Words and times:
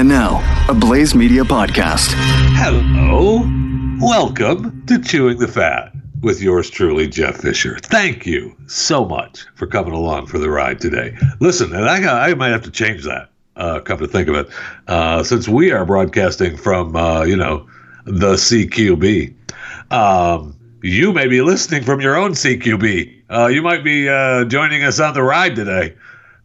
And 0.00 0.08
now, 0.08 0.40
a 0.66 0.72
Blaze 0.72 1.14
Media 1.14 1.42
podcast. 1.42 2.14
Hello. 2.56 3.46
Welcome 4.00 4.86
to 4.86 4.98
Chewing 4.98 5.36
the 5.36 5.46
Fat 5.46 5.92
with 6.22 6.40
yours 6.40 6.70
truly, 6.70 7.06
Jeff 7.06 7.36
Fisher. 7.36 7.76
Thank 7.82 8.24
you 8.24 8.56
so 8.66 9.04
much 9.04 9.44
for 9.56 9.66
coming 9.66 9.92
along 9.92 10.28
for 10.28 10.38
the 10.38 10.48
ride 10.48 10.80
today. 10.80 11.14
Listen, 11.40 11.74
and 11.74 11.84
I, 11.84 12.30
I 12.30 12.32
might 12.32 12.48
have 12.48 12.62
to 12.62 12.70
change 12.70 13.04
that, 13.04 13.28
uh, 13.56 13.80
come 13.80 13.98
to 13.98 14.06
think 14.06 14.28
of 14.28 14.36
it, 14.36 14.48
uh, 14.86 15.22
since 15.22 15.46
we 15.46 15.70
are 15.70 15.84
broadcasting 15.84 16.56
from, 16.56 16.96
uh, 16.96 17.24
you 17.24 17.36
know, 17.36 17.68
the 18.06 18.36
CQB. 18.36 19.34
Um, 19.92 20.56
you 20.82 21.12
may 21.12 21.26
be 21.26 21.42
listening 21.42 21.82
from 21.82 22.00
your 22.00 22.16
own 22.16 22.30
CQB. 22.30 23.24
Uh, 23.28 23.48
you 23.48 23.60
might 23.60 23.84
be 23.84 24.08
uh, 24.08 24.46
joining 24.46 24.82
us 24.82 24.98
on 24.98 25.12
the 25.12 25.22
ride 25.22 25.54
today. 25.56 25.94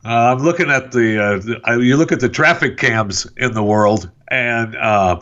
Uh, 0.05 0.35
I'm 0.37 0.43
looking 0.43 0.69
at 0.69 0.91
the, 0.91 1.19
uh, 1.19 1.37
the 1.39 1.83
you 1.83 1.97
look 1.97 2.11
at 2.11 2.19
the 2.19 2.29
traffic 2.29 2.77
cams 2.77 3.25
in 3.37 3.53
the 3.53 3.63
world, 3.63 4.09
and 4.29 4.75
uh, 4.75 5.19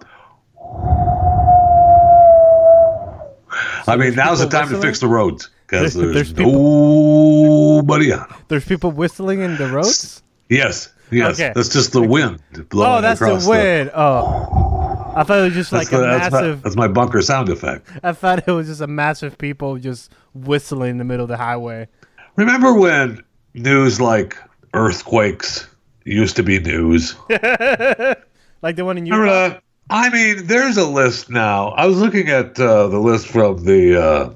I 3.88 3.95
mean, 3.98 4.16
now's 4.16 4.40
the 4.40 4.48
time 4.50 4.67
to 4.70 4.81
fix 4.81 5.00
the 5.00 5.08
roads 5.08 5.50
because 5.66 5.94
There's- 5.94 6.14
there's, 6.14 6.34
there's 6.34 6.34
people- 6.34 7.78
nobody 7.78 8.12
on 8.12 8.20
them. 8.28 8.38
There's 8.50 8.66
people 8.66 8.92
whistling 8.92 9.40
in 9.40 9.56
the 9.58 9.67
roads. 9.67 10.22
Yes, 10.50 10.90
yes, 11.12 11.40
Okay. 11.40 11.53
that's 11.56 11.70
just 11.70 11.94
the 11.94 12.02
wind 12.02 12.42
blowing 12.70 12.97
Oh, 12.97 13.02
that's 13.02 13.20
the 13.22 13.25
across 13.28 13.47
wind. 13.47 13.90
Oh, 13.94 15.14
I 15.16 15.23
thought 15.23 15.40
it 15.40 15.44
was 15.44 15.53
just 15.53 15.72
like 15.72 15.90
the- 15.90 16.00
a 16.00 16.02
that's, 16.02 16.31
my, 16.34 16.42
massive. 16.42 16.62
that's 16.64 16.75
my 16.75 16.88
bunker 16.90 17.22
sound 17.22 17.47
effect. 17.50 17.88
I 18.03 18.12
thought 18.12 18.45
it 18.45 18.52
was 18.52 18.68
just 18.68 18.81
a 18.81 18.88
massive 18.88 19.38
people 19.38 19.78
just 19.78 20.12
whistling 20.34 20.92
in 20.92 20.97
the 20.97 21.03
middle 21.06 21.23
of 21.23 21.30
the 21.30 21.38
highway. 21.38 21.88
Remember 22.36 22.73
when 22.73 23.23
news 23.53 24.02
like 24.02 24.36
earthquakes 24.73 25.67
used 26.05 26.35
to 26.35 26.43
be 26.43 26.59
news? 26.59 27.16
Like 28.63 28.77
the 28.77 28.85
one 28.85 28.97
in 28.97 29.05
Utah. 29.05 29.25
that? 29.25 29.63
I 29.89 30.09
mean, 30.09 30.47
there's 30.47 30.77
a 30.77 30.88
list 30.88 31.29
now. 31.29 31.69
I 31.71 31.85
was 31.85 31.99
looking 31.99 32.29
at 32.29 32.57
uh, 32.57 32.88
the 32.88 32.97
list 32.97 33.27
from 33.27 33.66
the 33.66 34.01
uh, 34.01 34.29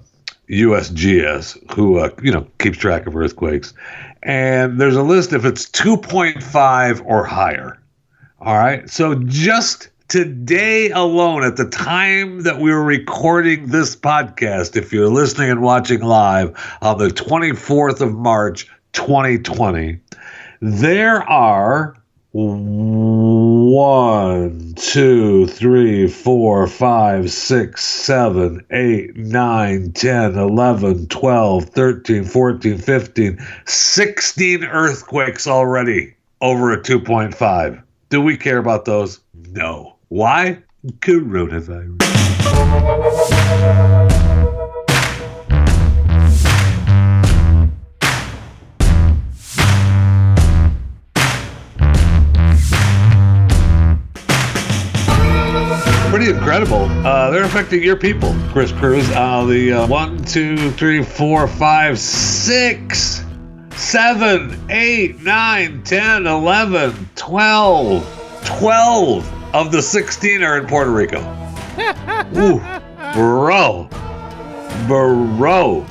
USGS, 0.50 1.72
who 1.74 1.98
uh, 2.00 2.10
you 2.22 2.32
know 2.32 2.46
keeps 2.60 2.78
track 2.78 3.08
of 3.08 3.16
earthquakes, 3.16 3.74
and 4.24 4.82
there's 4.82 4.98
a 4.98 5.02
list 5.02 5.32
if 5.32 5.46
it's 5.46 5.66
2.5 5.70 7.02
or 7.06 7.24
higher. 7.24 7.80
All 8.42 8.58
right, 8.58 8.88
so 8.90 9.16
just 9.16 9.90
today 10.10 10.92
alone, 10.92 11.44
at 11.46 11.56
the 11.56 11.70
time 11.70 12.42
that 12.42 12.60
we 12.60 12.70
were 12.70 12.84
recording 12.84 13.68
this 13.68 13.96
podcast, 13.96 14.76
if 14.76 14.92
you're 14.92 15.10
listening 15.10 15.50
and 15.50 15.62
watching 15.62 16.02
live 16.02 16.54
on 16.82 16.98
the 16.98 17.08
24th 17.08 18.02
of 18.02 18.14
March, 18.14 18.68
2020, 18.92 20.00
there 20.62 21.24
are 21.24 21.96
one, 22.32 22.74
two, 24.76 25.48
three, 25.48 26.08
four, 26.08 26.68
five, 26.68 27.32
six, 27.32 27.84
seven, 27.84 28.64
eight, 28.72 29.16
nine, 29.16 29.92
ten, 29.94 30.38
eleven, 30.38 31.08
twelve, 31.08 31.66
thirteen, 31.66 32.24
fourteen, 32.26 32.78
fifteen, 32.78 33.40
sixteen 33.66 34.64
earthquakes 34.64 35.48
already 35.48 36.14
over 36.42 36.72
a 36.72 36.82
2.5. 36.82 37.84
Do 38.10 38.22
we 38.22 38.38
care 38.38 38.60
about 38.60 38.86
those? 38.86 39.20
No. 39.52 39.96
Why? 40.10 40.60
Coronavirus. 41.00 41.98
Incredible. 56.58 57.06
Uh, 57.06 57.30
they're 57.30 57.44
affecting 57.44 57.84
your 57.84 57.96
people, 57.96 58.36
Kris 58.52 58.72
Cruz. 58.72 59.08
Uh, 59.12 59.46
the 59.46 59.74
uh, 59.74 59.88
one, 59.88 60.18
two, 60.24 60.72
three, 60.72 61.04
four, 61.04 61.48
five, 61.48 62.00
six, 62.00 63.24
seven, 63.76 64.60
eight, 64.72 65.22
nine, 65.22 65.84
ten, 65.84 66.26
eleven, 66.26 67.08
twelve, 67.16 68.04
twelve 68.44 69.54
of 69.54 69.72
the 69.72 69.84
16 69.84 70.42
are 70.42 70.58
in 70.58 70.66
Puerto 70.66 70.90
Rico. 70.90 71.20
Ooh, 72.36 72.60
bro. 73.14 73.88
Bro. 74.88 75.86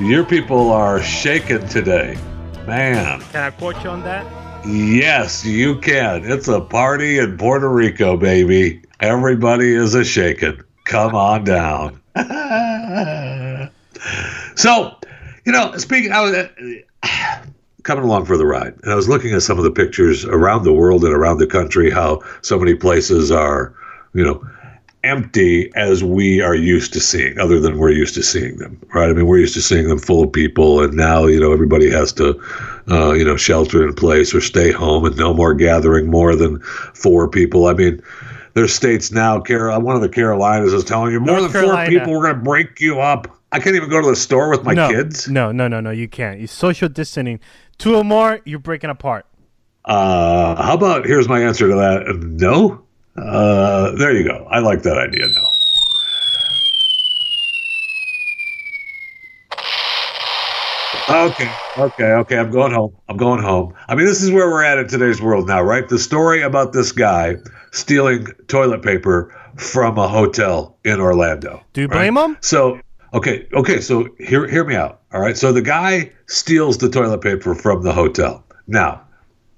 Your 0.00 0.24
people 0.24 0.72
are 0.72 1.00
shaken 1.00 1.68
today. 1.68 2.18
Man. 2.66 3.20
Can 3.30 3.42
I 3.44 3.50
quote 3.50 3.80
you 3.84 3.90
on 3.90 4.02
that? 4.02 4.26
Yes, 4.66 5.44
you 5.44 5.78
can. 5.78 6.28
It's 6.28 6.48
a 6.48 6.60
party 6.60 7.20
in 7.20 7.38
Puerto 7.38 7.68
Rico, 7.68 8.16
baby. 8.16 8.82
Everybody 9.00 9.74
is 9.74 9.94
a 9.94 10.04
shaking. 10.04 10.60
Come 10.84 11.14
on 11.14 11.44
down. 11.44 12.02
so, 14.56 14.94
you 15.46 15.52
know, 15.52 15.74
speaking, 15.78 16.12
I 16.12 16.20
was 16.20 16.34
uh, 16.34 16.48
coming 17.82 18.04
along 18.04 18.26
for 18.26 18.36
the 18.36 18.44
ride, 18.44 18.74
and 18.82 18.92
I 18.92 18.94
was 18.94 19.08
looking 19.08 19.32
at 19.32 19.40
some 19.40 19.56
of 19.56 19.64
the 19.64 19.70
pictures 19.70 20.26
around 20.26 20.64
the 20.64 20.74
world 20.74 21.02
and 21.04 21.14
around 21.14 21.38
the 21.38 21.46
country, 21.46 21.90
how 21.90 22.20
so 22.42 22.58
many 22.58 22.74
places 22.74 23.30
are, 23.30 23.74
you 24.12 24.22
know, 24.22 24.46
empty 25.02 25.72
as 25.76 26.04
we 26.04 26.42
are 26.42 26.54
used 26.54 26.92
to 26.92 27.00
seeing, 27.00 27.38
other 27.38 27.58
than 27.58 27.78
we're 27.78 27.92
used 27.92 28.14
to 28.16 28.22
seeing 28.22 28.58
them, 28.58 28.78
right? 28.92 29.08
I 29.08 29.14
mean, 29.14 29.26
we're 29.26 29.38
used 29.38 29.54
to 29.54 29.62
seeing 29.62 29.88
them 29.88 29.98
full 29.98 30.24
of 30.24 30.30
people, 30.30 30.82
and 30.82 30.92
now, 30.92 31.24
you 31.24 31.40
know, 31.40 31.54
everybody 31.54 31.90
has 31.90 32.12
to, 32.14 32.38
uh, 32.90 33.12
you 33.12 33.24
know, 33.24 33.38
shelter 33.38 33.82
in 33.82 33.94
place 33.94 34.34
or 34.34 34.42
stay 34.42 34.70
home 34.70 35.06
and 35.06 35.16
no 35.16 35.32
more 35.32 35.54
gathering 35.54 36.10
more 36.10 36.36
than 36.36 36.60
four 36.60 37.28
people. 37.28 37.66
I 37.66 37.72
mean, 37.72 38.02
there's 38.54 38.74
states 38.74 39.10
now, 39.12 39.40
Carol, 39.40 39.80
one 39.80 39.96
of 39.96 40.02
the 40.02 40.08
Carolinas 40.08 40.72
is 40.72 40.84
telling 40.84 41.12
you 41.12 41.20
more 41.20 41.38
North 41.38 41.52
than 41.52 41.52
Carolina. 41.52 41.90
four 41.90 41.98
people, 41.98 42.12
we're 42.12 42.24
going 42.24 42.36
to 42.36 42.42
break 42.42 42.80
you 42.80 43.00
up. 43.00 43.36
I 43.52 43.58
can't 43.58 43.76
even 43.76 43.90
go 43.90 44.00
to 44.00 44.08
the 44.08 44.16
store 44.16 44.48
with 44.50 44.62
my 44.64 44.74
no, 44.74 44.88
kids. 44.90 45.28
No, 45.28 45.50
no, 45.50 45.68
no, 45.68 45.80
no. 45.80 45.90
You 45.90 46.08
can't. 46.08 46.40
You 46.40 46.46
social 46.46 46.88
distancing. 46.88 47.40
Two 47.78 47.96
or 47.96 48.04
more, 48.04 48.40
you're 48.44 48.58
breaking 48.58 48.90
apart. 48.90 49.26
Uh, 49.84 50.62
how 50.62 50.74
about 50.74 51.06
here's 51.06 51.28
my 51.28 51.40
answer 51.40 51.68
to 51.68 51.74
that? 51.74 52.16
No. 52.20 52.84
Uh, 53.16 53.92
there 53.92 54.12
you 54.12 54.24
go. 54.24 54.46
I 54.50 54.60
like 54.60 54.82
that 54.82 54.98
idea. 54.98 55.28
No. 55.28 55.48
Okay, 61.10 61.58
okay, 61.76 62.04
okay. 62.04 62.38
I'm 62.38 62.50
going 62.50 62.72
home. 62.72 62.96
I'm 63.08 63.16
going 63.16 63.42
home. 63.42 63.74
I 63.88 63.94
mean, 63.94 64.06
this 64.06 64.22
is 64.22 64.30
where 64.30 64.48
we're 64.48 64.62
at 64.62 64.78
in 64.78 64.86
today's 64.88 65.20
world 65.20 65.48
now, 65.48 65.60
right? 65.60 65.88
The 65.88 65.98
story 65.98 66.42
about 66.42 66.72
this 66.72 66.92
guy 66.92 67.36
stealing 67.72 68.26
toilet 68.46 68.82
paper 68.82 69.34
from 69.56 69.98
a 69.98 70.06
hotel 70.06 70.78
in 70.84 71.00
Orlando. 71.00 71.64
Do 71.72 71.82
you 71.82 71.88
right? 71.88 72.10
blame 72.10 72.16
him? 72.16 72.36
So, 72.40 72.80
okay, 73.12 73.48
okay. 73.52 73.80
So 73.80 74.08
hear 74.18 74.46
hear 74.46 74.64
me 74.64 74.76
out. 74.76 75.00
All 75.12 75.20
right. 75.20 75.36
So 75.36 75.52
the 75.52 75.62
guy 75.62 76.12
steals 76.26 76.78
the 76.78 76.88
toilet 76.88 77.20
paper 77.22 77.54
from 77.54 77.82
the 77.82 77.92
hotel. 77.92 78.44
Now, 78.68 79.02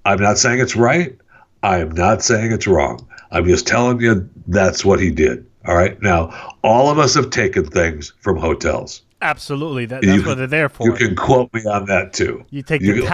I'm 0.05 0.21
not 0.21 0.39
saying 0.39 0.61
it's 0.61 0.77
right. 0.77 1.17
I 1.63 1.79
am 1.79 1.91
not 1.91 2.23
saying 2.23 2.53
it's 2.53 2.67
wrong. 2.67 3.07
I'm 3.31 3.47
just 3.47 3.67
telling 3.67 4.01
you 4.01 4.29
that's 4.49 4.85
what 4.85 5.01
he 5.01 5.11
did. 5.11 5.47
All 5.67 5.77
right. 5.77 6.01
Now, 6.03 6.57
all 6.65 6.91
of 6.91 6.99
us 6.99 7.15
have 7.15 7.31
taken 7.31 7.67
things 7.67 8.13
from 8.21 8.37
hotels. 8.37 9.03
Absolutely. 9.23 9.87
That, 9.87 10.03
that's 10.03 10.19
can- 10.19 10.27
what 10.29 10.39
they're 10.39 10.47
there 10.47 10.69
for. 10.69 10.87
You 10.87 10.93
can 10.95 11.15
quote 11.17 11.53
me 11.55 11.63
on 11.65 11.87
that 11.87 12.13
too. 12.13 12.45
You 12.51 12.63
take 12.63 12.83
You- 12.83 12.95
the 12.97 13.03
all- 13.03 13.09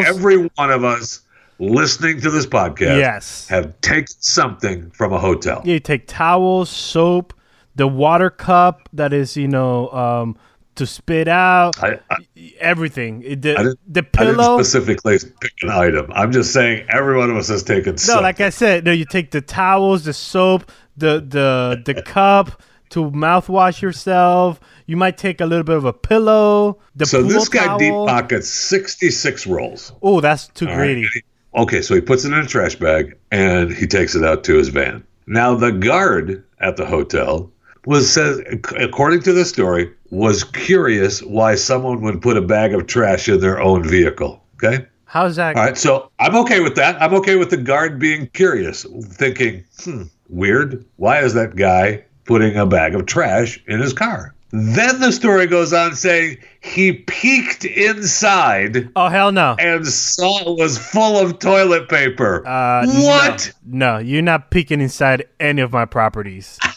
towels. 0.00 0.04
every 0.06 0.36
one 0.56 0.70
of 0.70 0.82
us 0.84 1.20
listening 1.58 2.20
to 2.22 2.30
this 2.30 2.46
podcast 2.46 2.98
Yes. 2.98 3.46
have 3.48 3.78
taken 3.82 4.06
something 4.18 4.90
from 4.90 5.12
a 5.12 5.18
hotel. 5.18 5.60
You 5.64 5.78
take 5.78 6.06
towels, 6.08 6.68
soap, 6.70 7.34
the 7.76 7.86
water 7.86 8.30
cup 8.30 8.88
that 8.92 9.12
is, 9.12 9.36
you 9.36 9.46
know, 9.48 9.88
um, 9.90 10.36
to 10.74 10.86
spit 10.86 11.28
out, 11.28 11.80
I, 11.84 11.98
I, 12.10 12.16
everything. 12.58 13.22
It- 13.24 13.42
The, 13.42 13.76
the 13.86 14.00
I 14.00 14.24
didn't 14.24 14.36
pillow. 14.36 14.56
specifically 14.58 15.18
pick 15.40 15.52
an 15.62 15.68
item. 15.68 16.06
I'm 16.14 16.32
just 16.32 16.52
saying 16.52 16.86
every 16.88 17.16
one 17.18 17.30
of 17.30 17.36
us 17.36 17.48
has 17.48 17.62
taken 17.62 17.92
No, 17.92 17.96
something. 17.96 18.22
like 18.22 18.40
I 18.40 18.48
said, 18.50 18.84
no, 18.84 18.90
you 18.90 19.04
take 19.04 19.30
the 19.32 19.42
towels, 19.42 20.04
the 20.04 20.14
soap, 20.14 20.70
the 20.96 21.20
the 21.26 21.82
the 21.84 22.02
cup 22.02 22.62
to 22.90 23.10
mouthwash 23.10 23.82
yourself. 23.82 24.60
You 24.86 24.96
might 24.96 25.18
take 25.18 25.40
a 25.40 25.46
little 25.46 25.64
bit 25.64 25.76
of 25.76 25.84
a 25.84 25.92
pillow. 25.92 26.78
The 26.96 27.06
so 27.06 27.22
this 27.22 27.48
guy 27.48 27.76
deep 27.78 27.92
pockets 27.92 28.48
66 28.48 29.46
rolls. 29.46 29.92
Oh, 30.02 30.20
that's 30.20 30.48
too 30.48 30.66
All 30.68 30.76
right? 30.76 30.94
greedy. 30.94 31.08
He- 31.12 31.22
okay, 31.54 31.82
so 31.82 31.94
he 31.94 32.00
puts 32.00 32.24
it 32.24 32.32
in 32.32 32.38
a 32.38 32.46
trash 32.46 32.76
bag 32.76 33.16
and 33.30 33.72
he 33.72 33.86
takes 33.86 34.14
it 34.14 34.24
out 34.24 34.44
to 34.44 34.54
his 34.56 34.68
van. 34.68 35.04
Now 35.26 35.54
the 35.54 35.72
guard 35.72 36.44
at 36.60 36.76
the 36.76 36.86
hotel 36.86 37.50
was 37.86 38.12
says 38.12 38.40
according 38.78 39.22
to 39.22 39.32
the 39.32 39.44
story 39.44 39.90
was 40.10 40.44
curious 40.44 41.22
why 41.22 41.54
someone 41.54 42.00
would 42.02 42.22
put 42.22 42.36
a 42.36 42.42
bag 42.42 42.74
of 42.74 42.86
trash 42.86 43.28
in 43.28 43.40
their 43.40 43.60
own 43.60 43.82
vehicle. 43.82 44.42
Okay. 44.56 44.86
How's 45.06 45.36
that? 45.36 45.56
All 45.56 45.64
right, 45.64 45.76
so 45.76 46.10
I'm 46.20 46.34
okay 46.36 46.60
with 46.60 46.74
that. 46.76 47.00
I'm 47.02 47.12
okay 47.14 47.36
with 47.36 47.50
the 47.50 47.58
guard 47.58 47.98
being 47.98 48.28
curious, 48.28 48.86
thinking, 49.02 49.62
hmm, 49.84 50.04
weird. 50.30 50.86
Why 50.96 51.18
is 51.18 51.34
that 51.34 51.54
guy 51.54 52.04
putting 52.24 52.56
a 52.56 52.64
bag 52.64 52.94
of 52.94 53.04
trash 53.04 53.62
in 53.66 53.80
his 53.80 53.92
car? 53.92 54.34
Then 54.54 55.00
the 55.00 55.10
story 55.12 55.46
goes 55.46 55.72
on 55.72 55.94
saying 55.94 56.36
he 56.60 56.92
peeked 56.92 57.64
inside 57.64 58.90
Oh 58.96 59.08
hell 59.08 59.32
no. 59.32 59.56
and 59.58 59.86
saw 59.86 60.40
it 60.52 60.58
was 60.60 60.76
full 60.76 61.16
of 61.18 61.38
toilet 61.38 61.88
paper. 61.88 62.46
Uh, 62.46 62.86
what? 62.86 63.52
No, 63.64 63.94
no, 63.94 63.98
you're 63.98 64.20
not 64.20 64.50
peeking 64.50 64.80
inside 64.82 65.24
any 65.40 65.62
of 65.62 65.72
my 65.72 65.84
properties. 65.86 66.58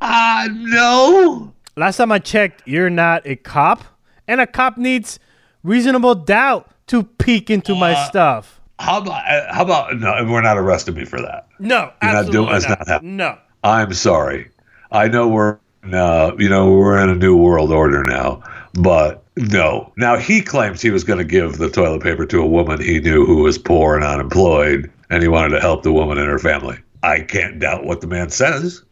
Ah, 0.00 0.46
no. 0.52 1.52
Last 1.76 1.96
time 1.96 2.12
I 2.12 2.18
checked, 2.18 2.62
you're 2.66 2.90
not 2.90 3.22
a 3.26 3.36
cop, 3.36 3.82
and 4.28 4.40
a 4.40 4.46
cop 4.46 4.76
needs 4.76 5.18
reasonable 5.62 6.14
doubt 6.14 6.70
to 6.88 7.02
peek 7.04 7.50
into 7.50 7.74
my 7.74 7.92
Uh, 7.94 8.04
stuff. 8.06 8.60
How 8.78 8.98
about, 9.00 9.22
uh, 9.26 9.52
how 9.54 9.62
about, 9.62 9.96
no, 9.98 10.26
we're 10.30 10.42
not 10.42 10.58
arresting 10.58 10.94
me 10.94 11.04
for 11.04 11.20
that. 11.20 11.46
No, 11.58 11.90
You're 12.02 12.12
not 12.12 12.16
absolutely 12.26 12.32
doing- 12.32 12.52
that's 12.52 12.68
not. 12.68 12.78
not 12.80 12.88
happening. 12.88 13.16
no. 13.16 13.38
I'm 13.62 13.92
sorry. 13.94 14.50
I 14.92 15.08
know 15.08 15.26
we're, 15.28 15.56
uh, 15.92 16.34
you 16.38 16.48
know, 16.48 16.72
we're 16.72 17.02
in 17.02 17.10
a 17.10 17.14
new 17.14 17.36
world 17.36 17.72
order 17.72 18.04
now, 18.04 18.42
but 18.74 19.24
no. 19.36 19.92
Now 19.96 20.16
he 20.16 20.40
claims 20.40 20.80
he 20.80 20.90
was 20.90 21.02
going 21.02 21.18
to 21.18 21.24
give 21.24 21.58
the 21.58 21.68
toilet 21.68 22.02
paper 22.02 22.24
to 22.26 22.40
a 22.40 22.46
woman 22.46 22.80
he 22.80 23.00
knew 23.00 23.26
who 23.26 23.42
was 23.42 23.58
poor 23.58 23.96
and 23.96 24.04
unemployed, 24.04 24.90
and 25.10 25.22
he 25.22 25.28
wanted 25.28 25.50
to 25.50 25.60
help 25.60 25.82
the 25.82 25.92
woman 25.92 26.18
and 26.18 26.28
her 26.28 26.38
family. 26.38 26.78
I 27.02 27.20
can't 27.20 27.58
doubt 27.58 27.84
what 27.84 28.00
the 28.00 28.06
man 28.06 28.30
says. 28.30 28.82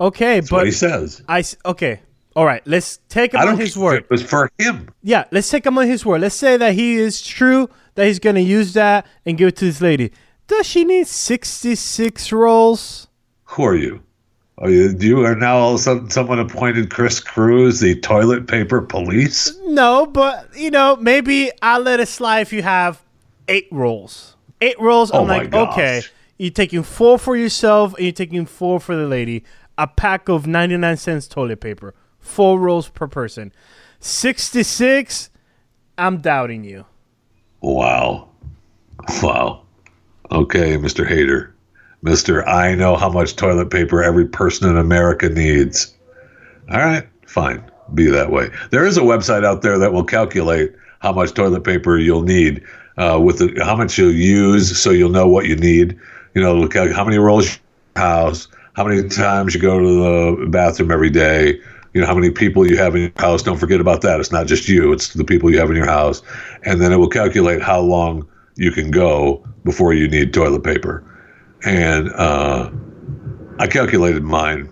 Okay, 0.00 0.40
That's 0.40 0.50
what 0.50 0.58
but 0.60 0.66
he 0.66 0.72
says. 0.72 1.22
I 1.28 1.44
okay. 1.66 2.00
All 2.36 2.46
right, 2.46 2.62
let's 2.64 3.00
take 3.08 3.34
him 3.34 3.40
on 3.40 3.58
his 3.58 3.76
word. 3.76 4.04
It 4.04 4.10
was 4.10 4.22
for 4.22 4.50
him. 4.56 4.88
Yeah, 5.02 5.24
let's 5.32 5.50
take 5.50 5.66
him 5.66 5.76
on 5.76 5.88
his 5.88 6.06
word. 6.06 6.20
Let's 6.20 6.36
say 6.36 6.56
that 6.56 6.74
he 6.74 6.94
is 6.94 7.20
true 7.20 7.68
that 7.96 8.06
he's 8.06 8.20
gonna 8.20 8.40
use 8.40 8.72
that 8.74 9.04
and 9.26 9.36
give 9.36 9.48
it 9.48 9.56
to 9.56 9.64
this 9.64 9.80
lady. 9.80 10.12
Does 10.46 10.66
she 10.66 10.84
need 10.84 11.08
sixty-six 11.08 12.32
rolls? 12.32 13.08
Who 13.44 13.64
are 13.64 13.76
you? 13.76 14.02
Are 14.60 14.68
you, 14.68 14.94
you 14.98 15.24
are 15.24 15.34
now 15.34 15.56
all 15.56 15.70
of 15.74 15.80
a 15.80 15.82
sudden 15.82 16.10
someone 16.10 16.38
appointed 16.38 16.90
Kris 16.90 17.18
Cruz 17.18 17.80
the 17.80 17.98
toilet 18.00 18.46
paper 18.46 18.82
police? 18.82 19.56
No, 19.64 20.04
but 20.06 20.54
you 20.54 20.70
know, 20.70 20.96
maybe 20.96 21.50
I'll 21.62 21.80
let 21.80 21.98
it 21.98 22.08
slide 22.08 22.40
if 22.40 22.52
you 22.52 22.62
have 22.62 23.02
eight 23.48 23.68
rolls. 23.70 24.36
Eight 24.60 24.78
rolls, 24.78 25.10
Oh 25.12 25.22
I'm 25.22 25.28
like, 25.28 25.50
gosh. 25.50 25.72
okay, 25.72 26.02
you're 26.36 26.50
taking 26.50 26.82
four 26.82 27.18
for 27.18 27.36
yourself 27.36 27.94
and 27.94 28.04
you're 28.04 28.12
taking 28.12 28.44
four 28.44 28.80
for 28.80 28.94
the 28.94 29.06
lady. 29.06 29.44
A 29.78 29.86
pack 29.86 30.28
of 30.28 30.46
99 30.46 30.96
cents 30.98 31.26
toilet 31.26 31.60
paper. 31.62 31.94
Four 32.18 32.60
rolls 32.60 32.90
per 32.90 33.08
person. 33.08 33.52
66, 34.00 35.30
I'm 35.96 36.18
doubting 36.18 36.64
you. 36.64 36.84
Wow. 37.62 38.28
Wow. 39.22 39.62
Okay, 40.30 40.76
Mr. 40.76 41.06
Hater. 41.08 41.54
Mr. 42.04 42.46
I 42.46 42.74
know 42.74 42.96
how 42.96 43.10
much 43.10 43.36
toilet 43.36 43.70
paper 43.70 44.02
every 44.02 44.26
person 44.26 44.68
in 44.70 44.76
America 44.76 45.28
needs. 45.28 45.94
All 46.70 46.78
right, 46.78 47.06
fine. 47.26 47.62
Be 47.94 48.06
that 48.06 48.30
way. 48.30 48.50
There 48.70 48.86
is 48.86 48.96
a 48.96 49.02
website 49.02 49.44
out 49.44 49.62
there 49.62 49.78
that 49.78 49.92
will 49.92 50.04
calculate 50.04 50.74
how 51.00 51.12
much 51.12 51.34
toilet 51.34 51.64
paper 51.64 51.98
you'll 51.98 52.22
need 52.22 52.62
uh, 52.96 53.18
with 53.22 53.38
the, 53.38 53.64
how 53.64 53.76
much 53.76 53.98
you'll 53.98 54.12
use 54.12 54.78
so 54.78 54.90
you'll 54.90 55.10
know 55.10 55.26
what 55.26 55.46
you 55.46 55.56
need. 55.56 55.98
You 56.34 56.42
know, 56.42 56.54
look 56.54 56.74
how 56.74 57.04
many 57.04 57.18
rolls 57.18 57.54
you 57.54 57.60
house, 57.96 58.48
how 58.74 58.84
many 58.84 59.08
times 59.08 59.54
you 59.54 59.60
go 59.60 59.78
to 59.78 60.40
the 60.42 60.46
bathroom 60.46 60.90
every 60.90 61.10
day, 61.10 61.60
you 61.92 62.00
know, 62.00 62.06
how 62.06 62.14
many 62.14 62.30
people 62.30 62.66
you 62.66 62.76
have 62.76 62.94
in 62.94 63.02
your 63.02 63.12
house. 63.16 63.42
Don't 63.42 63.58
forget 63.58 63.80
about 63.80 64.02
that. 64.02 64.20
It's 64.20 64.30
not 64.30 64.46
just 64.46 64.68
you, 64.68 64.92
it's 64.92 65.12
the 65.14 65.24
people 65.24 65.50
you 65.50 65.58
have 65.58 65.70
in 65.70 65.76
your 65.76 65.86
house. 65.86 66.22
And 66.64 66.80
then 66.80 66.92
it 66.92 66.96
will 66.96 67.08
calculate 67.08 67.62
how 67.62 67.80
long 67.80 68.28
you 68.56 68.70
can 68.70 68.90
go 68.90 69.44
before 69.64 69.92
you 69.92 70.08
need 70.08 70.32
toilet 70.32 70.62
paper. 70.62 71.04
And 71.64 72.10
uh, 72.12 72.70
I 73.58 73.66
calculated 73.66 74.22
mine. 74.22 74.68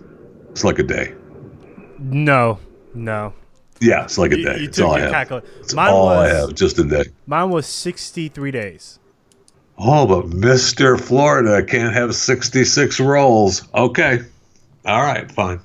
It's 0.51 0.63
like 0.63 0.79
a 0.79 0.83
day. 0.83 1.13
No, 1.99 2.59
no. 2.93 3.33
Yeah, 3.81 4.03
it's 4.03 4.17
like 4.17 4.31
a 4.31 4.37
day. 4.37 4.57
you 4.59 4.67
It's 4.67 4.77
took 4.77 4.87
all 4.87 4.93
I 4.95 4.99
have. 5.01 5.11
calcul- 5.27 5.43
It's 5.59 5.73
Mine 5.73 5.89
all 5.89 6.09
I 6.09 6.27
have. 6.27 6.53
Just 6.55 6.79
a 6.79 6.83
day. 6.83 7.05
Mine 7.27 7.49
was 7.49 7.65
63 7.65 8.51
days. 8.51 8.99
Oh, 9.77 10.05
but 10.05 10.25
Mr. 10.31 10.99
Florida 10.99 11.63
can't 11.63 11.93
have 11.93 12.13
66 12.13 12.99
rolls. 12.99 13.67
Okay. 13.73 14.19
All 14.85 15.01
right, 15.01 15.31
fine. 15.31 15.59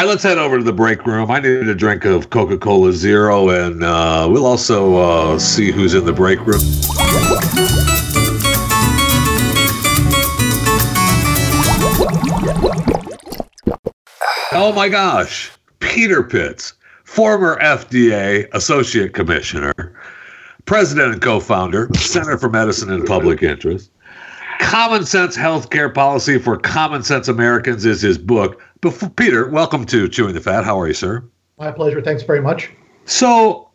Right, 0.00 0.08
let's 0.08 0.22
head 0.22 0.38
over 0.38 0.56
to 0.56 0.64
the 0.64 0.72
break 0.72 1.04
room. 1.04 1.30
I 1.30 1.40
need 1.40 1.68
a 1.68 1.74
drink 1.74 2.06
of 2.06 2.30
Coca 2.30 2.56
Cola 2.56 2.92
Zero, 2.92 3.50
and 3.50 3.84
uh, 3.84 4.26
we'll 4.30 4.46
also 4.46 4.96
uh, 4.96 5.38
see 5.38 5.70
who's 5.70 5.92
in 5.92 6.06
the 6.06 6.12
break 6.12 6.38
room. 6.40 6.60
Oh 14.52 14.72
my 14.74 14.88
gosh. 14.88 15.50
Peter 15.80 16.22
Pitts, 16.22 16.72
former 17.04 17.58
FDA 17.60 18.48
Associate 18.54 19.12
Commissioner, 19.12 20.00
President 20.64 21.12
and 21.12 21.22
co 21.22 21.40
founder, 21.40 21.90
Center 21.94 22.38
for 22.38 22.48
Medicine 22.48 22.90
and 22.90 23.06
Public 23.06 23.42
Interest. 23.42 23.90
Common 24.60 25.04
Sense 25.04 25.36
Healthcare 25.36 25.92
Policy 25.92 26.38
for 26.38 26.56
Common 26.56 27.02
Sense 27.02 27.28
Americans 27.28 27.84
is 27.84 28.00
his 28.00 28.16
book. 28.16 28.62
Before, 28.80 29.10
Peter, 29.10 29.46
welcome 29.46 29.84
to 29.86 30.08
Chewing 30.08 30.32
the 30.32 30.40
Fat. 30.40 30.64
How 30.64 30.80
are 30.80 30.88
you, 30.88 30.94
sir? 30.94 31.22
My 31.58 31.70
pleasure. 31.70 32.00
Thanks 32.00 32.22
very 32.22 32.40
much. 32.40 32.70
So, 33.04 33.68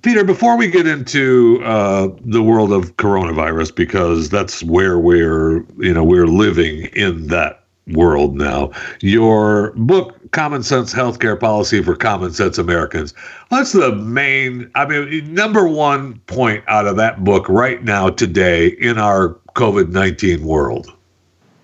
Peter, 0.00 0.24
before 0.24 0.56
we 0.56 0.70
get 0.70 0.86
into 0.86 1.60
uh, 1.62 2.08
the 2.24 2.42
world 2.42 2.72
of 2.72 2.96
coronavirus, 2.96 3.74
because 3.74 4.30
that's 4.30 4.62
where 4.62 4.98
we're, 4.98 5.60
you 5.76 5.92
know, 5.92 6.02
we're 6.02 6.26
living 6.26 6.86
in 6.94 7.26
that 7.26 7.64
world 7.88 8.34
now. 8.34 8.70
Your 9.02 9.72
book, 9.72 10.16
Common 10.30 10.62
Sense 10.62 10.94
Healthcare 10.94 11.38
Policy 11.38 11.82
for 11.82 11.94
Common 11.94 12.32
Sense 12.32 12.56
Americans. 12.56 13.12
That's 13.50 13.72
the 13.72 13.94
main, 13.94 14.70
I 14.74 14.86
mean, 14.86 15.34
number 15.34 15.68
one 15.68 16.18
point 16.20 16.64
out 16.66 16.86
of 16.86 16.96
that 16.96 17.24
book 17.24 17.46
right 17.50 17.84
now, 17.84 18.08
today, 18.08 18.68
in 18.68 18.96
our 18.96 19.34
COVID 19.54 19.90
19 19.90 20.46
world. 20.46 20.96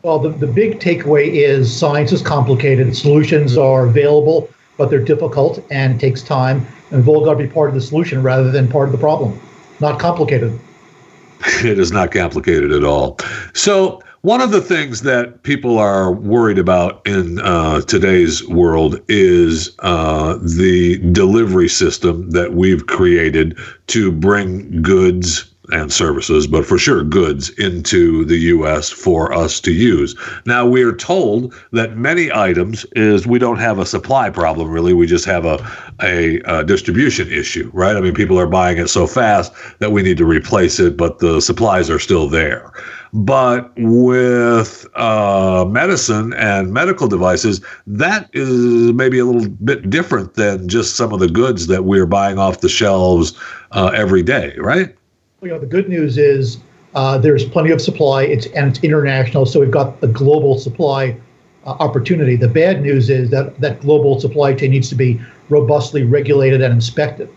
Well, 0.06 0.20
the, 0.20 0.28
the 0.28 0.46
big 0.46 0.78
takeaway 0.78 1.26
is 1.26 1.76
science 1.76 2.12
is 2.12 2.22
complicated. 2.22 2.96
Solutions 2.96 3.58
are 3.58 3.86
available, 3.86 4.48
but 4.76 4.88
they're 4.88 5.02
difficult 5.02 5.60
and 5.68 5.98
takes 5.98 6.22
time. 6.22 6.64
And 6.92 7.00
we've 7.00 7.08
all 7.08 7.24
got 7.24 7.32
to 7.32 7.38
be 7.44 7.48
part 7.48 7.70
of 7.70 7.74
the 7.74 7.80
solution 7.80 8.22
rather 8.22 8.52
than 8.52 8.68
part 8.68 8.86
of 8.86 8.92
the 8.92 8.98
problem. 8.98 9.40
Not 9.80 9.98
complicated. 9.98 10.56
it 11.64 11.80
is 11.80 11.90
not 11.90 12.12
complicated 12.12 12.70
at 12.70 12.84
all. 12.84 13.18
So, 13.52 14.00
one 14.20 14.40
of 14.40 14.52
the 14.52 14.60
things 14.60 15.02
that 15.02 15.42
people 15.42 15.76
are 15.76 16.12
worried 16.12 16.58
about 16.60 17.04
in 17.04 17.40
uh, 17.40 17.80
today's 17.80 18.46
world 18.46 19.00
is 19.08 19.74
uh, 19.80 20.38
the 20.40 20.98
delivery 21.10 21.68
system 21.68 22.30
that 22.30 22.54
we've 22.54 22.86
created 22.86 23.58
to 23.88 24.12
bring 24.12 24.82
goods 24.82 25.52
and 25.70 25.92
services, 25.92 26.46
but 26.46 26.66
for 26.66 26.78
sure 26.78 27.02
goods 27.02 27.50
into 27.50 28.24
the 28.24 28.36
U.S. 28.36 28.90
for 28.90 29.32
us 29.32 29.60
to 29.60 29.72
use. 29.72 30.14
Now 30.46 30.66
we 30.66 30.82
are 30.82 30.94
told 30.94 31.54
that 31.72 31.96
many 31.96 32.32
items 32.32 32.84
is 32.92 33.26
we 33.26 33.38
don't 33.38 33.58
have 33.58 33.78
a 33.78 33.86
supply 33.86 34.30
problem 34.30 34.70
really. 34.70 34.94
We 34.94 35.06
just 35.06 35.24
have 35.24 35.44
a 35.44 35.56
a, 36.02 36.40
a 36.44 36.64
distribution 36.64 37.30
issue, 37.30 37.70
right? 37.72 37.96
I 37.96 38.00
mean, 38.00 38.14
people 38.14 38.38
are 38.38 38.46
buying 38.46 38.78
it 38.78 38.88
so 38.88 39.06
fast 39.06 39.52
that 39.78 39.92
we 39.92 40.02
need 40.02 40.18
to 40.18 40.24
replace 40.26 40.78
it, 40.78 40.96
but 40.96 41.18
the 41.20 41.40
supplies 41.40 41.88
are 41.88 41.98
still 41.98 42.28
there. 42.28 42.72
But 43.12 43.72
with 43.78 44.86
uh, 44.94 45.64
medicine 45.68 46.34
and 46.34 46.72
medical 46.72 47.08
devices, 47.08 47.62
that 47.86 48.28
is 48.34 48.92
maybe 48.92 49.18
a 49.18 49.24
little 49.24 49.48
bit 49.48 49.88
different 49.88 50.34
than 50.34 50.68
just 50.68 50.96
some 50.96 51.12
of 51.12 51.20
the 51.20 51.28
goods 51.28 51.66
that 51.68 51.84
we're 51.84 52.06
buying 52.06 52.38
off 52.38 52.60
the 52.60 52.68
shelves 52.68 53.38
uh, 53.72 53.90
every 53.94 54.22
day, 54.22 54.54
right? 54.58 54.94
You 55.46 55.52
know, 55.52 55.60
the 55.60 55.66
good 55.66 55.88
news 55.88 56.18
is 56.18 56.58
uh, 56.96 57.18
there's 57.18 57.44
plenty 57.44 57.70
of 57.70 57.80
supply. 57.80 58.24
It's 58.24 58.46
and 58.46 58.68
it's 58.68 58.82
international, 58.82 59.46
so 59.46 59.60
we've 59.60 59.70
got 59.70 59.94
a 60.02 60.08
global 60.08 60.58
supply 60.58 61.16
uh, 61.64 61.76
opportunity. 61.78 62.34
The 62.34 62.48
bad 62.48 62.82
news 62.82 63.10
is 63.10 63.30
that 63.30 63.60
that 63.60 63.80
global 63.80 64.18
supply 64.18 64.54
chain 64.54 64.72
needs 64.72 64.88
to 64.88 64.96
be 64.96 65.20
robustly 65.48 66.02
regulated 66.02 66.62
and 66.62 66.74
inspected. 66.74 67.28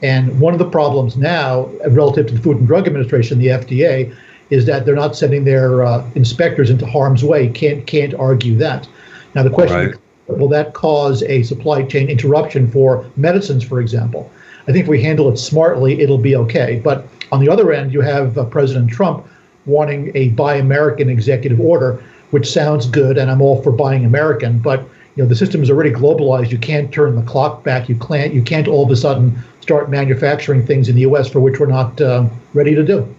And 0.00 0.38
one 0.38 0.52
of 0.52 0.60
the 0.60 0.70
problems 0.70 1.16
now, 1.16 1.64
relative 1.88 2.28
to 2.28 2.34
the 2.34 2.40
Food 2.40 2.58
and 2.58 2.68
Drug 2.68 2.86
Administration, 2.86 3.40
the 3.40 3.48
FDA, 3.48 4.14
is 4.50 4.64
that 4.66 4.86
they're 4.86 4.94
not 4.94 5.16
sending 5.16 5.42
their 5.42 5.84
uh, 5.84 6.08
inspectors 6.14 6.70
into 6.70 6.86
harm's 6.86 7.24
way. 7.24 7.48
Can't 7.48 7.84
can't 7.84 8.14
argue 8.14 8.56
that. 8.58 8.86
Now 9.34 9.42
the 9.42 9.50
question 9.50 9.76
Right. 9.76 10.38
will 10.38 10.48
that 10.50 10.74
cause 10.74 11.24
a 11.24 11.42
supply 11.42 11.82
chain 11.82 12.08
interruption 12.08 12.70
for 12.70 13.04
medicines, 13.16 13.64
for 13.64 13.80
example? 13.80 14.30
I 14.68 14.72
think 14.72 14.84
if 14.84 14.88
we 14.88 15.02
handle 15.02 15.28
it 15.28 15.36
smartly, 15.36 16.00
it'll 16.00 16.16
be 16.16 16.36
okay. 16.36 16.80
But 16.84 17.08
on 17.32 17.40
the 17.40 17.48
other 17.48 17.72
end, 17.72 17.92
you 17.92 18.00
have 18.00 18.36
uh, 18.36 18.44
President 18.44 18.90
Trump 18.90 19.26
wanting 19.66 20.10
a 20.14 20.30
Buy 20.30 20.56
American 20.56 21.08
executive 21.08 21.60
order, 21.60 22.02
which 22.30 22.50
sounds 22.50 22.86
good, 22.86 23.18
and 23.18 23.30
I'm 23.30 23.40
all 23.40 23.62
for 23.62 23.72
buying 23.72 24.04
American. 24.04 24.58
But 24.58 24.80
you 25.16 25.22
know 25.22 25.28
the 25.28 25.36
system 25.36 25.62
is 25.62 25.70
already 25.70 25.90
globalized. 25.90 26.50
You 26.50 26.58
can't 26.58 26.92
turn 26.92 27.16
the 27.16 27.22
clock 27.22 27.64
back. 27.64 27.88
You 27.88 27.96
can't. 27.96 28.32
You 28.32 28.42
can't 28.42 28.68
all 28.68 28.84
of 28.84 28.90
a 28.90 28.96
sudden 28.96 29.38
start 29.60 29.90
manufacturing 29.90 30.66
things 30.66 30.88
in 30.88 30.94
the 30.94 31.02
U.S. 31.02 31.28
for 31.28 31.40
which 31.40 31.60
we're 31.60 31.66
not 31.66 32.00
uh, 32.00 32.28
ready 32.54 32.74
to 32.74 32.84
do. 32.84 33.14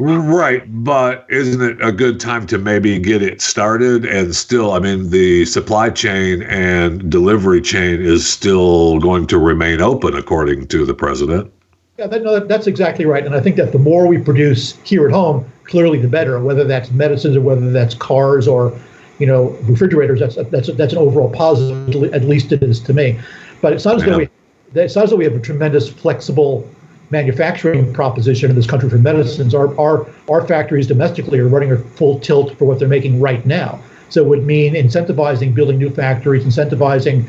Right, 0.00 0.62
but 0.84 1.26
isn't 1.28 1.60
it 1.60 1.84
a 1.84 1.90
good 1.90 2.20
time 2.20 2.46
to 2.48 2.58
maybe 2.58 3.00
get 3.00 3.20
it 3.20 3.40
started? 3.40 4.04
And 4.04 4.32
still, 4.32 4.72
I 4.72 4.78
mean, 4.78 5.10
the 5.10 5.44
supply 5.44 5.90
chain 5.90 6.42
and 6.44 7.10
delivery 7.10 7.60
chain 7.60 8.00
is 8.00 8.24
still 8.24 9.00
going 9.00 9.26
to 9.26 9.38
remain 9.38 9.80
open, 9.80 10.14
according 10.14 10.68
to 10.68 10.86
the 10.86 10.94
president. 10.94 11.52
Yeah, 11.98 12.06
that, 12.06 12.22
no, 12.22 12.38
that's 12.38 12.68
exactly 12.68 13.06
right. 13.06 13.26
And 13.26 13.34
I 13.34 13.40
think 13.40 13.56
that 13.56 13.72
the 13.72 13.78
more 13.78 14.06
we 14.06 14.18
produce 14.18 14.76
here 14.84 15.04
at 15.04 15.12
home, 15.12 15.44
clearly 15.64 15.98
the 15.98 16.06
better. 16.06 16.38
Whether 16.38 16.62
that's 16.62 16.92
medicines 16.92 17.36
or 17.36 17.40
whether 17.40 17.72
that's 17.72 17.96
cars 17.96 18.46
or, 18.46 18.72
you 19.18 19.26
know, 19.26 19.48
refrigerators, 19.62 20.20
that's 20.20 20.36
that's 20.50 20.72
that's 20.74 20.92
an 20.92 20.98
overall 20.98 21.28
positive. 21.28 22.14
At 22.14 22.22
least 22.22 22.52
it 22.52 22.62
is 22.62 22.78
to 22.80 22.92
me. 22.92 23.18
But 23.60 23.72
it's 23.72 23.84
not 23.84 23.96
as 23.96 24.04
though 24.04 24.18
we 24.18 24.28
it's 24.76 24.94
not 24.94 25.04
as 25.04 25.10
though 25.10 25.16
we 25.16 25.24
have 25.24 25.34
a 25.34 25.40
tremendous 25.40 25.88
flexible 25.88 26.70
manufacturing 27.10 27.92
proposition 27.92 28.48
in 28.48 28.54
this 28.54 28.68
country 28.68 28.88
for 28.88 28.98
medicines. 28.98 29.52
Our 29.52 29.76
our 29.76 30.08
our 30.30 30.46
factories 30.46 30.86
domestically 30.86 31.40
are 31.40 31.48
running 31.48 31.72
at 31.72 31.84
full 31.84 32.20
tilt 32.20 32.56
for 32.58 32.64
what 32.64 32.78
they're 32.78 32.86
making 32.86 33.20
right 33.20 33.44
now. 33.44 33.80
So 34.08 34.22
it 34.22 34.28
would 34.28 34.46
mean 34.46 34.74
incentivizing 34.74 35.52
building 35.52 35.78
new 35.78 35.90
factories, 35.90 36.44
incentivizing 36.44 37.28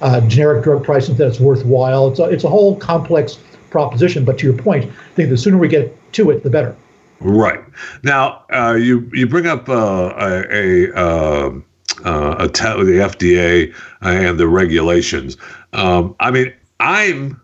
uh, 0.00 0.20
generic 0.22 0.64
drug 0.64 0.82
pricing 0.82 1.14
that's 1.14 1.38
worthwhile. 1.38 2.08
It's 2.08 2.18
a, 2.18 2.24
it's 2.24 2.44
a 2.44 2.48
whole 2.48 2.74
complex 2.74 3.38
proposition. 3.70 4.24
But 4.24 4.38
to 4.38 4.46
your 4.46 4.56
point, 4.56 4.84
I 4.84 5.14
think 5.14 5.30
the 5.30 5.38
sooner 5.38 5.58
we 5.58 5.68
get 5.68 6.12
to 6.12 6.30
it, 6.30 6.42
the 6.42 6.50
better. 6.50 6.76
Right 7.20 7.60
now, 8.02 8.44
uh, 8.52 8.74
you 8.80 9.10
you 9.12 9.26
bring 9.26 9.46
up 9.46 9.68
uh, 9.68 10.14
a 10.16 10.44
a, 10.50 10.94
uh, 10.94 11.50
uh, 12.04 12.36
a 12.38 12.48
te- 12.48 12.84
the 12.84 13.00
FDA 13.00 13.74
and 14.02 14.38
the 14.38 14.46
regulations. 14.46 15.36
Um, 15.72 16.14
I 16.20 16.30
mean, 16.30 16.52
I'm 16.80 17.40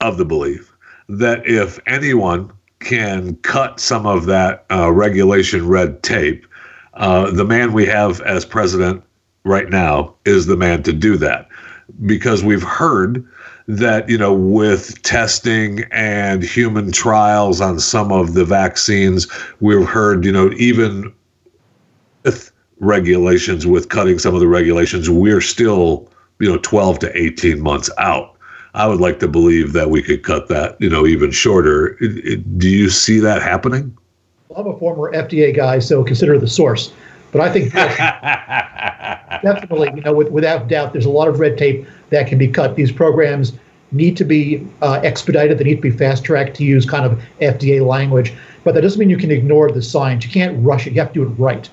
of 0.00 0.18
the 0.18 0.24
belief 0.24 0.72
that 1.08 1.46
if 1.46 1.78
anyone 1.86 2.52
can 2.80 3.36
cut 3.36 3.80
some 3.80 4.06
of 4.06 4.26
that 4.26 4.66
uh, 4.70 4.92
regulation 4.92 5.66
red 5.66 6.02
tape, 6.02 6.46
uh, 6.94 7.30
the 7.30 7.44
man 7.44 7.72
we 7.72 7.86
have 7.86 8.20
as 8.22 8.44
president 8.44 9.02
right 9.44 9.70
now 9.70 10.14
is 10.24 10.46
the 10.46 10.56
man 10.56 10.82
to 10.82 10.92
do 10.92 11.16
that 11.16 11.48
because 12.04 12.42
we've 12.42 12.62
heard 12.62 13.26
that 13.68 14.08
you 14.08 14.16
know 14.16 14.32
with 14.32 15.00
testing 15.02 15.84
and 15.90 16.42
human 16.42 16.92
trials 16.92 17.60
on 17.60 17.80
some 17.80 18.12
of 18.12 18.34
the 18.34 18.44
vaccines 18.44 19.26
we've 19.60 19.86
heard 19.86 20.24
you 20.24 20.30
know 20.30 20.52
even 20.52 21.12
with 22.22 22.52
regulations 22.78 23.66
with 23.66 23.88
cutting 23.88 24.18
some 24.20 24.34
of 24.34 24.40
the 24.40 24.46
regulations 24.46 25.10
we're 25.10 25.40
still 25.40 26.08
you 26.38 26.48
know 26.50 26.58
12 26.58 26.98
to 27.00 27.16
18 27.16 27.60
months 27.60 27.90
out. 27.98 28.32
I 28.74 28.86
would 28.86 29.00
like 29.00 29.20
to 29.20 29.28
believe 29.28 29.72
that 29.72 29.88
we 29.90 30.02
could 30.02 30.22
cut 30.22 30.48
that 30.48 30.80
you 30.80 30.90
know 30.90 31.06
even 31.06 31.30
shorter. 31.30 31.96
It- 32.00 32.24
it- 32.24 32.58
do 32.58 32.68
you 32.68 32.90
see 32.90 33.18
that 33.20 33.42
happening? 33.42 33.96
Well, 34.48 34.60
I'm 34.60 34.66
a 34.74 34.78
former 34.78 35.12
FDA 35.12 35.54
guy, 35.54 35.78
so 35.78 36.04
consider 36.04 36.38
the 36.38 36.46
source. 36.46 36.92
But 37.32 37.40
I 37.40 37.52
think 37.52 37.72
definitely, 39.42 39.90
you 39.94 40.02
know, 40.02 40.12
with, 40.12 40.30
without 40.30 40.68
doubt, 40.68 40.92
there's 40.92 41.06
a 41.06 41.10
lot 41.10 41.28
of 41.28 41.40
red 41.40 41.58
tape 41.58 41.86
that 42.10 42.26
can 42.26 42.38
be 42.38 42.48
cut. 42.48 42.76
These 42.76 42.92
programs 42.92 43.52
need 43.92 44.16
to 44.16 44.24
be 44.24 44.66
uh, 44.82 45.00
expedited. 45.02 45.58
They 45.58 45.64
need 45.64 45.76
to 45.76 45.82
be 45.82 45.90
fast 45.90 46.24
tracked 46.24 46.56
to 46.56 46.64
use 46.64 46.86
kind 46.86 47.04
of 47.04 47.20
FDA 47.40 47.86
language. 47.86 48.32
But 48.64 48.74
that 48.74 48.80
doesn't 48.80 48.98
mean 48.98 49.10
you 49.10 49.16
can 49.16 49.30
ignore 49.30 49.70
the 49.70 49.82
science. 49.82 50.24
You 50.24 50.30
can't 50.30 50.64
rush 50.64 50.86
it. 50.86 50.92
You 50.92 51.00
have 51.00 51.12
to 51.12 51.14
do 51.14 51.22
it 51.22 51.34
right. 51.34 51.68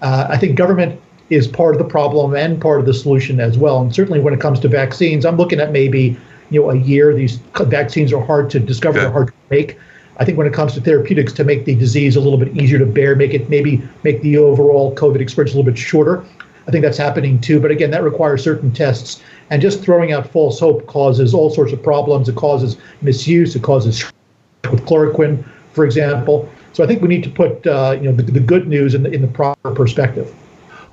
Uh, 0.00 0.26
I 0.30 0.38
think 0.38 0.56
government 0.56 1.00
is 1.30 1.46
part 1.46 1.74
of 1.74 1.78
the 1.78 1.84
problem 1.84 2.34
and 2.34 2.60
part 2.60 2.80
of 2.80 2.86
the 2.86 2.94
solution 2.94 3.38
as 3.40 3.58
well. 3.58 3.80
And 3.80 3.94
certainly 3.94 4.20
when 4.20 4.32
it 4.32 4.40
comes 4.40 4.60
to 4.60 4.68
vaccines, 4.68 5.26
I'm 5.26 5.36
looking 5.36 5.60
at 5.60 5.72
maybe 5.72 6.16
you 6.50 6.62
know 6.62 6.70
a 6.70 6.76
year. 6.76 7.14
These 7.14 7.36
vaccines 7.60 8.12
are 8.12 8.24
hard 8.24 8.50
to 8.50 8.60
discover. 8.60 8.98
Okay. 8.98 9.04
They're 9.04 9.12
hard 9.12 9.28
to 9.28 9.34
make. 9.50 9.78
I 10.20 10.24
think 10.24 10.36
when 10.36 10.46
it 10.46 10.52
comes 10.52 10.74
to 10.74 10.80
therapeutics, 10.80 11.32
to 11.34 11.44
make 11.44 11.64
the 11.64 11.76
disease 11.76 12.16
a 12.16 12.20
little 12.20 12.38
bit 12.38 12.56
easier 12.56 12.78
to 12.78 12.86
bear, 12.86 13.14
make 13.14 13.34
it 13.34 13.48
maybe 13.48 13.82
make 14.02 14.20
the 14.22 14.36
overall 14.38 14.94
COVID 14.94 15.20
experience 15.20 15.54
a 15.54 15.56
little 15.56 15.70
bit 15.70 15.78
shorter. 15.78 16.24
I 16.68 16.70
think 16.70 16.84
that's 16.84 16.98
happening 16.98 17.40
too. 17.40 17.60
But 17.60 17.70
again, 17.70 17.90
that 17.92 18.04
requires 18.04 18.44
certain 18.44 18.70
tests. 18.70 19.22
And 19.50 19.62
just 19.62 19.80
throwing 19.82 20.12
out 20.12 20.30
false 20.30 20.60
hope 20.60 20.86
causes 20.86 21.32
all 21.32 21.48
sorts 21.48 21.72
of 21.72 21.82
problems. 21.82 22.28
It 22.28 22.36
causes 22.36 22.76
misuse. 23.00 23.56
It 23.56 23.62
causes 23.62 24.04
with 24.70 24.84
chloroquine, 24.84 25.42
for 25.72 25.86
example. 25.86 26.48
So 26.74 26.84
I 26.84 26.86
think 26.86 27.00
we 27.00 27.08
need 27.08 27.24
to 27.24 27.30
put 27.30 27.66
uh, 27.66 27.96
you 28.00 28.10
know 28.10 28.12
the, 28.12 28.22
the 28.22 28.40
good 28.40 28.68
news 28.68 28.94
in 28.94 29.02
the, 29.02 29.10
in 29.10 29.22
the 29.22 29.28
proper 29.28 29.72
perspective. 29.72 30.32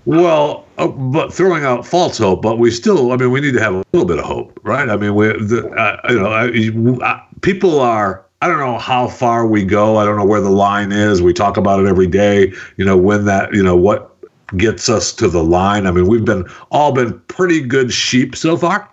Well, 0.06 0.66
uh, 0.78 0.88
but 0.88 1.34
throwing 1.34 1.66
out 1.66 1.86
false 1.86 2.20
hope, 2.20 2.42
but 2.44 2.60
we 2.60 2.70
still, 2.70 3.12
I 3.12 3.18
mean, 3.18 3.32
we 3.32 3.42
need 3.42 3.54
to 3.54 3.60
have 3.60 3.74
a 3.74 3.84
little 3.92 4.08
bit 4.08 4.20
of 4.20 4.26
hope, 4.26 4.60
right? 4.62 4.88
I 4.88 4.98
mean, 4.98 5.16
we, 5.16 5.28
the, 5.28 5.68
uh, 5.72 6.00
you 6.10 6.20
know, 6.20 7.02
I, 7.02 7.06
I, 7.06 7.24
people 7.42 7.80
are. 7.80 8.24
I 8.42 8.48
don't 8.48 8.60
know 8.60 8.78
how 8.78 9.08
far 9.08 9.48
we 9.48 9.64
go. 9.64 9.98
I 9.98 10.06
don't 10.06 10.18
know 10.18 10.26
where 10.26 10.42
the 10.42 10.52
line 10.52 10.92
is. 10.92 11.22
We 11.22 11.34
talk 11.34 11.58
about 11.58 11.80
it 11.80 11.88
every 11.88 12.06
day. 12.06 12.54
You 12.78 12.86
know, 12.86 12.96
when 12.96 13.26
that, 13.26 13.52
you 13.56 13.64
know, 13.64 13.76
what 13.76 14.15
gets 14.58 14.90
us 14.90 15.14
to 15.14 15.28
the 15.28 15.44
line. 15.44 15.88
I 15.88 15.92
mean, 15.92 16.08
we've 16.08 16.26
been 16.26 16.46
all 16.72 16.92
been 16.92 17.20
pretty 17.22 17.62
good 17.62 17.92
sheep 17.92 18.36
so 18.36 18.58
far. 18.58 18.90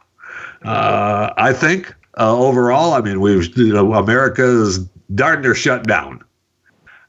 Uh, 0.64 1.32
I 1.36 1.52
think 1.52 1.94
uh, 2.18 2.36
overall. 2.36 2.92
I 2.94 3.00
mean, 3.00 3.20
we've, 3.20 3.56
you 3.56 3.72
know, 3.72 3.94
America 3.94 4.44
is 4.44 4.78
darn 5.14 5.42
near 5.42 5.54
shut 5.54 5.86
down. 5.86 6.22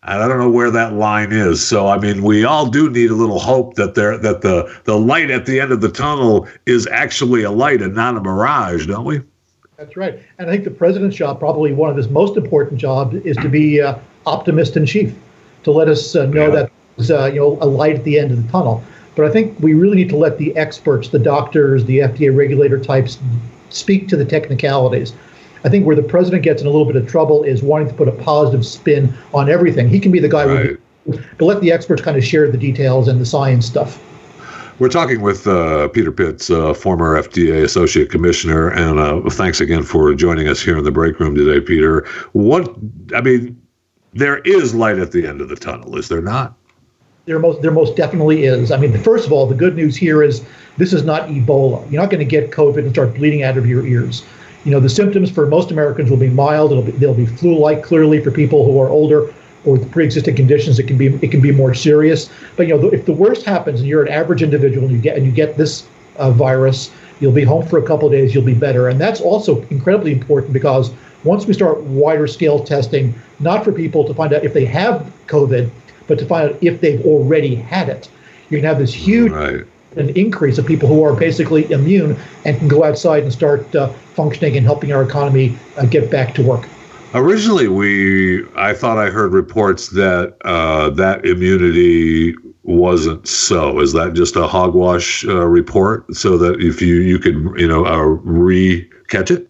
And 0.05 0.21
I 0.21 0.27
don't 0.27 0.39
know 0.39 0.51
where 0.51 0.69
that 0.69 0.93
line 0.93 1.31
is. 1.31 1.65
So 1.65 1.87
I 1.87 1.97
mean, 1.97 2.23
we 2.23 2.43
all 2.43 2.65
do 2.69 2.89
need 2.89 3.09
a 3.09 3.15
little 3.15 3.39
hope 3.39 3.75
that 3.75 3.95
there 3.95 4.17
that 4.17 4.41
the 4.41 4.69
the 4.83 4.97
light 4.99 5.31
at 5.31 5.45
the 5.45 5.61
end 5.61 5.71
of 5.71 5.79
the 5.79 5.89
tunnel 5.89 6.45
is 6.65 6.87
actually 6.87 7.43
a 7.43 7.51
light 7.51 7.81
and 7.81 7.95
not 7.95 8.17
a 8.17 8.19
mirage, 8.19 8.85
don't 8.85 9.05
we? 9.05 9.21
That's 9.77 9.95
right. 9.95 10.19
And 10.39 10.49
I 10.49 10.53
think 10.53 10.65
the 10.65 10.71
president's 10.71 11.15
job, 11.15 11.39
probably 11.39 11.71
one 11.71 11.89
of 11.89 11.95
his 11.95 12.09
most 12.09 12.35
important 12.35 12.81
jobs, 12.81 13.15
is 13.23 13.37
to 13.37 13.47
be 13.49 13.81
uh, 13.81 13.97
optimist 14.25 14.75
in 14.75 14.85
chief, 14.85 15.15
to 15.63 15.71
let 15.71 15.87
us 15.87 16.15
uh, 16.17 16.25
know 16.25 16.47
Yeah. 16.47 16.55
that 16.55 16.71
uh, 17.09 17.25
you 17.25 17.39
know 17.39 17.57
a 17.61 17.65
light 17.65 17.95
at 17.95 18.03
the 18.03 18.19
end 18.19 18.31
of 18.31 18.43
the 18.43 18.51
tunnel. 18.51 18.83
But 19.15 19.25
I 19.25 19.29
think 19.29 19.59
we 19.59 19.73
really 19.73 19.97
need 19.97 20.09
to 20.09 20.17
let 20.17 20.37
the 20.37 20.55
experts, 20.55 21.09
the 21.09 21.19
doctors, 21.19 21.85
the 21.85 21.99
FDA 21.99 22.35
regulator 22.35 22.79
types, 22.79 23.19
speak 23.69 24.07
to 24.07 24.15
the 24.17 24.25
technicalities. 24.25 25.13
I 25.63 25.69
think 25.69 25.85
where 25.85 25.95
the 25.95 26.03
president 26.03 26.43
gets 26.43 26.61
in 26.61 26.67
a 26.67 26.71
little 26.71 26.85
bit 26.85 26.95
of 26.95 27.07
trouble 27.07 27.43
is 27.43 27.61
wanting 27.61 27.87
to 27.89 27.93
put 27.93 28.07
a 28.07 28.11
positive 28.11 28.65
spin 28.65 29.13
on 29.33 29.49
everything. 29.49 29.87
He 29.87 29.99
can 29.99 30.11
be 30.11 30.19
the 30.19 30.27
guy, 30.27 30.45
Right. 30.45 30.77
with, 31.05 31.25
but 31.37 31.45
let 31.45 31.61
the 31.61 31.71
experts 31.71 32.01
kind 32.01 32.17
of 32.17 32.23
share 32.23 32.49
the 32.51 32.57
details 32.57 33.07
and 33.07 33.21
the 33.21 33.25
science 33.25 33.65
stuff. 33.65 34.01
We're 34.79 34.89
talking 34.89 35.21
with 35.21 35.45
uh, 35.47 35.87
Peter 35.89 36.11
Pitts, 36.11 36.49
uh, 36.49 36.73
former 36.73 37.21
FDA 37.21 37.63
Associate 37.63 38.09
Commissioner, 38.09 38.69
and 38.69 38.99
uh, 38.99 39.29
thanks 39.29 39.61
again 39.61 39.83
for 39.83 40.13
joining 40.15 40.47
us 40.47 40.61
here 40.61 40.77
in 40.77 40.83
the 40.83 40.91
break 40.91 41.19
room 41.19 41.35
today, 41.35 41.61
Peter. 41.61 42.05
What 42.33 42.75
I 43.15 43.21
mean, 43.21 43.61
there 44.13 44.39
is 44.39 44.73
light 44.73 44.97
at 44.97 45.11
the 45.11 45.27
end 45.27 45.41
of 45.41 45.49
the 45.49 45.55
tunnel, 45.55 45.97
is 45.97 46.09
there 46.09 46.21
not? 46.21 46.57
There 47.25 47.39
most 47.39 47.61
there 47.61 47.71
most 47.71 47.95
definitely 47.95 48.43
is. 48.43 48.69
I 48.69 48.75
mean, 48.75 48.97
first 49.01 49.25
of 49.25 49.31
all, 49.31 49.45
the 49.45 49.55
good 49.55 49.77
news 49.77 49.95
here 49.95 50.21
is 50.21 50.43
this 50.75 50.91
is 50.91 51.05
not 51.05 51.29
Ebola. 51.29 51.89
You're 51.89 52.01
not 52.01 52.09
going 52.09 52.19
to 52.19 52.29
get 52.29 52.51
COVID 52.51 52.79
and 52.79 52.91
start 52.91 53.13
bleeding 53.13 53.43
out 53.43 53.57
of 53.57 53.65
your 53.65 53.87
ears. 53.87 54.25
You 54.65 54.71
know, 54.71 54.81
the 54.81 54.89
symptoms 54.89 55.31
for 55.31 55.45
most 55.45 55.71
Americans 55.71 56.09
will 56.09 56.17
be 56.17 56.29
mild. 56.29 56.71
It'll 56.71 56.83
be, 56.83 56.91
they'll 56.91 57.13
be 57.13 57.25
flu-like. 57.25 57.81
Clearly, 57.81 58.21
for 58.21 58.29
people 58.29 58.65
who 58.65 58.77
are 58.77 58.89
older 58.89 59.33
or 59.63 59.77
with 59.77 59.89
pre-existing 59.89 60.35
conditions, 60.35 60.79
it 60.79 60.83
can 60.83 60.97
be 60.97 61.15
it 61.21 61.31
can 61.31 61.39
be 61.39 61.53
more 61.53 61.73
serious. 61.73 62.29
But 62.57 62.67
you 62.67 62.77
know, 62.77 62.89
if 62.89 63.05
the 63.05 63.13
worst 63.13 63.45
happens 63.45 63.79
and 63.79 63.87
you're 63.87 64.03
an 64.03 64.11
average 64.11 64.43
individual 64.43 64.85
and 64.85 64.93
you 64.93 65.01
get 65.01 65.15
and 65.15 65.25
you 65.25 65.31
get 65.31 65.55
this 65.55 65.87
uh, 66.17 66.31
virus, 66.31 66.91
you'll 67.21 67.31
be 67.31 67.45
home 67.45 67.65
for 67.65 67.79
a 67.79 67.87
couple 67.87 68.05
of 68.05 68.11
days. 68.11 68.35
You'll 68.35 68.43
be 68.43 68.53
better, 68.53 68.89
and 68.89 68.99
that's 68.99 69.21
also 69.21 69.61
incredibly 69.69 70.11
important 70.11 70.51
because 70.51 70.91
once 71.23 71.45
we 71.45 71.53
start 71.53 71.81
wider 71.83 72.27
scale 72.27 72.61
testing, 72.61 73.15
not 73.39 73.63
for 73.63 73.71
people 73.71 74.05
to 74.05 74.13
find 74.13 74.33
out 74.33 74.43
if 74.43 74.53
they 74.53 74.65
have 74.65 75.09
COVID, 75.27 75.69
but 76.07 76.19
to 76.19 76.25
find 76.25 76.51
out 76.51 76.57
if 76.61 76.81
they've 76.81 77.03
already 77.05 77.55
had 77.55 77.89
it, 77.89 78.09
you 78.49 78.57
can 78.57 78.65
have 78.65 78.79
this 78.79 78.93
huge 78.93 79.31
Right. 79.31 79.63
an 79.95 80.09
increase 80.15 80.57
of 80.57 80.65
people 80.65 80.87
who 80.89 81.03
are 81.03 81.13
basically 81.13 81.71
immune 81.71 82.17
and 82.45 82.57
can 82.57 82.67
go 82.67 82.83
outside 82.83 83.23
and 83.23 83.31
start 83.31 83.75
uh, 83.75 83.87
functioning 84.15 84.57
and 84.57 84.65
helping 84.65 84.91
our 84.91 85.03
economy 85.03 85.55
uh, 85.77 85.85
get 85.85 86.09
back 86.09 86.33
to 86.35 86.43
work. 86.43 86.67
Originally, 87.13 87.67
we 87.67 88.43
I 88.55 88.73
thought 88.73 88.97
I 88.97 89.11
heard 89.11 89.33
reports 89.33 89.89
that 89.89 90.35
uh, 90.45 90.89
that 90.91 91.23
immunity 91.25 92.35
wasn't 92.63 93.27
so. 93.27 93.79
Is 93.79 93.93
that 93.93 94.13
just 94.13 94.35
a 94.35 94.47
hogwash 94.47 95.23
uh, 95.25 95.45
report? 95.45 96.11
So 96.15 96.37
that 96.39 96.59
if 96.59 96.81
you 96.81 96.95
you 96.95 97.19
could 97.19 97.35
you 97.55 97.67
know 97.67 97.85
uh, 97.85 98.01
re 98.01 98.89
catch 99.09 99.29
it, 99.29 99.47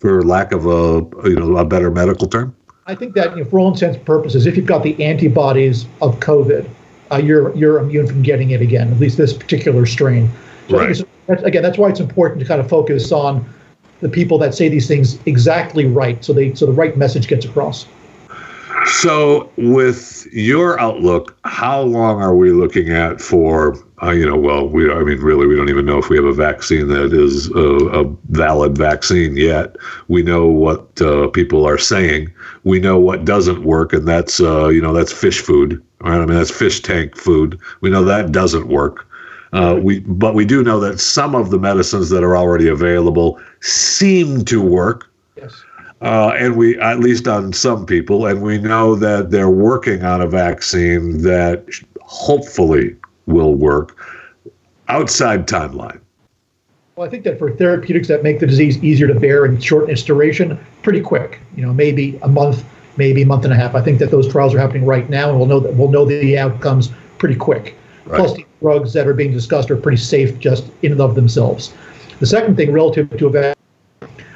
for 0.00 0.24
lack 0.24 0.50
of 0.50 0.66
a 0.66 1.06
you 1.28 1.36
know 1.36 1.56
a 1.56 1.64
better 1.64 1.90
medical 1.90 2.26
term. 2.26 2.54
I 2.86 2.94
think 2.94 3.14
that 3.14 3.36
you 3.36 3.44
know, 3.44 3.50
for 3.50 3.60
all 3.60 3.72
intents 3.72 3.96
and 3.96 4.06
purposes, 4.06 4.46
if 4.46 4.56
you've 4.56 4.66
got 4.66 4.82
the 4.82 5.02
antibodies 5.02 5.86
of 6.02 6.20
COVID, 6.20 6.68
uh, 7.10 7.16
you're 7.16 7.54
you're 7.56 7.78
immune 7.78 8.06
from 8.06 8.22
getting 8.22 8.50
it 8.50 8.60
again. 8.60 8.92
At 8.92 9.00
least 9.00 9.16
this 9.16 9.32
particular 9.32 9.86
strain. 9.86 10.28
So 10.68 10.76
it's- 10.90 11.04
that's, 11.26 11.42
again, 11.42 11.62
that's 11.62 11.78
why 11.78 11.88
it's 11.88 12.00
important 12.00 12.40
to 12.40 12.46
kind 12.46 12.60
of 12.60 12.68
focus 12.68 13.10
on 13.10 13.46
the 14.00 14.10
people 14.10 14.36
that 14.38 14.54
say 14.54 14.68
these 14.68 14.86
things 14.86 15.18
exactly 15.24 15.86
right, 15.86 16.22
so 16.22 16.34
they 16.34 16.52
so 16.54 16.66
the 16.66 16.72
right 16.72 16.94
message 16.98 17.26
gets 17.28 17.46
across. 17.46 17.86
So, 18.84 19.48
with 19.56 20.26
your 20.32 20.78
outlook, 20.78 21.34
how 21.44 21.80
long 21.80 22.20
are 22.20 22.36
we 22.36 22.50
looking 22.50 22.90
at 22.90 23.22
for? 23.22 23.78
Uh, 24.04 24.10
you 24.10 24.26
know, 24.26 24.36
well, 24.36 24.68
we 24.68 24.90
I 24.92 25.02
mean, 25.02 25.20
really, 25.20 25.46
we 25.46 25.56
don't 25.56 25.70
even 25.70 25.86
know 25.86 25.98
if 25.98 26.10
we 26.10 26.16
have 26.16 26.26
a 26.26 26.32
vaccine 26.34 26.88
that 26.88 27.12
is 27.12 27.50
a, 27.52 28.02
a 28.02 28.04
valid 28.30 28.76
vaccine 28.76 29.36
yet. 29.36 29.76
We 30.08 30.22
know 30.22 30.46
what 30.46 31.00
uh, 31.00 31.28
people 31.28 31.66
are 31.66 31.78
saying. 31.78 32.32
We 32.64 32.80
know 32.80 32.98
what 32.98 33.24
doesn't 33.24 33.64
work, 33.64 33.92
and 33.92 34.06
that's 34.06 34.40
uh, 34.40 34.68
you 34.68 34.82
know 34.82 34.92
that's 34.92 35.12
fish 35.12 35.40
food. 35.40 35.82
Right? 36.00 36.16
I 36.20 36.26
mean, 36.26 36.36
that's 36.36 36.50
fish 36.50 36.82
tank 36.82 37.16
food. 37.16 37.58
We 37.80 37.88
know 37.90 38.04
that 38.04 38.32
doesn't 38.32 38.68
work. 38.68 39.06
Uh, 39.54 39.78
we, 39.80 40.00
but 40.00 40.34
we 40.34 40.44
do 40.44 40.64
know 40.64 40.80
that 40.80 40.98
some 40.98 41.34
of 41.36 41.50
the 41.50 41.58
medicines 41.58 42.10
that 42.10 42.24
are 42.24 42.36
already 42.36 42.68
available 42.68 43.40
seem 43.60 44.44
to 44.46 44.60
work 44.60 45.08
Yes. 45.36 45.64
uh, 46.00 46.32
and 46.36 46.56
we 46.56 46.78
at 46.80 46.98
least 46.98 47.28
on 47.28 47.52
some 47.52 47.86
people, 47.86 48.26
and 48.26 48.42
we 48.42 48.58
know 48.58 48.96
that 48.96 49.30
they're 49.30 49.50
working 49.50 50.02
on 50.04 50.20
a 50.20 50.26
vaccine 50.26 51.22
that 51.22 51.64
hopefully 52.02 52.96
will 53.26 53.54
work. 53.54 53.96
Outside 54.88 55.46
timeline. 55.46 56.00
Well, 56.96 57.06
I 57.06 57.10
think 57.10 57.24
that 57.24 57.38
for 57.38 57.50
therapeutics 57.50 58.06
that 58.08 58.22
make 58.22 58.38
the 58.38 58.46
disease 58.46 58.82
easier 58.84 59.08
to 59.08 59.18
bear 59.18 59.44
and 59.44 59.62
shorten 59.62 59.90
its 59.90 60.02
duration, 60.02 60.58
pretty 60.82 61.00
quick. 61.00 61.40
You 61.56 61.66
know, 61.66 61.72
maybe 61.72 62.18
a 62.22 62.28
month, 62.28 62.64
maybe 62.96 63.22
a 63.22 63.26
month 63.26 63.44
and 63.44 63.52
a 63.52 63.56
half. 63.56 63.74
I 63.74 63.80
think 63.80 63.98
that 63.98 64.10
those 64.10 64.30
trials 64.30 64.54
are 64.54 64.58
happening 64.58 64.84
right 64.86 65.08
now, 65.10 65.30
and 65.30 65.38
we'll 65.38 65.48
know 65.48 65.60
that 65.60 65.74
we'll 65.74 65.90
know 65.90 66.04
the 66.04 66.38
outcomes 66.38 66.90
pretty 67.18 67.34
quick. 67.34 67.76
Plus, 68.06 68.34
the 68.34 68.44
drugs 68.60 68.92
that 68.92 69.08
are 69.08 69.14
being 69.14 69.32
discussed 69.32 69.70
are 69.70 69.76
pretty 69.76 69.96
safe 69.96 70.38
just 70.38 70.70
in 70.82 70.92
and 70.92 71.00
of 71.00 71.14
themselves. 71.14 71.74
The 72.20 72.26
second 72.26 72.56
thing, 72.56 72.70
relative 72.70 73.10
to 73.16 73.26
a 73.26 73.30
vaccine, 73.30 73.54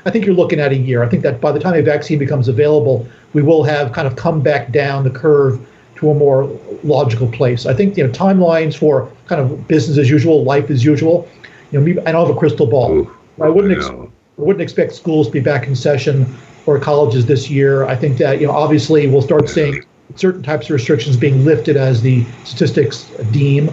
I 0.04 0.11
think 0.11 0.25
you're 0.25 0.35
looking 0.35 0.59
at 0.59 0.73
a 0.73 0.76
year. 0.76 1.02
I 1.02 1.09
think 1.09 1.23
that 1.23 1.40
by 1.40 1.52
the 1.52 1.61
time 1.61 1.75
a 1.75 1.83
vaccine 1.83 2.18
becomes 2.18 2.49
available, 2.49 3.07
we 3.35 3.42
will 3.42 3.62
have 3.62 3.92
kind 3.92 4.09
of 4.09 4.16
come 4.16 4.40
back 4.40 4.73
down 4.73 5.04
the 5.04 5.11
curve 5.11 5.64
to 5.99 6.11
a 6.11 6.14
more 6.14 6.45
logical 6.85 7.28
place. 7.28 7.67
I 7.67 7.75
think 7.75 7.97
you 7.97 8.07
know 8.07 8.12
timelines 8.12 8.76
for 8.76 9.11
kind 9.26 9.40
of 9.40 9.67
business 9.67 9.99
as 9.99 10.09
usual, 10.09 10.45
life 10.45 10.71
as 10.71 10.85
usual. 10.85 11.28
You 11.71 11.81
know, 11.81 11.85
me, 11.85 11.93
I 12.07 12.12
don't 12.12 12.26
have 12.26 12.35
a 12.35 12.38
crystal 12.38 12.67
ball. 12.67 12.93
Ooh, 12.93 13.17
I 13.40 13.49
wouldn't 13.49 13.73
ex- 13.75 13.88
I 13.88 14.43
wouldn't 14.43 14.62
expect 14.62 14.93
schools 14.95 15.26
to 15.26 15.33
be 15.33 15.40
back 15.40 15.67
in 15.67 15.75
session 15.75 16.26
or 16.67 16.78
colleges 16.78 17.26
this 17.26 17.50
year. 17.50 17.85
I 17.85 17.97
think 17.97 18.19
that 18.19 18.40
you 18.40 18.47
know 18.47 18.52
obviously 18.52 19.09
we'll 19.09 19.23
start 19.23 19.49
seeing 19.49 19.85
certain 20.14 20.43
types 20.43 20.67
of 20.67 20.71
restrictions 20.71 21.17
being 21.17 21.45
lifted 21.45 21.76
as 21.76 22.02
the 22.02 22.25
statistics 22.45 23.11
deem. 23.33 23.69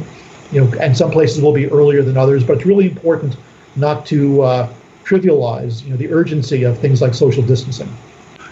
You 0.52 0.62
know, 0.62 0.74
and 0.80 0.98
some 0.98 1.12
places 1.12 1.42
will 1.42 1.54
be 1.54 1.68
earlier 1.68 2.02
than 2.02 2.18
others, 2.18 2.44
but 2.44 2.58
it's 2.58 2.66
really 2.66 2.90
important 2.90 3.36
not 3.76 4.06
to 4.08 4.42
uh, 4.42 4.74
trivialize 5.04 5.84
you 5.84 5.92
know 5.92 5.98
the 5.98 6.12
urgency 6.12 6.64
of 6.64 6.80
things 6.80 7.02
like 7.02 7.14
social 7.14 7.44
distancing. 7.44 7.90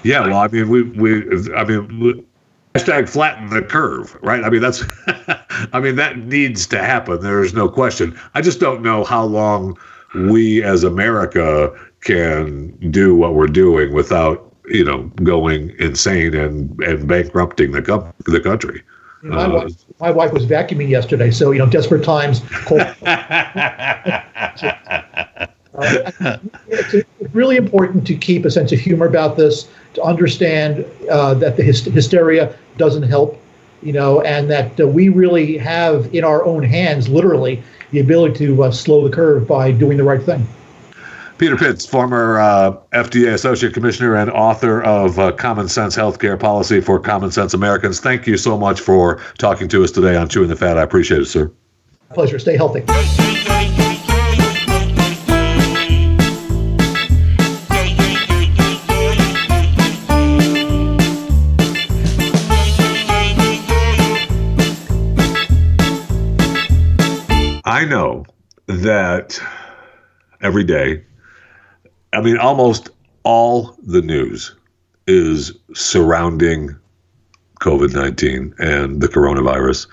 Yeah, 0.04 0.28
well, 0.28 0.38
I 0.38 0.48
mean, 0.50 0.68
we, 0.68 0.84
we, 0.84 1.54
I 1.56 1.64
mean, 1.64 2.26
hashtag 2.74 3.08
flatten 3.08 3.50
the 3.50 3.62
curve, 3.62 4.18
right? 4.22 4.44
I 4.44 4.50
mean, 4.50 4.62
that's, 4.62 4.84
I 5.74 5.80
mean, 5.80 5.96
that 5.98 6.18
needs 6.18 6.66
to 6.68 6.84
happen. 6.84 7.22
There 7.22 7.44
is 7.44 7.54
no 7.54 7.70
question. 7.70 8.20
I 8.34 8.42
just 8.42 8.60
don't 8.60 8.82
know 8.82 9.04
how 9.04 9.26
long 9.26 9.78
we 10.16 10.64
as 10.64 10.84
America 10.84 11.72
can 12.02 12.72
do 12.92 13.16
what 13.16 13.36
we're 13.36 13.48
doing 13.48 13.94
without, 13.94 14.52
you 14.66 14.84
know, 14.84 15.04
going 15.24 15.74
insane 15.80 16.34
and 16.36 16.80
and 16.84 17.08
bankrupting 17.08 17.72
the 17.72 17.82
com- 17.82 18.14
the 18.26 18.40
country. 18.40 18.84
My, 19.22 19.46
Uh, 19.46 19.50
wife, 19.50 19.72
my 20.00 20.12
wife 20.12 20.34
was 20.34 20.46
vacuuming 20.46 20.90
yesterday, 20.90 21.32
so 21.32 21.52
you 21.52 21.60
know, 21.60 21.66
desperate 21.66 22.04
times. 22.04 22.42
Call, 22.66 22.78
Uh, 25.76 26.38
it's 26.68 27.10
really 27.34 27.58
important 27.58 28.06
to 28.06 28.16
keep 28.16 28.46
a 28.46 28.52
sense 28.52 28.72
of 28.72 28.80
humor 28.80 29.08
about 29.08 29.38
this, 29.38 29.68
to 29.94 30.04
understand 30.04 30.86
uh, 31.10 31.34
that 31.36 31.58
the 31.58 31.64
hyst- 31.64 31.92
hysteria 31.92 32.56
doesn't 32.78 33.04
help, 33.04 33.40
you 33.82 33.94
know, 33.94 34.22
and 34.22 34.50
that 34.50 34.80
uh, 34.80 34.88
we 34.88 35.10
really 35.10 35.58
have 35.58 36.14
in 36.14 36.24
our 36.24 36.44
own 36.46 36.64
hands, 36.64 37.10
literally, 37.10 37.62
the 37.92 38.00
ability 38.00 38.46
to 38.46 38.64
uh, 38.64 38.72
slow 38.72 39.08
the 39.08 39.14
curve 39.14 39.48
by 39.48 39.72
doing 39.72 39.98
the 39.98 40.04
right 40.04 40.22
thing. 40.24 40.48
Peter 41.38 41.58
Pitts, 41.58 41.86
former 41.86 42.40
uh, 42.40 42.78
FDA 42.94 43.34
Associate 43.34 43.74
Commissioner 43.74 44.16
and 44.16 44.30
author 44.32 44.82
of 44.84 45.20
uh, 45.20 45.32
Common 45.32 45.68
Sense 45.68 45.96
Healthcare 45.96 46.40
Policy 46.40 46.80
for 46.80 47.00
Common 47.00 47.32
Sense 47.32 47.54
Americans. 47.54 48.00
Thank 48.00 48.28
you 48.28 48.38
so 48.38 48.58
much 48.58 48.80
for 48.80 49.22
talking 49.40 49.68
to 49.70 49.84
us 49.84 49.92
today 49.92 50.16
on 50.16 50.30
Chewing 50.30 50.50
the 50.50 50.56
Fat. 50.56 50.78
I 50.78 50.84
appreciate 50.84 51.22
it, 51.22 51.26
sir. 51.26 51.52
Pleasure. 52.14 52.40
Stay 52.40 52.56
healthy. 52.56 52.84
I 67.84 67.86
know 67.86 68.24
that 68.68 69.38
every 70.42 70.64
day, 70.64 71.04
I 72.14 72.22
mean, 72.22 72.38
almost 72.38 72.90
all 73.24 73.76
the 73.84 74.02
news 74.02 74.56
is 75.06 75.52
surrounding 75.74 76.78
COVID 77.60 77.94
19 77.94 78.56
and 78.58 79.02
the 79.02 79.10
coronavirus. 79.10 79.88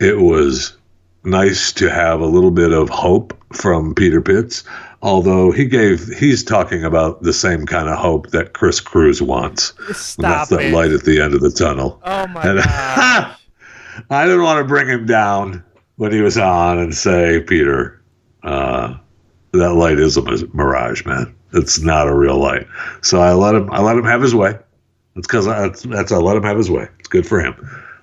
It 0.00 0.18
was 0.18 0.76
nice 1.24 1.72
to 1.72 1.88
have 1.90 2.20
a 2.20 2.26
little 2.26 2.50
bit 2.50 2.72
of 2.74 2.90
hope 2.90 3.34
from 3.54 3.94
Peter 3.94 4.20
Pitts, 4.20 4.62
although 5.00 5.50
he 5.50 5.64
gave, 5.64 6.08
he's 6.18 6.44
talking 6.44 6.84
about 6.84 7.22
the 7.22 7.32
same 7.32 7.64
kind 7.64 7.88
of 7.88 7.96
hope 7.96 8.28
that 8.32 8.52
Kris 8.52 8.80
Cruz 8.80 9.22
wants. 9.22 9.72
Stop 9.98 10.50
that's 10.50 10.50
that 10.50 10.72
light 10.74 10.90
at 10.92 11.04
the 11.04 11.22
end 11.22 11.32
of 11.32 11.40
the 11.40 11.50
tunnel. 11.50 12.02
Oh 12.04 12.26
my 12.26 12.42
And- 12.42 12.58
god. 12.64 13.36
I 14.10 14.26
didn't 14.26 14.42
want 14.42 14.58
to 14.58 14.64
bring 14.68 14.88
him 14.88 15.06
down 15.06 15.64
when 16.00 16.12
he 16.12 16.22
was 16.22 16.38
on 16.38 16.78
and 16.78 16.94
say, 16.94 17.42
Peter, 17.42 18.00
uh, 18.42 18.96
that 19.52 19.74
light 19.74 20.00
is 20.00 20.16
a 20.16 20.22
mirage, 20.54 21.04
man. 21.04 21.34
It's 21.52 21.80
not 21.80 22.08
a 22.08 22.14
real 22.14 22.38
light. 22.38 22.66
So 23.02 23.20
I 23.20 23.34
let 23.34 23.54
him. 23.54 23.70
I 23.70 23.82
let 23.82 23.98
him 23.98 24.06
have 24.06 24.22
his 24.22 24.34
way. 24.34 24.52
That's 25.14 25.26
because 25.26 25.44
that's, 25.44 25.82
that's 25.82 26.10
I 26.10 26.16
let 26.16 26.38
him 26.38 26.42
have 26.44 26.56
his 26.56 26.70
way. 26.70 26.88
It's 27.00 27.08
good 27.08 27.26
for 27.26 27.38
him. 27.38 27.54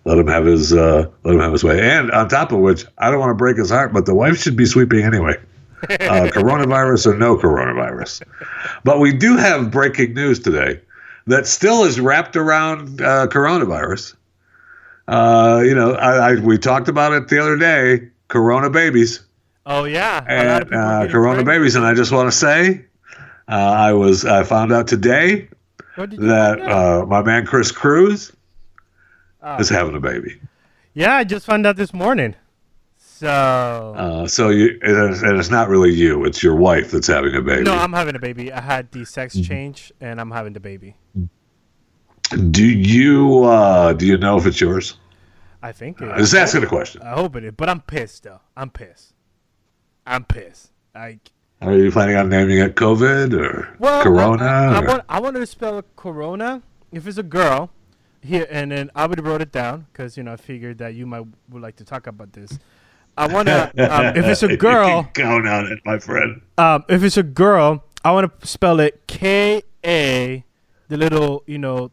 Let 0.06 0.20
him 0.20 0.28
have 0.28 0.46
his 0.46 0.74
uh, 0.74 1.10
let 1.24 1.34
him 1.34 1.42
have 1.42 1.52
his 1.52 1.64
way. 1.64 1.82
And 1.82 2.12
on 2.12 2.30
top 2.30 2.52
of 2.52 2.60
which, 2.60 2.86
I 3.00 3.10
don't 3.10 3.20
want 3.20 3.32
to 3.32 3.36
break 3.36 3.58
his 3.58 3.72
heart, 3.72 3.94
but 3.94 4.06
the 4.06 4.14
wife 4.14 4.38
should 4.38 4.56
be 4.56 4.68
sweeping 4.68 5.04
anyway. 5.04 5.36
Uh, 5.84 6.28
coronavirus 6.34 7.06
or 7.06 7.16
no 7.16 7.38
coronavirus. 7.38 8.24
But 8.84 9.00
we 9.00 9.14
do 9.14 9.38
have 9.38 9.70
breaking 9.70 10.16
news 10.16 10.40
today 10.40 10.82
that 11.28 11.46
still 11.46 11.84
is 11.84 12.00
wrapped 12.00 12.36
around 12.36 13.00
uh, 13.00 13.28
coronavirus. 13.28 14.16
Uh, 15.08 15.62
you 15.66 15.74
know, 15.74 15.94
I, 15.94 16.32
I 16.32 16.36
we 16.36 16.58
talked 16.58 16.90
about 16.90 17.14
it 17.14 17.28
the 17.30 17.40
other 17.42 17.58
day. 17.58 18.10
Corona 18.28 18.70
babies 18.70 19.24
Oh 19.66 19.86
yeah. 19.86 20.20
A 20.28 20.48
lot 20.54 20.62
of 20.64 20.72
and 20.72 20.76
uh, 20.76 21.08
Corona 21.12 21.36
pregnant. 21.44 21.48
babies, 21.48 21.76
and 21.76 21.86
I 21.86 21.94
just 21.94 22.12
want 22.12 22.30
to 22.32 22.38
say, 22.38 22.86
uh, 23.48 23.52
I 23.54 23.94
was 23.94 24.26
I 24.26 24.44
found 24.44 24.72
out 24.74 24.88
today 24.88 25.48
What 25.96 26.10
did 26.10 26.20
you 26.22 26.28
that 26.28 26.60
out? 26.62 27.04
uh, 27.04 27.06
my 27.06 27.22
man 27.24 27.46
Kris 27.46 27.72
Cruz 27.72 28.32
Oh. 29.42 29.58
is 29.60 29.70
having 29.70 29.96
a 29.96 30.00
baby. 30.00 30.40
yeah, 30.94 31.16
I 31.16 31.24
just 31.24 31.46
found 31.46 31.66
out 31.66 31.78
this 31.78 31.94
morning. 31.94 32.36
So 32.98 33.28
Uh, 33.96 34.28
so 34.28 34.50
you 34.50 34.78
and 34.82 35.40
it's, 35.40 35.50
not 35.50 35.70
really 35.70 35.94
you; 35.94 36.26
it's 36.26 36.44
your 36.44 36.56
wife 36.56 36.92
that's 36.92 37.08
having 37.08 37.34
a 37.36 37.42
baby. 37.42 37.64
no, 37.64 37.74
I'm 37.76 37.94
having 37.94 38.16
a 38.16 38.20
baby. 38.20 38.52
I 38.52 38.60
had 38.62 38.92
the 38.92 39.06
sex 39.06 39.36
Mm-hmm. 39.36 39.44
change, 39.48 39.92
and 40.02 40.20
I'm 40.20 40.32
having 40.32 40.54
the 40.54 40.60
baby. 40.60 40.96
Do 42.30 42.66
you 42.66 43.44
uh, 43.44 43.94
do 43.94 44.06
you 44.06 44.18
know 44.18 44.38
if 44.38 44.46
it's 44.46 44.60
yours? 44.60 44.98
I 45.62 45.72
think. 45.72 46.02
It, 46.02 46.18
Just 46.18 46.36
asking 46.36 46.64
a 46.64 46.68
question. 46.68 47.02
I 47.02 47.12
hope 47.12 47.36
it 47.36 47.44
is, 47.44 47.54
but 47.56 47.70
I'm 47.70 47.82
pissed 47.82 48.24
though. 48.24 48.42
I'm 48.56 48.70
pissed. 48.70 49.14
I'm 50.06 50.24
pissed. 50.24 50.72
Like 50.94 51.32
Are 51.62 51.74
you 51.74 51.92
planning 51.92 52.16
on 52.16 52.30
naming 52.30 52.60
it 52.60 52.76
COVID 52.76 53.34
or 53.34 53.76
well, 53.80 54.04
Corona? 54.04 54.46
I, 54.46 54.50
I, 54.50 54.80
I 54.80 54.88
want 54.88 55.04
I 55.10 55.20
wanted 55.20 55.40
to 55.40 55.46
spell 55.46 55.84
Corona. 55.96 56.62
If 56.92 57.06
it's 57.06 57.18
a 57.18 57.24
girl, 57.24 57.72
here 58.22 58.48
and 58.50 58.72
then 58.72 58.92
I 58.96 59.06
would 59.06 59.18
have 59.18 59.26
wrote 59.26 59.42
it 59.42 59.52
down 59.52 59.88
because 59.92 60.18
you 60.18 60.24
know 60.24 60.34
I 60.34 60.38
figured 60.38 60.78
that 60.80 60.94
you 60.96 61.06
might 61.06 61.26
would 61.50 61.62
like 61.62 61.76
to 61.78 61.86
talk 61.86 62.08
about 62.08 62.34
this. 62.34 62.58
I 63.18 63.28
want 63.28 63.48
to. 63.48 63.64
um, 63.94 64.16
if 64.16 64.26
it's 64.26 64.44
a 64.44 64.56
girl, 64.56 65.10
count 65.14 65.48
on 65.48 65.68
it, 65.72 65.80
my 65.86 66.00
friend. 66.00 66.42
um, 66.58 66.84
if 66.88 67.04
it's 67.04 67.18
a 67.18 67.24
girl, 67.24 67.84
I 68.04 68.12
want 68.12 68.40
to 68.40 68.48
spell 68.48 68.80
it 68.80 69.08
K 69.08 69.64
A, 69.84 70.46
the 70.88 70.98
little 70.98 71.44
you 71.48 71.58
know, 71.58 71.92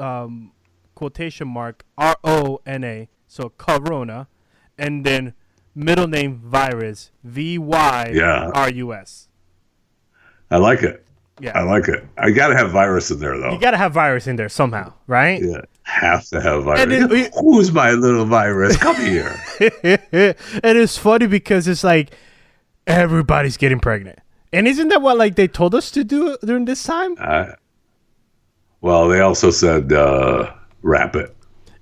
um, 0.00 0.52
quotation 0.94 1.46
mark 1.48 1.84
R 1.98 2.16
O 2.24 2.60
N 2.66 2.84
A, 2.84 3.08
so 3.26 3.52
Corona, 3.58 4.28
and 4.78 5.04
then 5.04 5.34
middle 5.74 6.06
name 6.08 6.38
virus 6.44 7.10
V 7.24 7.58
Y. 7.58 8.12
R 8.54 8.70
U 8.70 8.92
S. 8.94 9.28
I 10.50 10.56
like 10.56 10.82
it. 10.82 11.04
Yeah. 11.40 11.52
I 11.58 11.62
like 11.62 11.88
it. 11.88 12.04
I 12.18 12.32
got 12.32 12.48
to 12.48 12.56
have 12.56 12.70
virus 12.70 13.10
in 13.10 13.18
there 13.18 13.38
though. 13.38 13.52
You 13.52 13.58
got 13.60 13.70
to 13.70 13.78
have 13.78 13.92
virus 13.94 14.26
in 14.26 14.36
there 14.36 14.48
somehow, 14.50 14.92
right? 15.06 15.40
yeah, 15.42 15.62
have 15.84 16.26
to 16.26 16.40
have 16.40 16.64
virus. 16.64 16.80
And 16.82 16.92
it- 16.92 17.12
it- 17.12 17.32
Who's 17.40 17.72
my 17.72 17.92
little 17.92 18.26
virus? 18.26 18.76
Come 18.76 18.96
here. 18.96 19.40
and 19.60 20.36
it's 20.62 20.98
funny 20.98 21.26
because 21.26 21.66
it's 21.66 21.82
like 21.84 22.10
everybody's 22.86 23.56
getting 23.56 23.80
pregnant. 23.80 24.18
And 24.52 24.66
isn't 24.68 24.88
that 24.88 25.00
what 25.00 25.16
like 25.16 25.36
they 25.36 25.48
told 25.48 25.74
us 25.74 25.90
to 25.92 26.04
do 26.04 26.36
during 26.44 26.64
this 26.66 26.82
time? 26.82 27.14
Uh, 27.18 27.52
well, 28.80 29.08
they 29.08 29.20
also 29.20 29.50
said 29.50 29.92
uh, 29.92 30.52
wrap 30.82 31.16
it. 31.16 31.34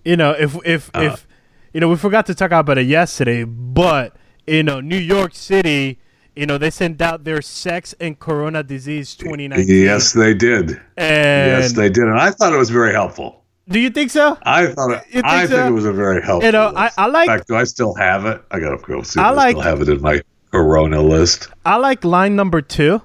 You 0.04 0.16
know, 0.16 0.30
if 0.32 0.56
if 0.64 0.90
Uh-huh. 0.94 1.04
if 1.14 1.26
you 1.72 1.80
know, 1.80 1.88
we 1.88 1.96
forgot 1.96 2.26
to 2.26 2.34
talk 2.34 2.50
about 2.52 2.78
it 2.78 2.86
yesterday, 2.86 3.44
but 3.44 4.16
you 4.46 4.62
know, 4.62 4.80
New 4.80 4.96
York 4.96 5.34
City, 5.34 5.98
you 6.34 6.46
know, 6.46 6.56
they 6.58 6.70
sent 6.70 7.00
out 7.02 7.24
their 7.24 7.42
sex 7.42 7.94
and 8.00 8.18
corona 8.18 8.62
disease 8.62 9.14
2019. 9.14 9.66
Yes, 9.84 10.12
they 10.12 10.32
did. 10.34 10.80
And 10.96 11.62
yes, 11.62 11.72
they 11.72 11.88
did, 11.90 12.04
and 12.04 12.18
I 12.18 12.30
thought 12.30 12.52
it 12.52 12.56
was 12.58 12.70
very 12.70 12.92
helpful. 12.92 13.44
do 13.68 13.78
you 13.78 13.90
think 13.90 14.10
so? 14.10 14.38
I 14.44 14.68
thought 14.68 14.90
it, 14.92 15.02
think 15.12 15.24
I 15.26 15.46
think 15.46 15.66
it 15.68 15.72
was 15.72 15.84
a 15.84 15.92
very 15.92 16.22
helpful. 16.22 16.46
You 16.46 16.52
know, 16.52 16.72
I- 16.74 16.84
list. 16.84 16.98
I 16.98 17.06
like- 17.06 17.28
In 17.28 17.36
fact, 17.36 17.48
do 17.48 17.54
I 17.56 17.64
still 17.64 17.94
have 17.94 18.24
it? 18.24 18.40
I 18.50 18.60
gotta 18.60 18.78
go 18.78 19.02
see. 19.02 19.20
I 19.20 19.30
I, 19.34 19.50
still 19.50 19.60
have 19.60 19.82
it 19.82 19.88
in 19.90 20.00
my 20.00 20.22
Corona 20.50 21.02
list. 21.02 21.48
I 21.66 21.76
like 21.76 22.02
line 22.04 22.34
number 22.34 22.62
two. 22.62 23.02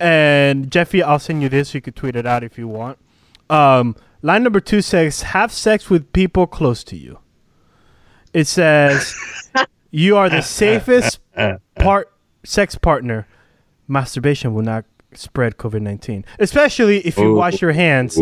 And 0.00 0.70
Jeffy, 0.70 1.02
I'll 1.02 1.18
send 1.20 1.42
you 1.42 1.48
this. 1.48 1.72
You 1.74 1.80
could 1.80 1.94
tweet 1.96 2.16
it 2.16 2.26
out 2.26 2.42
if 2.42 2.58
you 2.58 2.66
want. 2.68 2.98
Um, 3.48 3.96
line 4.22 4.42
number 4.42 4.60
two 4.60 4.82
says, 4.82 5.22
"Have 5.22 5.52
sex 5.52 5.88
with 5.90 6.12
people 6.12 6.46
close 6.46 6.82
to 6.84 6.96
you." 6.96 7.18
It 8.32 8.46
says, 8.46 9.14
"You 9.90 10.16
are 10.16 10.28
the 10.28 10.42
safest 10.42 11.20
part 11.78 12.12
sex 12.44 12.76
partner. 12.76 13.26
Masturbation 13.88 14.52
will 14.52 14.62
not 14.64 14.84
spread 15.14 15.56
COVID 15.56 15.80
nineteen, 15.82 16.24
especially 16.38 16.98
if 17.06 17.16
you 17.16 17.34
wash 17.34 17.62
your 17.62 17.72
hands 17.72 18.18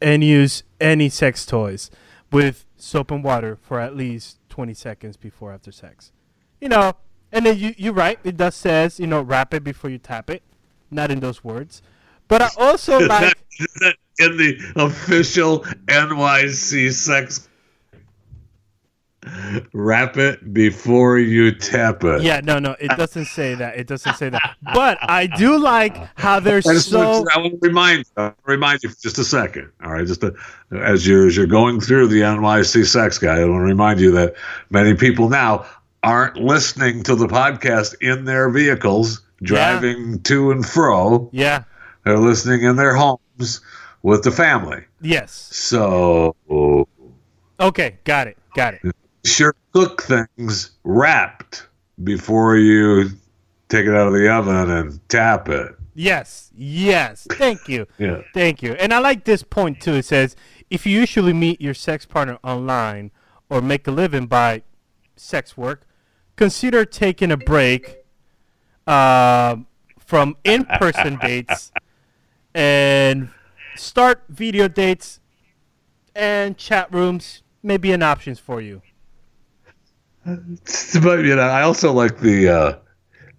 and 0.00 0.24
use 0.24 0.62
any 0.80 1.08
sex 1.08 1.44
toys 1.46 1.90
with 2.32 2.64
soap 2.76 3.10
and 3.10 3.22
water 3.24 3.56
for 3.62 3.80
at 3.80 3.96
least 3.96 4.38
20 4.50 4.74
seconds 4.74 5.16
before 5.16 5.52
after 5.52 5.72
sex. 5.72 6.12
You 6.60 6.68
know, 6.68 6.94
and 7.32 7.46
then 7.46 7.58
you, 7.58 7.74
you're 7.76 7.92
right. 7.92 8.18
It 8.24 8.36
does 8.36 8.54
says, 8.54 9.00
you 9.00 9.06
know, 9.06 9.22
wrap 9.22 9.54
it 9.54 9.64
before 9.64 9.90
you 9.90 9.98
tap 9.98 10.30
it. 10.30 10.42
Not 10.90 11.10
in 11.10 11.20
those 11.20 11.42
words. 11.42 11.82
But 12.28 12.42
I 12.42 12.50
also 12.58 13.00
Is 13.00 13.08
like, 13.08 13.20
that, 13.20 13.36
is 13.58 13.74
that 13.80 13.96
in 14.18 14.36
the 14.36 14.58
official 14.76 15.60
NYC 15.86 16.92
sex? 16.92 17.48
Wrap 19.72 20.18
it 20.18 20.52
before 20.52 21.18
you 21.18 21.50
tap 21.50 22.04
it. 22.04 22.22
yeah, 22.22 22.40
no, 22.44 22.58
no, 22.58 22.76
it 22.78 22.88
doesn't 22.88 23.24
say 23.24 23.54
that. 23.54 23.76
It 23.76 23.86
doesn't 23.86 24.16
say 24.16 24.28
that. 24.28 24.56
But 24.74 24.98
I 25.00 25.26
do 25.26 25.58
like 25.58 25.96
how 26.16 26.40
just 26.40 26.90
so. 26.90 27.22
want 27.22 27.30
to, 27.30 27.38
I 27.38 27.48
to 27.48 27.58
remind 27.62 28.04
you, 28.16 28.34
remind 28.44 28.82
you 28.82 28.90
for 28.90 29.00
just 29.00 29.16
a 29.18 29.24
second. 29.24 29.70
All 29.82 29.92
right, 29.92 30.06
just 30.06 30.20
to, 30.20 30.34
as 30.72 31.06
you're 31.06 31.26
as 31.26 31.38
you're 31.38 31.46
going 31.46 31.80
through 31.80 32.08
the 32.08 32.20
NYC 32.20 32.84
Sex 32.84 33.16
guy, 33.16 33.40
I 33.40 33.44
want 33.46 33.62
to 33.62 33.64
remind 33.64 33.98
you 33.98 34.10
that 34.12 34.34
many 34.68 34.94
people 34.94 35.30
now 35.30 35.64
aren't 36.02 36.36
listening 36.36 37.02
to 37.04 37.14
the 37.14 37.26
podcast 37.26 37.94
in 38.02 38.26
their 38.26 38.50
vehicles, 38.50 39.22
driving 39.42 40.20
to 40.24 40.50
and 40.50 40.66
fro. 40.66 41.30
Yeah, 41.32 41.64
They're 42.04 42.18
listening 42.18 42.62
in 42.64 42.76
their 42.76 42.94
homes 42.94 43.60
with 44.02 44.22
the 44.24 44.30
family. 44.30 44.84
yes. 45.00 45.32
So 45.52 46.36
Okay, 47.60 47.98
got 48.04 48.26
it, 48.26 48.36
got 48.54 48.74
it. 48.74 48.82
sure 49.24 49.54
cook 49.72 50.02
things 50.02 50.72
wrapped 50.84 51.66
before 52.02 52.56
you 52.56 53.10
take 53.68 53.86
it 53.86 53.94
out 53.94 54.08
of 54.08 54.12
the 54.12 54.28
oven 54.30 54.70
and 54.70 55.08
tap 55.08 55.48
it. 55.48 55.74
Yes, 55.94 56.50
yes. 56.56 57.26
Thank 57.32 57.68
you. 57.68 57.86
Yeah. 57.98 58.22
Thank 58.34 58.62
you. 58.62 58.72
And 58.74 58.92
I 58.92 58.98
like 58.98 59.24
this 59.24 59.42
point 59.42 59.80
too. 59.80 59.94
It 59.94 60.04
says 60.04 60.34
if 60.70 60.84
you 60.84 60.98
usually 61.00 61.32
meet 61.32 61.60
your 61.60 61.74
sex 61.74 62.04
partner 62.04 62.38
online 62.42 63.12
or 63.48 63.62
make 63.62 63.86
a 63.86 63.90
living 63.92 64.26
by 64.26 64.62
sex 65.16 65.56
work, 65.56 65.86
consider 66.36 66.84
taking 66.84 67.30
a 67.30 67.36
break 67.36 67.98
uh, 68.86 69.56
from 69.98 70.36
in-person 70.44 71.16
dates 71.22 71.70
and 72.54 73.28
start 73.76 74.22
video 74.28 74.68
dates 74.68 75.20
and 76.14 76.56
chat 76.56 76.92
rooms. 76.92 77.42
may 77.62 77.76
be 77.76 77.92
an 77.92 78.02
options 78.02 78.38
for 78.38 78.60
you. 78.60 78.82
But 81.02 81.24
you 81.24 81.36
know, 81.36 81.42
I 81.42 81.62
also 81.62 81.92
like 81.92 82.18
the 82.20 82.48
uh, 82.48 82.78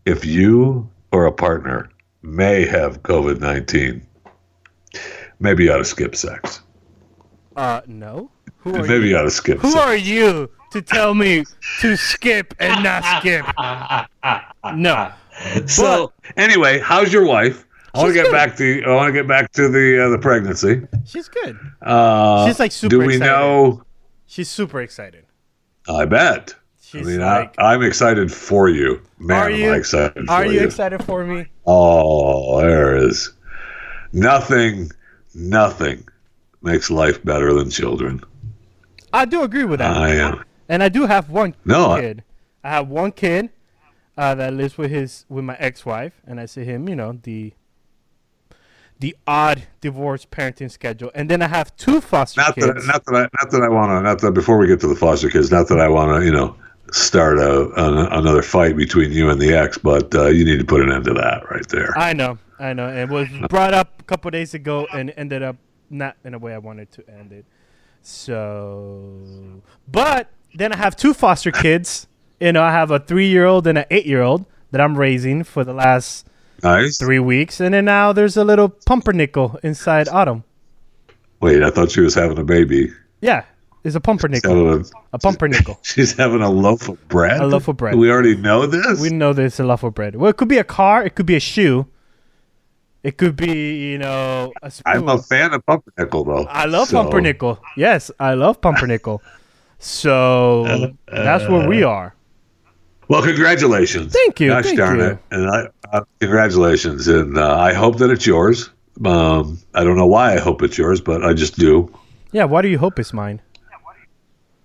if 0.06 0.26
you 0.26 0.90
or 1.12 1.26
a 1.26 1.32
partner 1.32 1.90
may 2.22 2.66
have 2.66 3.02
COVID 3.04 3.40
nineteen, 3.40 4.06
maybe 5.40 5.64
you 5.66 5.72
ought 5.74 5.78
to 5.78 5.86
skip 5.86 6.16
sex. 6.16 6.62
Uh, 7.56 7.82
no. 7.88 8.30
Who 8.58 8.76
are 8.76 8.82
Maybe 8.84 9.06
you? 9.06 9.12
you 9.12 9.18
ought 9.18 9.24
to 9.24 9.32
skip 9.32 9.60
Who 9.60 9.72
sex. 9.72 9.84
are 9.86 9.96
you 9.96 10.50
to 10.72 10.82
tell 10.82 11.14
me 11.14 11.44
to 11.82 11.96
skip 11.96 12.54
and 12.60 12.84
not 12.84 13.04
skip? 13.20 13.46
No. 14.76 15.12
so 15.68 16.12
anyway, 16.36 16.80
how's 16.80 17.14
your 17.14 17.26
wife? 17.26 17.66
I 17.96 18.00
want 18.00 18.10
to 18.10 18.14
get 18.14 18.26
good. 18.26 18.32
back 18.34 18.56
to 18.58 18.84
I 18.86 18.90
want 18.96 19.08
to 19.14 19.14
get 19.14 19.28
back 19.28 19.52
to 19.54 19.68
the 19.70 20.06
uh, 20.06 20.10
the 20.10 20.18
pregnancy. 20.20 20.82
She's 21.06 21.28
good. 21.30 21.58
Uh, 21.82 22.46
She's, 22.48 22.60
like, 22.60 22.72
super 22.72 22.90
Do 22.90 23.00
we 23.00 23.16
excited. 23.16 23.26
know? 23.32 23.84
She's 24.26 24.50
super 24.50 24.82
excited. 24.82 25.26
I 25.88 26.06
bet. 26.06 26.54
She's 26.82 27.08
I 27.08 27.12
mean, 27.12 27.20
like, 27.22 27.56
I, 27.60 27.74
I'm 27.74 27.82
excited 27.84 28.32
for 28.32 28.70
you, 28.70 29.02
man. 29.20 29.38
Are 29.42 29.50
you- 29.50 29.66
am 29.68 29.74
I 29.74 29.78
excited 29.78 30.30
"Are 30.30 30.44
for 30.44 30.52
you 30.52 30.60
you? 30.62 30.66
excited 30.66 31.04
for 31.04 31.24
me?" 31.26 31.48
Oh, 31.66 32.60
there 32.62 32.96
is 32.96 33.32
nothing, 34.14 34.92
nothing 35.34 36.08
makes 36.62 36.90
life 36.90 37.24
better 37.24 37.54
than 37.54 37.70
children. 37.70 38.22
I 39.14 39.26
do 39.26 39.44
agree 39.44 39.64
with 39.66 39.80
that. 39.80 39.96
I 39.96 40.10
am. 40.16 40.44
and 40.70 40.82
I 40.84 40.90
do 40.90 41.06
have 41.06 41.30
one 41.30 41.56
No, 41.66 41.92
I- 41.92 42.02
kid. 42.02 42.24
I 42.64 42.70
have 42.70 42.88
one 42.88 43.12
kid 43.12 43.50
uh, 44.18 44.34
that 44.36 44.54
lives 44.54 44.76
with 44.78 44.90
his 44.90 45.26
with 45.30 45.44
my 45.46 45.56
ex-wife, 45.58 46.14
and 46.26 46.40
I 46.40 46.46
see 46.48 46.64
him, 46.64 46.90
you 46.90 46.96
know, 46.96 47.20
the 47.22 47.54
the 49.00 49.16
odd 49.28 49.64
divorce 49.82 50.26
parenting 50.26 50.72
schedule, 50.72 51.12
and 51.14 51.30
then 51.30 51.42
I 51.42 51.48
have 51.48 51.76
two 51.76 52.02
foster 52.02 52.42
Not 52.42 52.56
that, 52.56 52.76
kids. 52.76 52.88
not 52.88 53.06
that 53.06 53.16
I, 53.16 53.22
not 53.22 53.52
that 53.52 53.62
I 53.62 53.70
want 53.70 53.90
to, 53.90 54.02
not 54.02 54.20
that 54.22 54.32
before 54.32 54.58
we 54.58 54.68
get 54.68 54.80
to 54.82 54.88
the 54.88 54.96
foster 54.96 55.30
kids, 55.30 55.52
not 55.52 55.68
that 55.68 55.80
I 55.80 55.88
want 55.90 56.20
to, 56.22 56.26
you 56.26 56.32
know, 56.32 56.56
start 56.92 57.38
a, 57.38 57.70
an 57.76 57.98
another 58.14 58.42
fight 58.42 58.78
between 58.78 59.12
you 59.12 59.30
and 59.30 59.42
the 59.42 59.54
ex, 59.54 59.78
but 59.78 60.14
uh, 60.16 60.28
you 60.28 60.46
need 60.46 60.60
to 60.60 60.66
put 60.66 60.82
an 60.82 60.92
end 60.92 61.04
to 61.06 61.14
that 61.14 61.44
right 61.52 61.68
there. 61.70 61.98
I 61.98 62.14
know, 62.14 62.38
I 62.60 62.74
know. 62.74 62.88
It 62.90 63.10
was 63.10 63.28
brought 63.50 63.74
up 63.74 64.00
a 64.00 64.04
couple 64.04 64.32
days 64.32 64.54
ago 64.54 64.88
and 64.94 65.14
ended 65.18 65.44
up 65.44 65.58
not 65.90 66.16
in 66.24 66.34
a 66.34 66.40
way 66.40 66.54
I 66.54 66.58
wanted 66.58 66.92
to 66.94 67.10
end 67.10 67.32
it. 67.34 67.46
So, 68.02 69.62
but 69.88 70.30
then 70.54 70.72
I 70.72 70.78
have 70.78 70.96
two 70.96 71.14
foster 71.14 71.52
kids. 71.52 72.08
You 72.40 72.54
know, 72.54 72.64
I 72.64 72.72
have 72.72 72.92
a 72.92 73.00
three-year-old 73.00 73.66
and 73.68 73.80
an 73.80 73.86
eight-year-old 73.90 74.46
that 74.72 74.80
I'm 74.80 74.98
raising 74.98 75.44
for 75.44 75.64
the 75.64 75.74
last 75.74 76.28
nice. 76.66 76.98
three 76.98 77.20
weeks, 77.20 77.60
and 77.60 77.74
then 77.74 77.86
now 77.86 78.12
there's 78.14 78.38
a 78.38 78.44
little 78.44 78.70
pumpernickel 78.70 79.60
inside 79.64 80.08
Autumn. 80.10 80.44
Wait, 81.42 81.64
I 81.64 81.70
thought 81.70 81.92
she 81.92 82.02
was 82.02 82.14
having 82.16 82.38
a 82.40 82.44
baby. 82.44 82.92
Yeah, 83.22 83.44
it's 83.84 83.96
a 83.96 84.00
pumpernickel. 84.02 84.74
A, 84.82 84.84
A 85.14 85.20
pumpernickel. 85.20 85.80
she's 85.84 86.14
having 86.14 86.42
a 86.42 86.50
loaf 86.50 86.90
of 86.90 87.08
bread. 87.08 87.40
A 87.40 87.46
loaf 87.48 87.68
of 87.68 87.78
bread. 87.78 87.96
We 87.96 88.10
already 88.12 88.36
know 88.36 88.66
this. 88.66 89.00
we 89.00 89.10
know 89.10 89.34
there's 89.34 89.60
a 89.60 89.64
loaf 89.64 89.84
of 89.84 89.94
bread. 89.94 90.16
Well, 90.16 90.30
it 90.30 90.38
could 90.38 90.48
be 90.50 90.58
a 90.58 90.64
car. 90.64 91.04
It 91.06 91.16
could 91.16 91.26
be 91.26 91.36
a 91.36 91.40
shoe. 91.40 91.88
It 93.04 93.18
could 93.18 93.36
be, 93.36 93.92
you 93.92 94.00
know, 94.00 94.52
a 94.64 94.72
spoon. 94.72 94.94
I'm 94.96 95.08
a 95.10 95.22
fan 95.22 95.54
of 95.54 95.64
pumpernickel, 95.68 96.24
though. 96.24 96.46
I 96.50 96.66
love 96.66 96.88
so- 96.88 97.04
pumpernickel. 97.04 97.60
Yes, 97.78 98.10
I 98.20 98.34
love 98.34 98.60
pumpernickel. 98.62 99.22
So 99.78 100.92
that's 101.08 101.48
where 101.48 101.68
we 101.68 101.84
are. 101.84 102.16
Well, 103.08 103.22
congratulations. 103.22 104.12
Thank 104.14 104.40
you, 104.40 104.50
Gosh 104.50 104.66
thank 104.66 104.78
darn 104.80 104.98
you. 104.98 105.06
it. 105.06 105.20
And 105.30 105.48
I, 105.48 105.68
uh, 105.92 106.02
congratulations. 106.20 107.08
And 107.08 107.38
uh, 107.38 107.58
I 107.58 107.74
hope 107.74 107.98
that 107.98 108.10
it's 108.10 108.26
yours. 108.26 108.70
Um, 109.04 109.60
I 109.74 109.84
don't 109.84 109.98
know 109.98 110.08
why 110.08 110.34
I 110.34 110.40
hope 110.40 110.64
it's 110.64 110.78
yours, 110.78 111.02
but 111.02 111.24
I 111.24 111.34
just 111.34 111.58
do. 111.58 111.94
Yeah, 112.32 112.46
why 112.46 112.62
do 112.62 112.68
you 112.68 112.78
hope 112.78 113.00
it's 113.00 113.14
mine? 113.14 113.42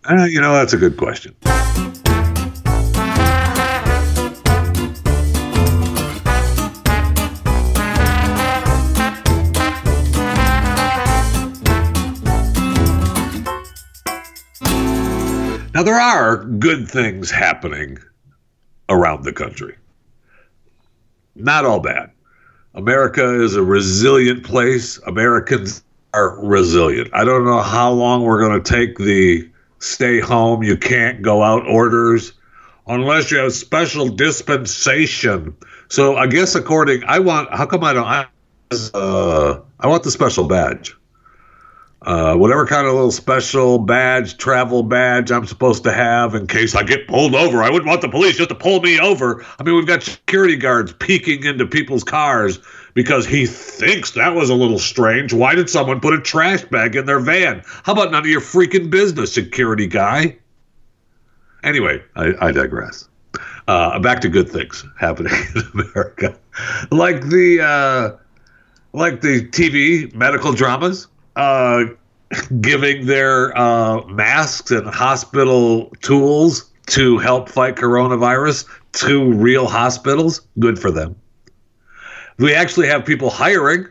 Uh, 0.08 0.24
you 0.24 0.40
know, 0.40 0.54
that's 0.54 0.72
a 0.72 0.78
good 0.78 0.96
question. 0.96 1.36
Now, 15.72 15.84
there 15.84 16.00
are 16.00 16.44
good 16.44 16.88
things 16.88 17.30
happening 17.30 17.98
around 18.88 19.24
the 19.24 19.32
country. 19.32 19.76
Not 21.42 21.64
all 21.64 21.80
bad. 21.80 22.10
America 22.74 23.42
is 23.42 23.56
a 23.56 23.62
resilient 23.62 24.44
place. 24.44 24.98
Americans 25.06 25.82
are 26.14 26.38
resilient. 26.44 27.10
I 27.12 27.24
don't 27.24 27.44
know 27.44 27.60
how 27.60 27.90
long 27.90 28.22
we're 28.22 28.40
going 28.40 28.62
to 28.62 28.72
take 28.72 28.98
the 28.98 29.48
stay 29.80 30.20
home, 30.20 30.62
you 30.62 30.76
can't 30.76 31.22
go 31.22 31.42
out 31.42 31.66
orders 31.66 32.32
unless 32.86 33.30
you 33.30 33.38
have 33.38 33.52
special 33.52 34.08
dispensation. 34.08 35.56
So 35.88 36.16
I 36.16 36.26
guess 36.26 36.54
according, 36.54 37.02
I 37.04 37.18
want, 37.18 37.52
how 37.52 37.66
come 37.66 37.82
I 37.82 37.92
don't, 37.92 38.06
I 38.06 38.26
uh, 38.94 39.60
I 39.80 39.88
want 39.88 40.04
the 40.04 40.10
special 40.12 40.46
badge. 40.46 40.96
Uh, 42.02 42.34
whatever 42.34 42.64
kind 42.66 42.86
of 42.86 42.94
little 42.94 43.10
special 43.10 43.78
badge, 43.78 44.38
travel 44.38 44.82
badge 44.82 45.30
I'm 45.30 45.46
supposed 45.46 45.84
to 45.84 45.92
have 45.92 46.34
in 46.34 46.46
case 46.46 46.74
I 46.74 46.82
get 46.82 47.06
pulled 47.06 47.34
over. 47.34 47.62
I 47.62 47.68
wouldn't 47.68 47.86
want 47.86 48.00
the 48.00 48.08
police 48.08 48.38
just 48.38 48.48
to 48.48 48.54
pull 48.54 48.80
me 48.80 48.98
over. 48.98 49.44
I 49.58 49.62
mean, 49.62 49.74
we've 49.74 49.86
got 49.86 50.02
security 50.02 50.56
guards 50.56 50.94
peeking 50.94 51.44
into 51.44 51.66
people's 51.66 52.02
cars 52.02 52.58
because 52.94 53.26
he 53.26 53.44
thinks 53.44 54.12
that 54.12 54.34
was 54.34 54.48
a 54.48 54.54
little 54.54 54.78
strange. 54.78 55.34
Why 55.34 55.54
did 55.54 55.68
someone 55.68 56.00
put 56.00 56.14
a 56.14 56.20
trash 56.20 56.64
bag 56.64 56.96
in 56.96 57.04
their 57.04 57.20
van? 57.20 57.62
How 57.66 57.92
about 57.92 58.10
none 58.10 58.22
of 58.22 58.30
your 58.30 58.40
freaking 58.40 58.88
business, 58.88 59.34
security 59.34 59.86
guy? 59.86 60.38
Anyway, 61.62 62.02
I, 62.16 62.32
I 62.40 62.52
digress. 62.52 63.08
Uh, 63.68 63.98
back 63.98 64.20
to 64.22 64.28
good 64.28 64.48
things 64.48 64.84
happening 64.98 65.32
in 65.54 65.62
America, 65.74 66.36
like 66.90 67.22
the 67.28 67.60
uh, 67.60 68.16
like 68.92 69.20
the 69.20 69.46
TV 69.48 70.12
medical 70.14 70.52
dramas, 70.52 71.06
uh, 71.36 71.84
giving 72.60 73.06
their 73.06 73.56
uh, 73.56 74.04
masks 74.06 74.70
and 74.70 74.86
hospital 74.88 75.90
tools 76.00 76.70
to 76.86 77.18
help 77.18 77.48
fight 77.48 77.76
coronavirus 77.76 78.66
to 78.92 79.32
real 79.32 79.66
hospitals. 79.66 80.40
Good 80.58 80.78
for 80.78 80.90
them. 80.90 81.16
We 82.38 82.54
actually 82.54 82.88
have 82.88 83.04
people 83.04 83.30
hiring. 83.30 83.86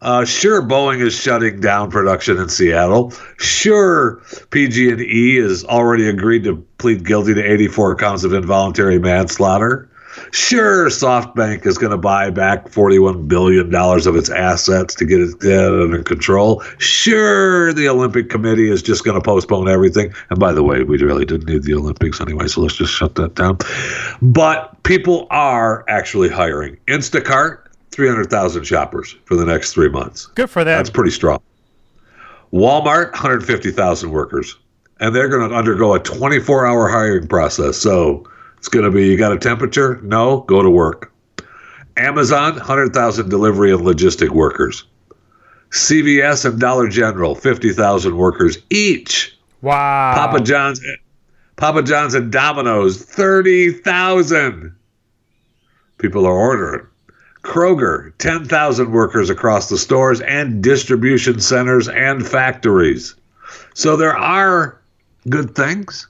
Uh, 0.00 0.24
sure, 0.24 0.62
Boeing 0.62 1.00
is 1.00 1.14
shutting 1.14 1.60
down 1.60 1.88
production 1.90 2.36
in 2.38 2.48
Seattle. 2.48 3.12
Sure, 3.38 4.20
PG&E 4.50 5.36
has 5.36 5.64
already 5.64 6.08
agreed 6.08 6.42
to 6.42 6.56
plead 6.78 7.04
guilty 7.04 7.34
to 7.34 7.42
84 7.42 7.96
counts 7.96 8.24
of 8.24 8.32
involuntary 8.32 8.98
manslaughter. 8.98 9.88
Sure, 10.32 10.88
SoftBank 10.88 11.66
is 11.66 11.78
going 11.78 11.90
to 11.90 11.98
buy 11.98 12.30
back 12.30 12.68
$41 12.68 13.28
billion 13.28 13.74
of 13.74 14.16
its 14.16 14.30
assets 14.30 14.94
to 14.96 15.04
get 15.04 15.20
it 15.20 15.42
under 15.42 16.02
control. 16.02 16.62
Sure, 16.78 17.72
the 17.72 17.88
Olympic 17.88 18.28
Committee 18.28 18.70
is 18.70 18.82
just 18.82 19.04
going 19.04 19.20
to 19.20 19.24
postpone 19.24 19.68
everything. 19.68 20.12
And 20.30 20.38
by 20.38 20.52
the 20.52 20.62
way, 20.62 20.82
we 20.84 20.98
really 20.98 21.24
didn't 21.24 21.48
need 21.48 21.62
the 21.62 21.74
Olympics 21.74 22.20
anyway, 22.20 22.46
so 22.48 22.60
let's 22.60 22.76
just 22.76 22.92
shut 22.92 23.14
that 23.16 23.34
down. 23.34 23.58
But 24.20 24.82
people 24.82 25.26
are 25.30 25.84
actually 25.88 26.28
hiring. 26.28 26.76
Instacart, 26.88 27.66
300,000 27.90 28.64
shoppers 28.64 29.16
for 29.24 29.36
the 29.36 29.44
next 29.44 29.72
three 29.72 29.88
months. 29.88 30.26
Good 30.26 30.50
for 30.50 30.64
them. 30.64 30.78
That's 30.78 30.90
pretty 30.90 31.10
strong. 31.10 31.40
Walmart, 32.52 33.12
150,000 33.12 34.10
workers. 34.10 34.56
And 35.00 35.14
they're 35.16 35.28
going 35.28 35.48
to 35.48 35.54
undergo 35.54 35.94
a 35.94 35.98
24 35.98 36.66
hour 36.66 36.88
hiring 36.88 37.26
process. 37.26 37.76
So 37.76 38.24
it's 38.62 38.68
going 38.68 38.84
to 38.84 38.92
be 38.92 39.08
you 39.08 39.16
got 39.16 39.32
a 39.32 39.38
temperature? 39.40 39.98
No, 40.04 40.42
go 40.42 40.62
to 40.62 40.70
work. 40.70 41.12
Amazon, 41.96 42.52
100,000 42.54 43.28
delivery 43.28 43.72
and 43.72 43.80
logistic 43.80 44.28
workers. 44.30 44.84
CVS 45.70 46.44
and 46.44 46.60
Dollar 46.60 46.86
General, 46.86 47.34
50,000 47.34 48.16
workers 48.16 48.58
each. 48.70 49.36
wow. 49.62 50.14
Papa 50.14 50.44
John's 50.44 50.80
Papa 51.56 51.82
John's 51.82 52.14
and 52.14 52.30
Domino's, 52.30 53.02
30,000 53.02 54.76
people 55.98 56.24
are 56.24 56.30
ordering. 56.30 56.86
Kroger, 57.42 58.12
10,000 58.18 58.92
workers 58.92 59.28
across 59.28 59.70
the 59.70 59.76
stores 59.76 60.20
and 60.20 60.62
distribution 60.62 61.40
centers 61.40 61.88
and 61.88 62.24
factories. 62.24 63.16
So 63.74 63.96
there 63.96 64.16
are 64.16 64.80
good 65.28 65.56
things 65.56 66.06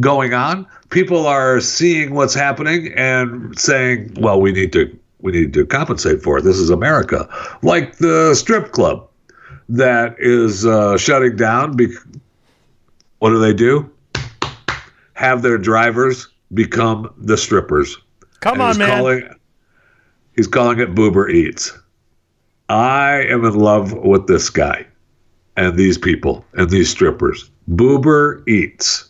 going 0.00 0.34
on. 0.34 0.66
People 0.90 1.26
are 1.26 1.60
seeing 1.60 2.14
what's 2.14 2.34
happening 2.34 2.92
and 2.94 3.58
saying, 3.58 4.14
"Well, 4.18 4.40
we 4.40 4.52
need 4.52 4.72
to 4.74 4.96
we 5.20 5.32
need 5.32 5.54
to 5.54 5.64
compensate 5.66 6.22
for 6.22 6.38
it. 6.38 6.42
This 6.42 6.58
is 6.58 6.70
America." 6.70 7.28
Like 7.62 7.96
the 7.98 8.34
strip 8.34 8.72
club 8.72 9.08
that 9.68 10.14
is 10.18 10.66
uh, 10.66 10.96
shutting 10.96 11.36
down. 11.36 11.76
Be- 11.76 11.96
what 13.18 13.30
do 13.30 13.38
they 13.38 13.54
do? 13.54 13.90
Have 15.14 15.42
their 15.42 15.58
drivers 15.58 16.28
become 16.52 17.12
the 17.16 17.36
strippers. 17.36 17.96
Come 18.40 18.54
And 18.54 18.62
on, 18.62 18.68
he's 18.68 18.78
man. 18.78 18.88
Calling, 18.88 19.28
he's 20.36 20.46
calling 20.46 20.78
it 20.78 20.94
Boober 20.94 21.30
Eats. 21.30 21.76
I 22.68 23.22
am 23.22 23.44
in 23.44 23.54
love 23.54 23.92
with 23.92 24.26
this 24.26 24.50
guy 24.50 24.86
and 25.56 25.76
these 25.76 25.96
people 25.98 26.44
and 26.54 26.68
these 26.68 26.90
strippers. 26.90 27.50
Boober 27.70 28.46
Eats. 28.48 29.05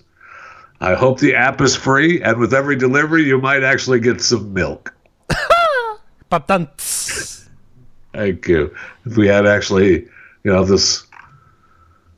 I 0.81 0.95
hope 0.95 1.21
the 1.21 1.35
app 1.35 1.61
is 1.61 1.75
free, 1.75 2.23
and 2.23 2.39
with 2.39 2.53
every 2.53 2.77
delivery, 2.77 3.25
you 3.25 3.41
might 3.41 3.63
actually 3.63 4.01
get 4.01 4.21
some 4.21 4.53
milk. 4.53 4.95
Thank 8.13 8.49
you. 8.49 8.75
If 9.05 9.17
we 9.17 9.27
had 9.27 9.47
actually, 9.47 10.03
you 10.43 10.53
know, 10.53 10.65
this, 10.65 11.07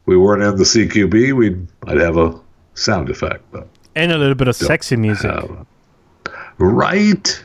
we 0.06 0.16
weren't 0.16 0.42
in 0.42 0.56
the 0.56 0.64
CQB, 0.64 1.32
we'd 1.34 1.66
I'd 1.86 1.98
have 1.98 2.16
a 2.16 2.40
sound 2.74 3.10
effect, 3.10 3.44
but 3.52 3.68
and 3.94 4.12
a 4.12 4.18
little 4.18 4.34
bit 4.34 4.48
of 4.48 4.56
sexy 4.56 4.96
music. 4.96 5.30
have. 5.30 5.66
right. 6.58 7.44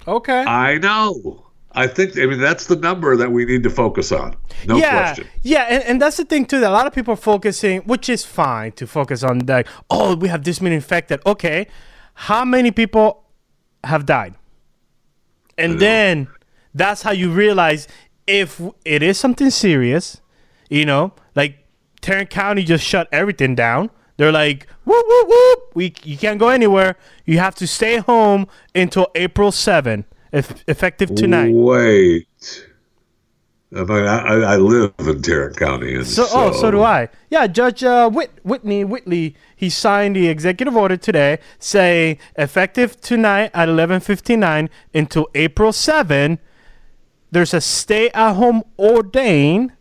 Okay. 0.07 0.45
I 0.45 0.79
know. 0.79 1.45
I 1.73 1.87
think 1.87 2.19
I 2.19 2.27
mean 2.27 2.41
that's 2.41 2.67
the 2.67 2.77
number 2.77 3.17
that 3.17 3.31
we 3.31 3.45
need 3.45 3.63
to 3.63 3.71
focus 3.71 4.11
on. 4.11 4.37
No 4.67 4.77
yeah, 4.77 4.91
question. 4.91 5.29
yeah, 5.43 5.67
and, 5.69 5.85
and 5.85 6.03
that's 6.03 6.17
the 6.17 6.25
thing 6.25 6.45
too. 6.45 6.61
That 6.61 6.71
a 6.71 6.73
lot 6.73 6.87
of 6.87 6.93
people 6.93 7.15
are 7.15 7.17
focusing, 7.17 7.81
which 7.83 8.09
is 8.09 8.25
fine 8.25 8.73
to 8.73 8.87
focus 8.87 9.23
on. 9.23 9.41
Like, 9.47 9.69
oh, 9.89 10.17
we 10.17 10.29
have 10.29 10.43
this 10.43 10.61
many 10.61 10.75
infected. 10.75 11.21
Okay, 11.25 11.69
how 12.15 12.45
many 12.45 12.71
people 12.71 13.25
have 13.85 14.05
died? 14.05 14.35
And 15.57 15.79
then 15.79 16.29
that's 16.75 17.03
how 17.03 17.13
you 17.13 17.31
realize 17.31 17.87
if 18.27 18.61
it 18.85 19.03
is 19.03 19.19
something 19.19 19.51
serious. 19.51 20.21
You 20.69 20.85
know, 20.87 21.13
like 21.35 21.67
Tarrant 22.01 22.31
County 22.31 22.65
just 22.65 22.85
shut 22.85 23.09
everything 23.13 23.55
down. 23.55 23.91
They're 24.17 24.33
like, 24.33 24.67
whoop 24.85 25.05
whoop 25.09 25.29
whoop, 25.29 25.59
we 25.75 25.95
you 26.03 26.19
can't 26.19 26.39
go 26.39 26.49
anywhere. 26.49 26.97
You 27.25 27.39
have 27.39 27.55
to 27.55 27.67
stay 27.67 27.97
home 27.99 28.49
until 28.75 29.09
April 29.15 29.51
7, 29.51 30.05
if, 30.33 30.65
effective 30.69 31.15
tonight. 31.15 31.53
Wait. 31.53 32.27
I 33.73 33.85
mean, 33.85 34.05
I, 34.05 34.17
I 34.41 34.57
live 34.57 34.93
in 34.99 35.23
Tarrant 35.23 35.57
County, 35.57 35.95
and 35.95 36.05
So, 36.05 36.27
oh, 36.33 36.51
so 36.53 36.73
do 36.73 36.83
I. 36.83 37.09
Yeah, 37.31 37.47
Judge 37.47 37.85
uh, 37.85 38.11
Whit- 38.11 38.41
Whitney 38.43 38.83
Whitley. 38.83 39.37
He 39.55 39.71
signed 39.71 40.17
the 40.17 40.27
executive 40.27 40.77
order 40.77 40.97
today, 40.97 41.39
saying 41.61 42.19
effective 42.37 43.01
tonight 43.01 43.53
at 43.55 43.69
11:59 43.69 44.69
until 44.93 45.29
April 45.37 45.73
7. 45.73 46.41
There's 47.31 47.55
a 47.55 47.61
stay-at-home 47.61 48.65
ordain, 48.77 49.73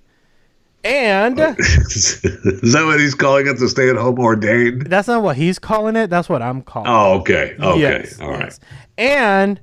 and 0.83 1.39
Is 1.57 2.21
that 2.21 2.83
what 2.85 2.99
he's 2.99 3.15
calling 3.15 3.47
it? 3.47 3.57
The 3.57 3.67
stay-at-home 3.69 4.19
ordained? 4.19 4.83
that's 4.85 5.07
not 5.07 5.23
what 5.23 5.35
he's 5.35 5.57
calling 5.57 5.95
it. 5.95 6.11
That's 6.11 6.29
what 6.29 6.43
I'm 6.43 6.61
calling. 6.61 6.87
it. 6.87 6.93
Oh, 6.93 7.19
okay, 7.21 7.55
okay, 7.59 7.79
Yes, 7.79 8.19
all 8.21 8.29
right. 8.29 8.43
yes. 8.43 8.59
And 8.99 9.59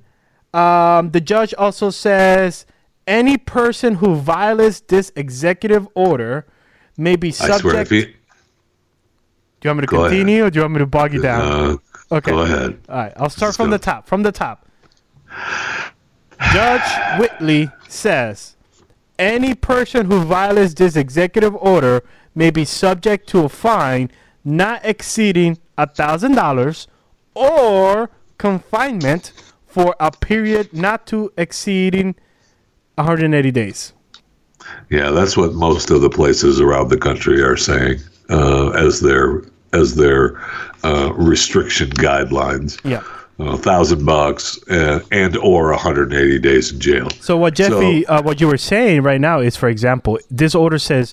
um, 0.55 1.11
the 1.11 1.21
judge 1.21 1.53
also 1.55 1.91
says 1.91 2.67
any 3.07 3.37
person 3.37 3.97
who 3.97 4.17
violates 4.17 4.81
this 4.81 5.13
executive 5.17 5.87
order 5.95 6.47
may 6.97 7.17
be 7.17 7.29
I 7.29 7.33
subject. 7.33 7.91
he, 7.91 8.03
do 8.03 8.09
you 9.65 9.71
want 9.71 9.79
me 9.79 9.81
to 9.83 9.87
Go 9.87 9.99
ahead. 10.05 10.11
continue, 10.11 10.45
or 10.45 10.51
do 10.51 10.59
you 10.59 10.63
want 10.63 10.73
me 10.75 10.79
to 10.81 10.87
bog 10.87 11.13
you 11.13 11.23
down? 11.23 11.41
uh, 12.11 12.15
okay. 12.17 12.31
go 12.31 12.41
ahead. 12.41 12.79
All 12.89 12.97
right. 12.97 13.13
I'll 13.17 13.31
start 13.31 13.49
Let's 13.51 13.57
from 13.57 13.67
go. 13.67 13.73
the 13.73 13.79
top. 13.79 14.07
From 14.07 14.23
the 14.23 14.33
top. 14.33 14.67
Judge 16.53 17.19
Whitley 17.19 17.71
says 17.89 18.57
any 19.19 19.55
person 19.55 20.07
who 20.07 20.21
violates 20.21 20.75
this 20.75 20.97
executive 20.97 21.55
order 21.57 22.03
may 22.35 22.51
be 22.51 22.65
subject 22.65 23.29
to 23.31 23.45
a 23.45 23.49
fine 23.49 24.11
not 24.45 24.81
exceeding 24.85 25.59
$1,000 25.79 26.87
or 27.35 28.11
confinement 28.39 29.33
for 29.77 29.95
a 30.01 30.11
period 30.11 30.73
not 30.73 31.07
to 31.07 31.31
exceeding 31.37 32.15
180 32.95 33.51
days. 33.51 33.93
Yeah, 34.89 35.11
that's 35.11 35.37
what 35.37 35.53
most 35.53 35.91
of 35.91 36.01
the 36.01 36.09
places 36.09 36.63
around 36.63 36.89
the 36.89 36.97
country 36.97 37.43
are 37.43 37.59
saying 37.59 37.99
uh, 38.31 38.71
as 38.71 39.01
their 39.01 39.43
as 39.75 39.95
their 39.95 40.41
uh, 40.83 41.13
restriction 41.13 41.91
guidelines. 41.91 42.81
Yeah. 42.91 43.03
A 43.39 43.59
thousand 43.59 44.07
bucks 44.07 44.59
and, 44.71 45.05
and 45.13 45.37
or 45.37 45.69
180 45.73 46.39
days 46.39 46.73
in 46.73 46.81
jail. 46.81 47.11
So 47.21 47.37
what 47.37 47.55
Jeffy, 47.55 48.07
uh, 48.07 48.23
what 48.23 48.41
you 48.41 48.47
were 48.47 48.57
saying 48.57 49.03
right 49.03 49.21
now 49.21 49.41
is, 49.41 49.57
for 49.57 49.69
example, 49.69 50.19
this 50.31 50.55
order 50.55 50.79
says 50.79 51.13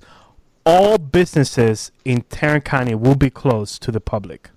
all 0.66 0.98
businesses 0.98 1.92
in 2.06 2.22
Tarrant 2.30 2.64
County 2.64 2.96
will 2.96 3.16
be 3.16 3.30
closed 3.30 3.82
to 3.82 3.92
the 3.92 4.00
public. 4.00 4.52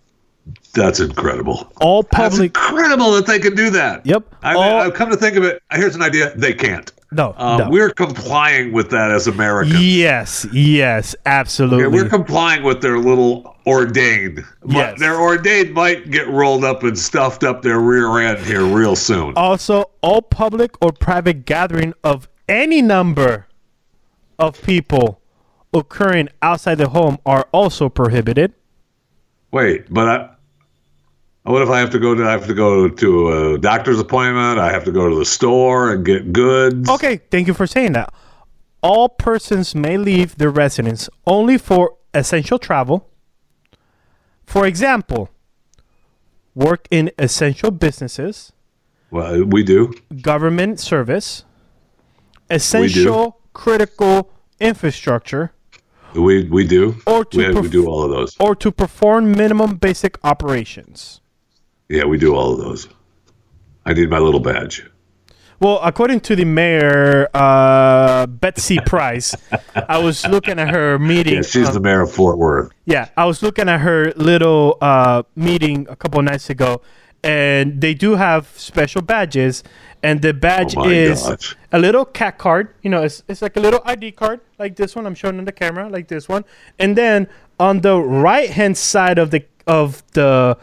That's 0.75 1.01
incredible. 1.01 1.73
All 1.81 2.03
public. 2.05 2.53
That's 2.55 2.69
incredible 2.71 3.13
that 3.13 3.27
they 3.27 3.39
can 3.39 3.55
do 3.55 3.71
that. 3.71 4.05
Yep. 4.05 4.25
I 4.43 4.55
mean, 4.55 4.63
All- 4.63 4.81
I've 4.81 4.95
come 4.95 5.11
to 5.11 5.17
think 5.17 5.37
of 5.37 5.45
it. 5.45 5.63
Here's 5.73 5.95
an 5.97 6.03
idea. 6.03 6.33
They 6.37 6.53
can't. 6.53 6.93
No, 7.13 7.35
Uh, 7.39 7.57
no. 7.59 7.71
We're 7.71 7.91
complying 7.91 8.73
with 8.73 8.91
that 8.91 9.11
as 9.11 9.27
Americans. 9.27 9.81
Yes, 9.81 10.47
yes, 10.53 11.15
absolutely. 11.25 11.85
Yeah, 11.85 11.89
we're 12.03 12.09
complying 12.11 12.63
with 12.63 12.83
their 12.83 12.99
little 12.99 13.57
ordained. 13.67 14.45
But 14.63 14.73
Yes. 14.73 14.99
Their 15.01 15.19
ordained 15.21 15.73
might 15.73 16.11
get 16.11 16.29
rolled 16.29 16.65
up 16.65 16.83
and 16.83 16.99
stuffed 16.99 17.43
up 17.45 17.63
their 17.63 17.79
rear 17.79 18.19
end 18.19 18.41
here 18.45 18.65
real 18.65 18.97
soon. 18.97 19.33
also, 19.37 19.91
all 20.03 20.21
public 20.21 20.73
or 20.83 20.93
private 20.93 21.47
gathering 21.47 21.95
of 22.05 22.29
any 22.49 22.83
number 22.83 23.47
of 24.39 24.61
people 24.63 25.21
occurring 25.73 26.29
outside 26.43 26.77
the 26.77 26.89
home 26.91 27.19
are 27.25 27.47
also 27.53 27.89
prohibited. 27.89 28.53
Wait, 29.53 29.87
but 29.93 30.09
I. 30.09 30.29
What 31.47 31.63
if 31.63 31.69
I 31.69 31.79
have 31.79 31.91
to 31.91 31.99
go 32.01 32.15
to? 32.15 32.25
I 32.27 32.33
have 32.33 32.47
to 32.49 32.55
go 32.55 32.89
to 32.89 33.33
a 33.55 33.59
doctor's 33.59 34.01
appointment. 34.01 34.59
I 34.59 34.73
have 34.73 34.85
to 34.85 34.91
go 34.93 35.09
to 35.09 35.15
the 35.17 35.25
store 35.25 35.93
and 35.93 36.05
get 36.05 36.33
goods. 36.33 36.89
Okay, 36.91 37.21
thank 37.31 37.47
you 37.47 37.55
for 37.55 37.67
saying 37.69 37.93
that. 37.93 38.13
All 38.83 39.09
persons 39.09 39.73
may 39.75 39.97
leave 39.97 40.37
their 40.39 40.51
residence 40.51 41.09
only 41.25 41.57
for 41.57 41.97
essential 42.13 42.59
travel. 42.59 43.09
For 44.45 44.67
example, 44.67 45.31
work 46.55 46.89
in 46.91 47.11
essential 47.19 47.71
businesses, 47.71 48.53
Well, 49.13 49.45
we 49.45 49.63
do. 49.63 49.93
government 50.23 50.81
service, 50.81 51.45
essential 52.51 53.41
critical 53.53 54.33
infrastructure, 54.61 55.53
We 56.15 56.45
we 56.45 56.67
do. 56.67 56.97
Or 57.07 57.25
to 57.27 57.39
we, 57.39 57.61
we 57.61 57.69
do 57.69 57.87
all 57.87 58.03
of 58.05 58.11
those. 58.11 58.37
or 58.41 58.55
to 58.57 58.73
perform 58.73 59.33
minimum 59.33 59.77
basic 59.77 60.19
operations. 60.25 61.21
Yeah, 61.89 62.05
we 62.05 62.19
do 62.19 62.35
all 62.35 62.53
of 62.53 62.59
those. 62.59 62.89
I 63.85 63.93
need 63.93 64.11
my 64.11 64.19
little 64.19 64.41
badge. 64.41 64.85
Well, 65.59 65.81
according 65.83 66.21
to 66.21 66.37
the 66.37 66.45
mayor, 66.45 67.29
uh, 67.33 68.27
Betsy 68.27 68.79
Price, 68.87 69.35
I 69.75 69.97
was 69.99 70.27
looking 70.27 70.59
at 70.59 70.69
her 70.69 70.99
meeting. 70.99 71.35
Yeah, 71.35 71.43
she's 71.43 71.73
the 71.73 71.81
mayor 71.81 72.03
of 72.03 72.13
Fort 72.13 72.37
Worth. 72.37 72.73
Yeah, 72.85 73.09
I 73.17 73.25
was 73.25 73.43
looking 73.43 73.69
at 73.69 73.81
her 73.81 74.13
little 74.17 74.77
uh, 74.83 75.23
meeting 75.35 75.87
a 75.89 75.97
couple 75.97 76.21
nights 76.21 76.51
ago, 76.51 76.83
and 77.23 77.81
they 77.81 77.95
do 77.95 78.17
have 78.17 78.49
special 78.59 79.01
badges, 79.01 79.63
and 80.03 80.21
the 80.21 80.35
badge 80.35 80.75
Oh 80.77 80.87
is 80.91 81.23
gosh. 81.23 81.57
a 81.73 81.79
little 81.79 82.05
cat 82.05 82.37
card. 82.37 82.75
You 82.83 82.91
know, 82.91 83.03
it's, 83.05 83.23
it's 83.27 83.41
like 83.41 83.57
a 83.57 83.61
little 83.61 83.81
ID 83.87 84.13
card, 84.13 84.41
like 84.59 84.77
this 84.77 84.95
one 84.95 85.07
I'm 85.07 85.15
showing 85.15 85.39
on 85.39 85.47
the 85.47 85.53
camera, 85.53 85.89
like 85.89 86.09
this 86.09 86.29
one, 86.29 86.45
and 86.79 86.97
then 86.99 87.29
on 87.59 87.81
the 87.81 87.99
right 87.99 88.51
hand 88.51 88.77
side 88.77 89.19
of 89.19 89.31
the 89.31 89.43
of 89.67 90.03
the 90.13 90.59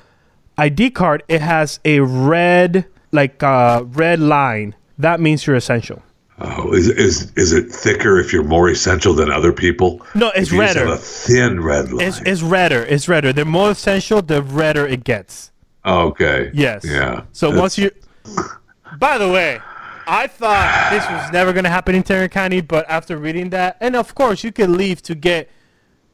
ID 0.57 0.91
card, 0.91 1.23
it 1.27 1.41
has 1.41 1.79
a 1.85 1.99
red 2.01 2.85
like 3.11 3.41
uh, 3.43 3.83
red 3.87 4.19
line. 4.19 4.75
That 4.97 5.19
means 5.19 5.45
you're 5.47 5.55
essential. 5.55 6.01
Oh, 6.39 6.73
is 6.73 6.89
is 6.89 7.31
is 7.35 7.53
it 7.53 7.71
thicker 7.71 8.19
if 8.19 8.33
you're 8.33 8.43
more 8.43 8.69
essential 8.69 9.13
than 9.13 9.31
other 9.31 9.53
people? 9.53 10.01
No, 10.15 10.29
it's 10.29 10.47
If 10.47 10.53
you 10.53 10.61
just 10.61 10.75
redder. 10.75 10.91
A 10.91 10.97
thin 10.97 11.61
red 11.61 11.91
line. 11.91 12.07
It's, 12.07 12.21
it's 12.21 12.41
redder. 12.41 12.83
It's 12.83 13.07
redder. 13.07 13.33
The 13.33 13.45
more 13.45 13.71
essential, 13.71 14.21
the 14.21 14.41
redder 14.41 14.85
it 14.87 15.03
gets. 15.03 15.51
okay. 15.85 16.49
Yes. 16.53 16.83
Yeah. 16.85 17.23
So 17.33 17.47
That's- 17.47 17.61
once 17.61 17.77
you, 17.77 17.91
by 18.99 19.17
the 19.17 19.29
way, 19.29 19.59
I 20.07 20.27
thought 20.27 20.89
this 20.91 21.05
was 21.09 21.31
never 21.31 21.53
gonna 21.53 21.69
happen 21.69 21.93
in 21.95 22.03
Tarrant 22.03 22.31
County, 22.31 22.61
but 22.61 22.89
after 22.89 23.15
reading 23.17 23.49
that, 23.51 23.77
and 23.79 23.95
of 23.95 24.15
course 24.15 24.43
you 24.43 24.51
can 24.51 24.75
leave 24.75 25.01
to 25.03 25.15
get 25.15 25.49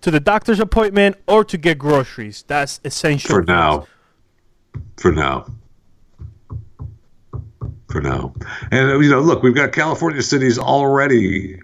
to 0.02 0.12
the 0.12 0.19
doctor's 0.19 0.60
appointment 0.60 1.15
or 1.28 1.43
to 1.45 1.58
get 1.58 1.78
groceries. 1.78 2.43
That's 2.47 2.80
essential 2.84 3.30
for 3.30 3.43
now. 3.43 3.88
For 4.98 5.12
now. 5.12 5.46
For 7.89 8.02
now. 8.02 8.34
And 8.72 9.04
you 9.04 9.10
know, 9.10 9.22
look, 9.22 9.44
we've 9.44 9.56
got 9.56 9.72
California 9.72 10.22
cities 10.22 10.60
already 10.60 11.60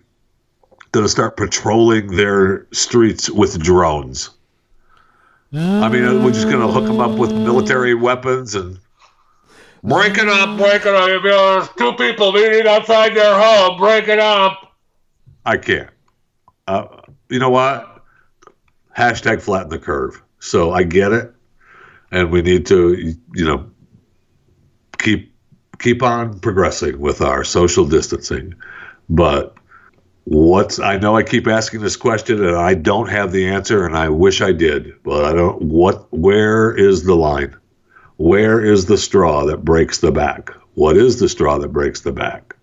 going 0.92 1.04
to 1.06 1.10
start 1.10 1.36
patrolling 1.36 2.16
their 2.16 2.66
streets 2.72 3.30
with 3.30 3.62
drones. 3.62 4.30
I 5.54 5.90
mean, 5.90 6.24
we're 6.24 6.32
just 6.32 6.48
going 6.48 6.62
to 6.62 6.68
hook 6.68 6.86
them 6.86 7.02
up 7.02 7.18
with 7.18 7.34
military 7.34 7.94
weapons 7.94 8.56
and 8.56 8.80
break 9.84 10.18
it 10.18 10.30
up, 10.30 10.58
break 10.58 10.86
it 10.86 10.96
up. 10.96 11.22
There's 11.22 11.70
two 11.78 11.94
people 11.94 12.32
meeting 12.32 12.66
outside 12.66 13.14
their 13.14 13.38
home, 13.38 13.78
break 13.78 14.08
it 14.08 14.20
up. 14.20 14.74
I 15.46 15.58
can't. 15.58 15.90
Uh, 16.66 16.88
you 17.30 17.40
know 17.40 17.50
what? 17.50 18.04
Hashtag 18.98 19.42
flatten 19.42 19.70
the 19.70 19.80
curve. 19.80 20.22
So 20.40 20.72
I 20.72 20.84
get 20.84 21.12
it, 21.12 21.35
and 22.12 22.32
we 22.32 22.42
need 22.42 22.66
to, 22.68 23.16
you 23.34 23.46
know, 23.46 23.70
keep 24.98 25.34
keep 25.80 26.02
on 26.02 26.40
progressing 26.40 27.00
with 27.00 27.22
our 27.22 27.44
social 27.44 27.86
distancing. 27.86 28.56
But 29.10 29.56
what's 30.26 30.80
I 30.80 30.98
know 30.98 31.16
I 31.16 31.24
keep 31.24 31.48
asking 31.48 31.82
this 31.82 31.96
question 31.96 32.44
and 32.44 32.56
I 32.56 32.74
don't 32.74 33.10
have 33.10 33.32
the 33.32 33.48
answer 33.48 33.86
and 33.86 33.96
I 33.96 34.10
wish 34.10 34.42
I 34.42 34.52
did, 34.52 34.92
but 35.04 35.26
I 35.26 35.34
don't 35.34 35.62
what 35.62 36.12
where 36.12 36.76
is 36.76 37.04
the 37.04 37.16
line? 37.16 37.56
Where 38.18 38.64
is 38.64 38.86
the 38.86 38.98
straw 38.98 39.46
that 39.46 39.66
breaks 39.66 40.00
the 40.00 40.12
back? 40.12 40.50
What 40.76 40.98
is 40.98 41.20
the 41.20 41.30
straw 41.30 41.58
that 41.60 41.70
breaks 41.70 42.02
the 42.02 42.12
back? 42.12 42.56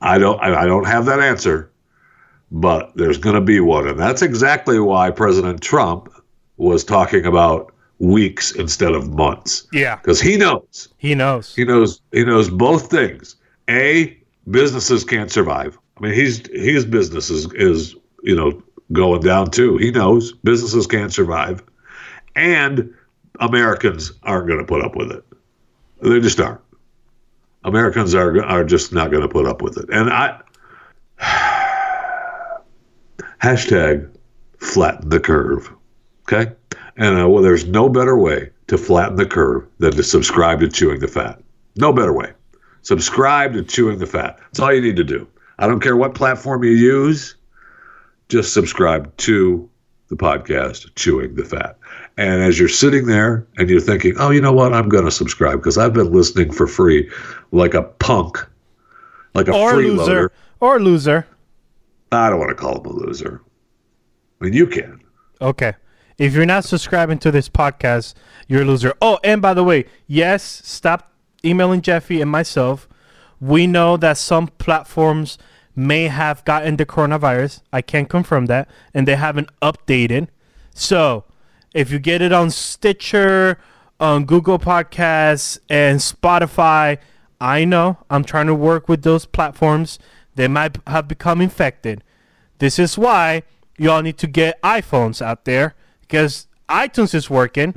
I 0.00 0.18
don't 0.18 0.40
I, 0.40 0.66
don't 0.66 0.86
have 0.86 1.06
that 1.06 1.20
answer, 1.20 1.70
but 2.50 2.92
there's 2.96 3.18
going 3.18 3.34
to 3.34 3.40
be 3.40 3.60
one 3.60 3.88
and 3.88 3.98
that's 3.98 4.22
exactly 4.22 4.78
why 4.78 5.10
President 5.10 5.60
Trump 5.62 6.12
was 6.58 6.84
talking 6.84 7.26
about 7.26 7.74
weeks 7.98 8.52
instead 8.52 8.92
of 8.92 9.08
months 9.14 9.66
Yeah, 9.72 9.96
because 9.96 10.20
he 10.20 10.36
knows 10.36 10.88
he 10.98 11.14
knows. 11.14 11.54
he 11.54 11.64
knows 11.64 12.00
he 12.12 12.24
knows 12.24 12.50
both 12.50 12.90
things. 12.90 13.36
A 13.68 14.16
businesses 14.50 15.04
can't 15.04 15.30
survive. 15.30 15.78
I 15.96 16.00
mean, 16.00 16.12
he's 16.14 16.46
his 16.48 16.84
business 16.84 17.30
is, 17.30 17.52
is 17.54 17.96
you 18.22 18.36
know 18.36 18.62
going 18.92 19.22
down 19.22 19.50
too. 19.50 19.76
He 19.78 19.90
knows 19.90 20.32
businesses 20.32 20.86
can't 20.86 21.12
survive, 21.12 21.62
and 22.34 22.92
Americans 23.40 24.12
aren't 24.22 24.46
going 24.46 24.60
to 24.60 24.66
put 24.66 24.84
up 24.84 24.94
with 24.94 25.10
it. 25.10 25.24
They 26.02 26.20
just 26.20 26.38
aren't. 26.38 26.60
Americans 27.64 28.14
are 28.14 28.44
are 28.44 28.64
just 28.64 28.92
not 28.92 29.10
going 29.10 29.22
to 29.22 29.28
put 29.28 29.46
up 29.46 29.62
with 29.62 29.78
it. 29.78 29.88
And 29.90 30.10
I 30.10 30.40
hashtag 33.42 34.10
flatten 34.58 35.08
the 35.08 35.20
curve. 35.20 35.70
Okay, 36.22 36.52
and 36.96 37.20
uh, 37.20 37.28
well, 37.28 37.42
there's 37.42 37.66
no 37.66 37.88
better 37.88 38.16
way 38.16 38.50
to 38.68 38.78
flatten 38.78 39.16
the 39.16 39.26
curve 39.26 39.66
than 39.78 39.92
to 39.92 40.02
subscribe 40.02 40.60
to 40.60 40.68
Chewing 40.68 41.00
the 41.00 41.08
Fat. 41.08 41.40
No 41.76 41.92
better 41.92 42.12
way. 42.12 42.32
Subscribe 42.82 43.52
to 43.54 43.62
Chewing 43.62 43.98
the 43.98 44.06
Fat. 44.06 44.38
That's 44.38 44.60
all 44.60 44.72
you 44.72 44.80
need 44.80 44.96
to 44.96 45.04
do. 45.04 45.26
I 45.58 45.66
don't 45.66 45.80
care 45.80 45.96
what 45.96 46.14
platform 46.14 46.64
you 46.64 46.70
use, 46.72 47.34
just 48.28 48.52
subscribe 48.52 49.14
to 49.18 49.68
the 50.08 50.16
podcast, 50.16 50.94
Chewing 50.94 51.34
the 51.34 51.44
Fat. 51.44 51.78
And 52.16 52.42
as 52.42 52.58
you're 52.58 52.68
sitting 52.68 53.06
there 53.06 53.46
and 53.58 53.68
you're 53.68 53.80
thinking, 53.80 54.14
oh, 54.18 54.30
you 54.30 54.40
know 54.40 54.52
what? 54.52 54.72
I'm 54.72 54.88
going 54.88 55.04
to 55.04 55.10
subscribe 55.10 55.58
because 55.58 55.76
I've 55.78 55.92
been 55.92 56.12
listening 56.12 56.52
for 56.52 56.66
free 56.66 57.10
like 57.52 57.74
a 57.74 57.82
punk, 57.82 58.38
like 59.34 59.48
a 59.48 59.52
Or 59.52 59.72
freeloader. 59.74 59.96
loser. 59.98 60.32
Or 60.60 60.80
loser. 60.80 61.26
I 62.12 62.30
don't 62.30 62.38
want 62.38 62.50
to 62.50 62.54
call 62.54 62.80
him 62.80 62.86
a 62.86 62.92
loser. 62.92 63.42
I 64.40 64.44
mean, 64.44 64.54
you 64.54 64.66
can. 64.66 65.00
Okay. 65.40 65.74
If 66.18 66.32
you're 66.32 66.46
not 66.46 66.64
subscribing 66.64 67.18
to 67.18 67.30
this 67.30 67.48
podcast, 67.48 68.14
you're 68.48 68.62
a 68.62 68.64
loser. 68.64 68.94
Oh, 69.02 69.18
and 69.22 69.42
by 69.42 69.52
the 69.52 69.64
way, 69.64 69.84
yes, 70.06 70.42
stop 70.64 71.12
emailing 71.44 71.82
Jeffy 71.82 72.22
and 72.22 72.30
myself. 72.30 72.88
We 73.40 73.66
know 73.66 73.98
that 73.98 74.16
some 74.16 74.48
platforms 74.48 75.36
may 75.74 76.08
have 76.08 76.42
gotten 76.46 76.76
the 76.76 76.86
coronavirus. 76.86 77.60
I 77.70 77.82
can't 77.82 78.08
confirm 78.08 78.46
that. 78.46 78.68
And 78.94 79.06
they 79.06 79.16
haven't 79.16 79.50
updated. 79.60 80.28
So 80.72 81.24
if 81.74 81.90
you 81.90 81.98
get 81.98 82.22
it 82.22 82.32
on 82.32 82.50
Stitcher, 82.50 83.58
on 84.00 84.24
Google 84.24 84.58
Podcasts, 84.58 85.58
and 85.68 86.00
Spotify, 86.00 86.96
I 87.38 87.66
know 87.66 87.98
I'm 88.08 88.24
trying 88.24 88.46
to 88.46 88.54
work 88.54 88.88
with 88.88 89.02
those 89.02 89.26
platforms. 89.26 89.98
They 90.34 90.48
might 90.48 90.78
have 90.86 91.08
become 91.08 91.42
infected. 91.42 92.02
This 92.58 92.78
is 92.78 92.96
why 92.96 93.42
y'all 93.76 94.00
need 94.00 94.16
to 94.18 94.26
get 94.26 94.60
iPhones 94.62 95.20
out 95.20 95.44
there 95.44 95.74
because 96.06 96.46
iTunes 96.68 97.14
is 97.14 97.28
working. 97.30 97.74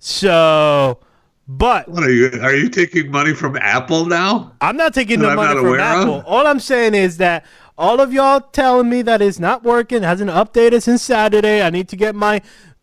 So, 0.00 1.00
but 1.48 1.88
What 1.88 2.04
are 2.04 2.12
you? 2.12 2.30
Are 2.42 2.54
you 2.54 2.68
taking 2.68 3.10
money 3.10 3.34
from 3.34 3.56
Apple 3.56 4.06
now? 4.06 4.52
I'm 4.60 4.76
not 4.76 4.94
taking 4.94 5.20
no 5.20 5.30
I'm 5.30 5.36
money 5.36 5.60
from 5.60 5.80
Apple. 5.80 6.14
of? 6.16 6.26
All 6.26 6.46
I'm 6.46 6.60
saying 6.60 6.94
is 6.94 7.18
that 7.18 7.44
all 7.78 8.00
of 8.00 8.12
y'all 8.12 8.40
telling 8.40 8.88
me 8.88 9.02
that 9.02 9.20
it's 9.22 9.38
not 9.38 9.62
working, 9.62 10.02
hasn't 10.02 10.30
updated 10.30 10.82
since 10.82 11.02
Saturday. 11.02 11.62
I 11.62 11.70
need 11.70 11.88
to 11.88 11.96
get 11.96 12.14
my 12.14 12.40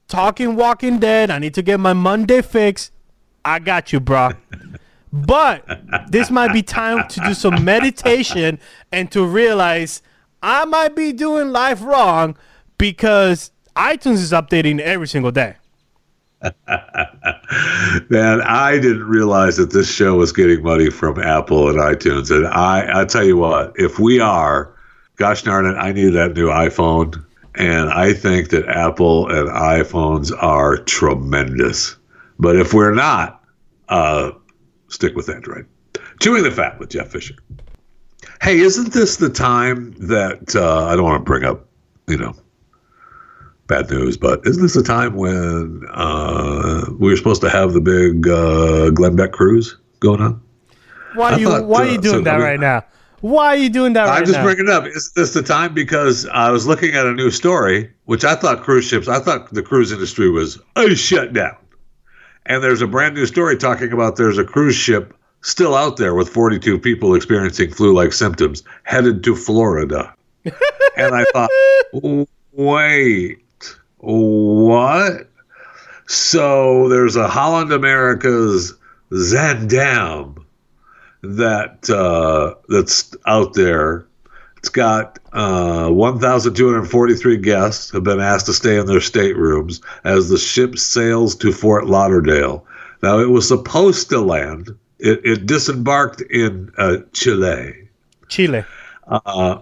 Talking 0.08 0.56
Walking 0.56 1.00
Dead. 1.00 1.32
I 1.32 1.40
need 1.40 1.54
to 1.56 1.62
get 1.62 1.80
my 1.80 1.94
Monday 1.94 2.42
fix. 2.42 2.92
I 3.44 3.60
got 3.60 3.92
you, 3.92 4.00
bro. 4.00 4.32
but 5.14 5.66
this 6.10 6.30
might 6.30 6.54
be 6.54 6.64
time 6.64 7.08
to 7.08 7.20
do 7.22 7.34
some 7.34 7.64
meditation 7.64 8.60
and 8.92 9.12
to 9.12 9.26
realize 9.26 10.02
I 10.42 10.66
might 10.66 10.96
be 10.96 11.14
doing 11.14 11.50
life 11.50 11.82
wrong 11.82 12.38
because 12.78 13.52
iTunes 13.76 14.16
is 14.16 14.32
updating 14.32 14.80
every 14.80 15.08
single 15.08 15.32
day. 15.32 15.56
Man, 18.10 18.42
I 18.42 18.78
didn't 18.82 19.08
realize 19.08 19.58
that 19.58 19.72
this 19.72 19.92
show 19.92 20.16
was 20.16 20.34
getting 20.34 20.62
money 20.62 20.90
from 20.90 21.20
Apple 21.20 21.70
and 21.70 21.80
iTunes. 21.80 22.36
And 22.36 22.48
I, 22.48 23.02
I 23.02 23.06
tell 23.06 23.24
you 23.24 23.38
what, 23.38 23.74
if 23.76 24.00
we 24.00 24.20
are, 24.20 24.76
gosh 25.16 25.44
darn 25.44 25.66
it, 25.66 25.76
I 25.78 25.92
need 25.92 26.10
that 26.10 26.34
new 26.34 26.48
iPhone. 26.48 27.24
And 27.56 27.90
I 27.90 28.14
think 28.14 28.50
that 28.50 28.68
Apple 28.68 29.30
and 29.30 29.48
iPhones 29.50 30.32
are 30.42 30.78
tremendous. 30.78 31.96
But 32.40 32.56
if 32.56 32.74
we're 32.74 32.94
not, 32.94 33.44
uh, 33.90 34.32
stick 34.90 35.16
with 35.16 35.30
Android. 35.30 35.66
Chewing 36.20 36.44
the 36.44 36.52
Fat 36.52 36.80
with 36.80 36.90
Jeff 36.90 37.10
Fisher. 37.10 37.36
Hey, 38.42 38.60
isn't 38.60 38.94
this 38.94 39.18
the 39.18 39.30
time 39.30 39.94
that 40.00 40.56
uh, 40.56 40.86
I 40.88 40.96
don't 40.96 41.06
want 41.06 41.22
to 41.22 41.26
bring 41.26 41.44
up, 41.44 41.66
you 42.08 42.18
know, 42.18 42.34
bad 43.68 43.90
news, 43.90 44.18
but 44.18 44.42
isn't 44.46 44.62
this 44.62 44.74
the 44.74 44.84
time 44.84 45.16
when 45.16 45.84
uh, 45.92 46.86
we 47.00 47.10
were 47.10 47.18
supposed 47.18 47.42
to 47.42 47.50
have 47.50 47.74
the 47.74 47.82
big 47.82 48.28
uh, 48.28 48.90
Glenn 48.92 49.16
Beck 49.16 49.32
cruise 49.32 49.78
going 50.00 50.22
on? 50.22 50.42
Why 51.16 51.34
are 51.34 51.40
you 51.40 51.48
thought, 51.48 51.66
why 51.66 51.84
are 51.84 51.88
uh, 51.88 51.92
you 51.92 51.98
doing 52.02 52.16
so, 52.16 52.22
that 52.22 52.36
I 52.36 52.38
mean- 52.38 52.46
right 52.46 52.60
now? 52.60 52.86
Why 53.22 53.48
are 53.48 53.56
you 53.56 53.70
doing 53.70 53.94
that 53.94 54.04
right 54.04 54.18
I'm 54.18 54.26
just 54.26 54.40
now? 54.40 54.44
bringing 54.44 54.66
it 54.66 54.70
up. 54.70 54.86
Is 54.86 55.14
this 55.14 55.34
the 55.34 55.42
time? 55.42 55.74
Because 55.74 56.28
I 56.28 56.50
was 56.50 56.68
looking 56.68 56.94
at 56.94 57.06
a 57.06 57.14
new 57.14 57.32
story, 57.32 57.90
which 58.04 58.26
I 58.26 58.36
thought 58.36 58.64
cruise 58.64 58.84
ships, 58.84 59.08
I 59.08 59.20
thought 59.20 59.50
the 59.54 59.64
cruise 59.64 59.94
industry 59.94 60.30
was 60.30 60.60
uh, 60.76 60.94
shut 60.94 61.32
down. 61.32 61.56
And 62.46 62.62
there's 62.62 62.82
a 62.82 62.88
brand 62.88 63.16
new 63.16 63.26
story 63.26 63.56
talking 63.56 63.94
about 63.94 64.18
there's 64.18 64.38
a 64.38 64.44
cruise 64.44 64.76
ship 64.76 65.16
still 65.40 65.74
out 65.74 65.96
there 65.96 66.14
with 66.14 66.28
42 66.28 66.80
people 66.80 67.16
experiencing 67.16 67.72
flu 67.72 67.94
like 67.94 68.12
symptoms 68.12 68.62
headed 68.84 69.24
to 69.24 69.38
Florida. 69.38 70.14
and 70.44 71.16
I 71.16 71.24
thought, 71.32 71.50
wait, 72.52 73.43
what? 74.04 75.30
So 76.08 76.90
there's 76.90 77.16
a 77.16 77.28
Holland 77.28 77.72
America's 77.72 78.74
Zaandam 79.12 80.44
that 81.22 81.90
uh, 81.90 82.56
that's 82.68 83.16
out 83.26 83.54
there. 83.54 84.06
It's 84.58 84.70
got 84.70 85.20
uh, 85.32 85.90
1,243 85.90 87.38
guests 87.38 87.92
have 87.92 88.04
been 88.04 88.20
asked 88.20 88.46
to 88.48 88.54
stay 88.54 88.78
in 88.78 88.88
their 88.88 89.00
staterooms 89.00 89.82
as 90.04 90.30
the 90.30 90.38
ship 90.38 90.78
sails 90.78 91.36
to 91.38 91.52
Fort 91.52 91.86
Lauderdale. 91.86 92.66
Now, 93.02 93.20
it 93.20 93.30
was 93.30 93.48
supposed 93.48 94.10
to 94.10 94.20
land. 94.20 94.70
It, 95.00 95.22
it 95.26 95.46
disembarked 95.46 96.22
in 96.22 96.72
uh, 96.78 96.98
Chile. 97.12 97.90
Chile. 98.30 98.64
Uh, 99.08 99.60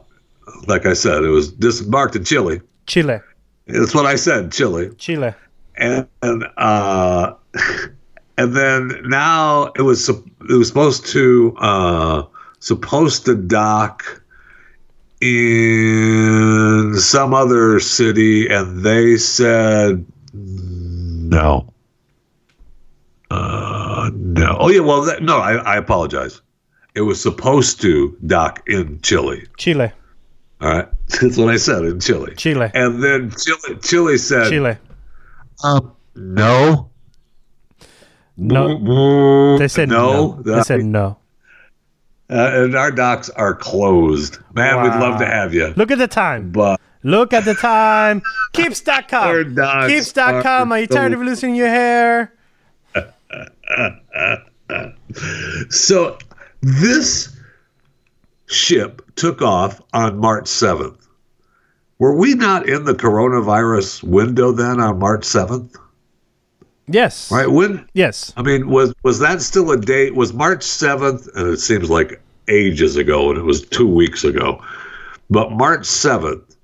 like 0.68 0.86
I 0.86 0.94
said, 0.94 1.24
it 1.24 1.30
was 1.30 1.52
disembarked 1.52 2.16
in 2.16 2.24
Chile. 2.24 2.62
Chile. 2.86 3.22
That's 3.68 3.94
what 3.94 4.06
I 4.06 4.16
said, 4.16 4.52
Chile 4.52 4.92
Chile. 4.98 5.34
and 5.76 6.08
and, 6.22 6.46
uh, 6.58 7.34
and 8.38 8.56
then 8.56 8.92
now 9.06 9.72
it 9.76 9.82
was 9.82 10.10
it 10.10 10.24
was 10.50 10.68
supposed 10.68 11.06
to 11.08 11.56
uh, 11.60 12.24
supposed 12.60 13.26
to 13.26 13.36
dock 13.36 14.22
in 15.22 16.96
some 16.98 17.34
other 17.34 17.80
city, 17.80 18.48
and 18.48 18.84
they 18.84 19.18
said 19.18 20.06
no. 20.34 21.72
Uh, 23.30 24.10
no. 24.14 24.58
Oh 24.60 24.70
yeah. 24.70 24.82
Well, 24.82 25.04
that, 25.04 25.22
no. 25.24 25.38
I, 25.38 25.54
I 25.54 25.78
apologize. 25.78 26.42
It 26.96 27.02
was 27.02 27.22
supposed 27.22 27.82
to 27.82 28.18
dock 28.26 28.64
in 28.68 29.00
Chile. 29.02 29.46
Chile. 29.58 29.92
All 30.60 30.70
right, 30.70 30.88
that's 31.22 31.38
what 31.38 31.50
I 31.50 31.58
said 31.58 31.84
in 31.84 32.00
Chile. 32.00 32.34
Chile. 32.36 32.72
And 32.74 33.04
then 33.04 33.32
Chile, 33.32 33.78
Chile 33.82 34.18
said, 34.18 34.50
Chile. 34.50 34.78
um, 35.64 35.94
no. 36.16 36.90
No. 38.38 39.58
They 39.58 39.68
said 39.68 39.90
no. 39.90 40.42
They 40.42 40.62
said 40.64 40.84
no. 40.86 41.18
uh, 42.30 42.52
and 42.54 42.76
our 42.76 42.92
docks 42.92 43.30
are 43.30 43.54
closed. 43.56 44.38
Man, 44.54 44.82
we'd 44.84 44.90
love 45.00 45.20
to 45.20 45.26
have 45.26 45.54
you. 45.54 45.74
Look 45.76 45.92
at 45.92 45.98
the 45.98 46.08
time. 46.08 46.52
But 46.52 46.80
Look 47.04 47.34
at 47.34 47.46
the 47.46 47.56
time. 47.56 48.22
Our 48.58 48.64
Keeps.com. 48.64 49.56
dogs 49.56 49.92
Keeps.com. 49.92 50.72
are 50.72 50.76
Are 50.76 50.80
you 50.80 50.88
tired 50.88 51.14
of 51.14 51.22
losing 51.22 51.56
your 51.56 51.68
hair? 51.68 52.34
so 55.70 56.18
this 56.62 57.36
ship 58.48 59.02
took 59.16 59.42
off 59.42 59.82
on 59.94 60.18
March 60.18 60.46
7th. 60.46 61.01
Were 62.02 62.16
we 62.16 62.34
not 62.34 62.68
in 62.68 62.86
the 62.86 62.96
coronavirus 62.96 64.02
window 64.02 64.52
then 64.52 64.80
on 64.80 64.98
March 64.98 65.22
7th? 65.22 65.78
Yes. 66.88 67.32
Right? 67.32 67.48
When 67.48 67.88
Yes. 67.94 68.34
I 68.36 68.42
mean, 68.42 68.68
was 68.68 68.92
was 69.04 69.20
that 69.20 69.40
still 69.44 69.70
a 69.70 69.78
date? 69.80 70.16
Was 70.16 70.34
March 70.34 70.64
seventh? 70.64 71.28
And 71.36 71.48
it 71.50 71.60
seems 71.60 71.92
like 71.92 72.20
ages 72.48 72.98
ago, 72.98 73.30
and 73.30 73.38
it 73.38 73.44
was 73.44 73.62
two 73.62 73.88
weeks 73.88 74.24
ago. 74.24 74.60
But 75.30 75.52
March 75.52 75.86
seventh, 75.86 76.56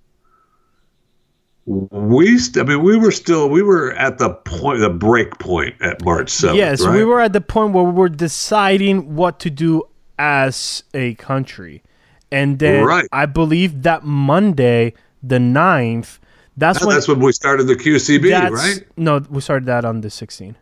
we. 1.65 2.39
St- 2.39 2.65
I 2.65 2.67
mean, 2.67 2.83
we 2.83 2.97
were 2.97 3.11
still. 3.11 3.47
We 3.47 3.61
were 3.61 3.93
at 3.93 4.17
the 4.17 4.31
point, 4.31 4.79
the 4.79 4.89
break 4.89 5.37
point 5.37 5.75
at 5.81 6.03
March 6.03 6.31
seventh. 6.31 6.57
Yes, 6.57 6.81
right? 6.83 6.95
we 6.95 7.05
were 7.05 7.21
at 7.21 7.33
the 7.33 7.41
point 7.41 7.73
where 7.73 7.83
we 7.83 7.91
were 7.91 8.09
deciding 8.09 9.15
what 9.15 9.39
to 9.41 9.51
do 9.51 9.83
as 10.17 10.83
a 10.95 11.13
country. 11.13 11.83
And 12.31 12.59
then 12.59 12.83
Right. 12.83 13.07
I 13.13 13.27
believe 13.27 13.83
that 13.83 14.03
Monday, 14.03 14.93
the 15.23 15.37
9th, 15.37 16.19
that's 16.55 16.83
when 16.85 16.95
That's 16.95 17.07
when 17.07 17.19
we 17.19 17.31
started 17.31 17.67
the 17.67 17.75
QCB, 17.75 18.49
right? 18.51 18.85
No, 18.97 19.19
we 19.29 19.41
started 19.41 19.65
that 19.67 19.85
on 19.85 20.01
the 20.01 20.07
16th. 20.09 20.55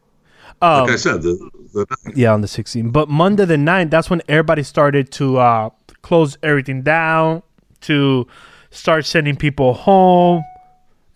Like 0.62 0.90
I 0.90 0.96
said, 0.96 1.22
the, 1.22 1.38
the 1.74 1.86
Yeah, 2.16 2.34
on 2.34 2.42
the 2.42 2.48
16th. 2.48 2.92
But 2.92 3.10
Monday 3.10 3.46
the 3.46 3.56
9th, 3.56 3.90
that's 3.92 4.10
when 4.10 4.22
everybody 4.28 4.64
started 4.64 5.12
to 5.14 5.38
uh, 5.38 5.70
close 6.02 6.38
everything 6.44 6.82
down, 6.82 7.44
to 7.82 8.28
start 8.72 9.06
sending 9.06 9.36
people 9.36 9.74
home 9.74 10.44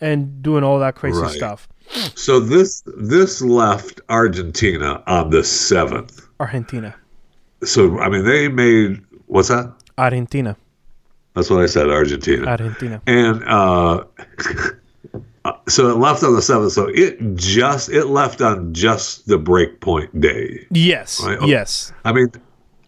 and 0.02 0.42
doing 0.42 0.64
all 0.64 0.80
that 0.80 0.96
crazy 0.96 1.20
Right. 1.22 1.32
stuff. 1.32 1.68
so 2.16 2.40
this 2.40 2.84
this 2.98 3.42
left 3.42 4.00
Argentina 4.10 5.02
on 5.08 5.30
the 5.32 5.44
seventh. 5.44 6.22
Argentina. 6.40 6.96
So 7.64 8.00
I 8.00 8.08
mean, 8.10 8.24
they 8.26 8.48
made 8.48 9.02
what's 9.26 9.48
that? 9.50 9.74
Argentina. 9.98 10.56
That's 11.36 11.50
what 11.50 11.62
I 11.62 11.68
said, 11.68 11.90
Argentina. 11.90 12.48
Argentina. 12.48 13.02
and 13.08 13.44
uh, 13.48 14.04
so 15.68 15.90
it 15.90 15.98
left 15.98 16.24
on 16.24 16.36
the 16.36 16.42
seventh. 16.42 16.74
So 16.74 16.88
it 16.88 17.18
just 17.36 17.90
it 17.90 18.06
left 18.06 18.42
on 18.42 18.74
just 18.74 19.28
the 19.28 19.38
breakpoint 19.38 20.20
day. 20.20 20.66
Yes. 20.72 21.24
Right. 21.24 21.42
Yes. 21.48 21.94
I 22.04 22.14
mean, 22.14 22.32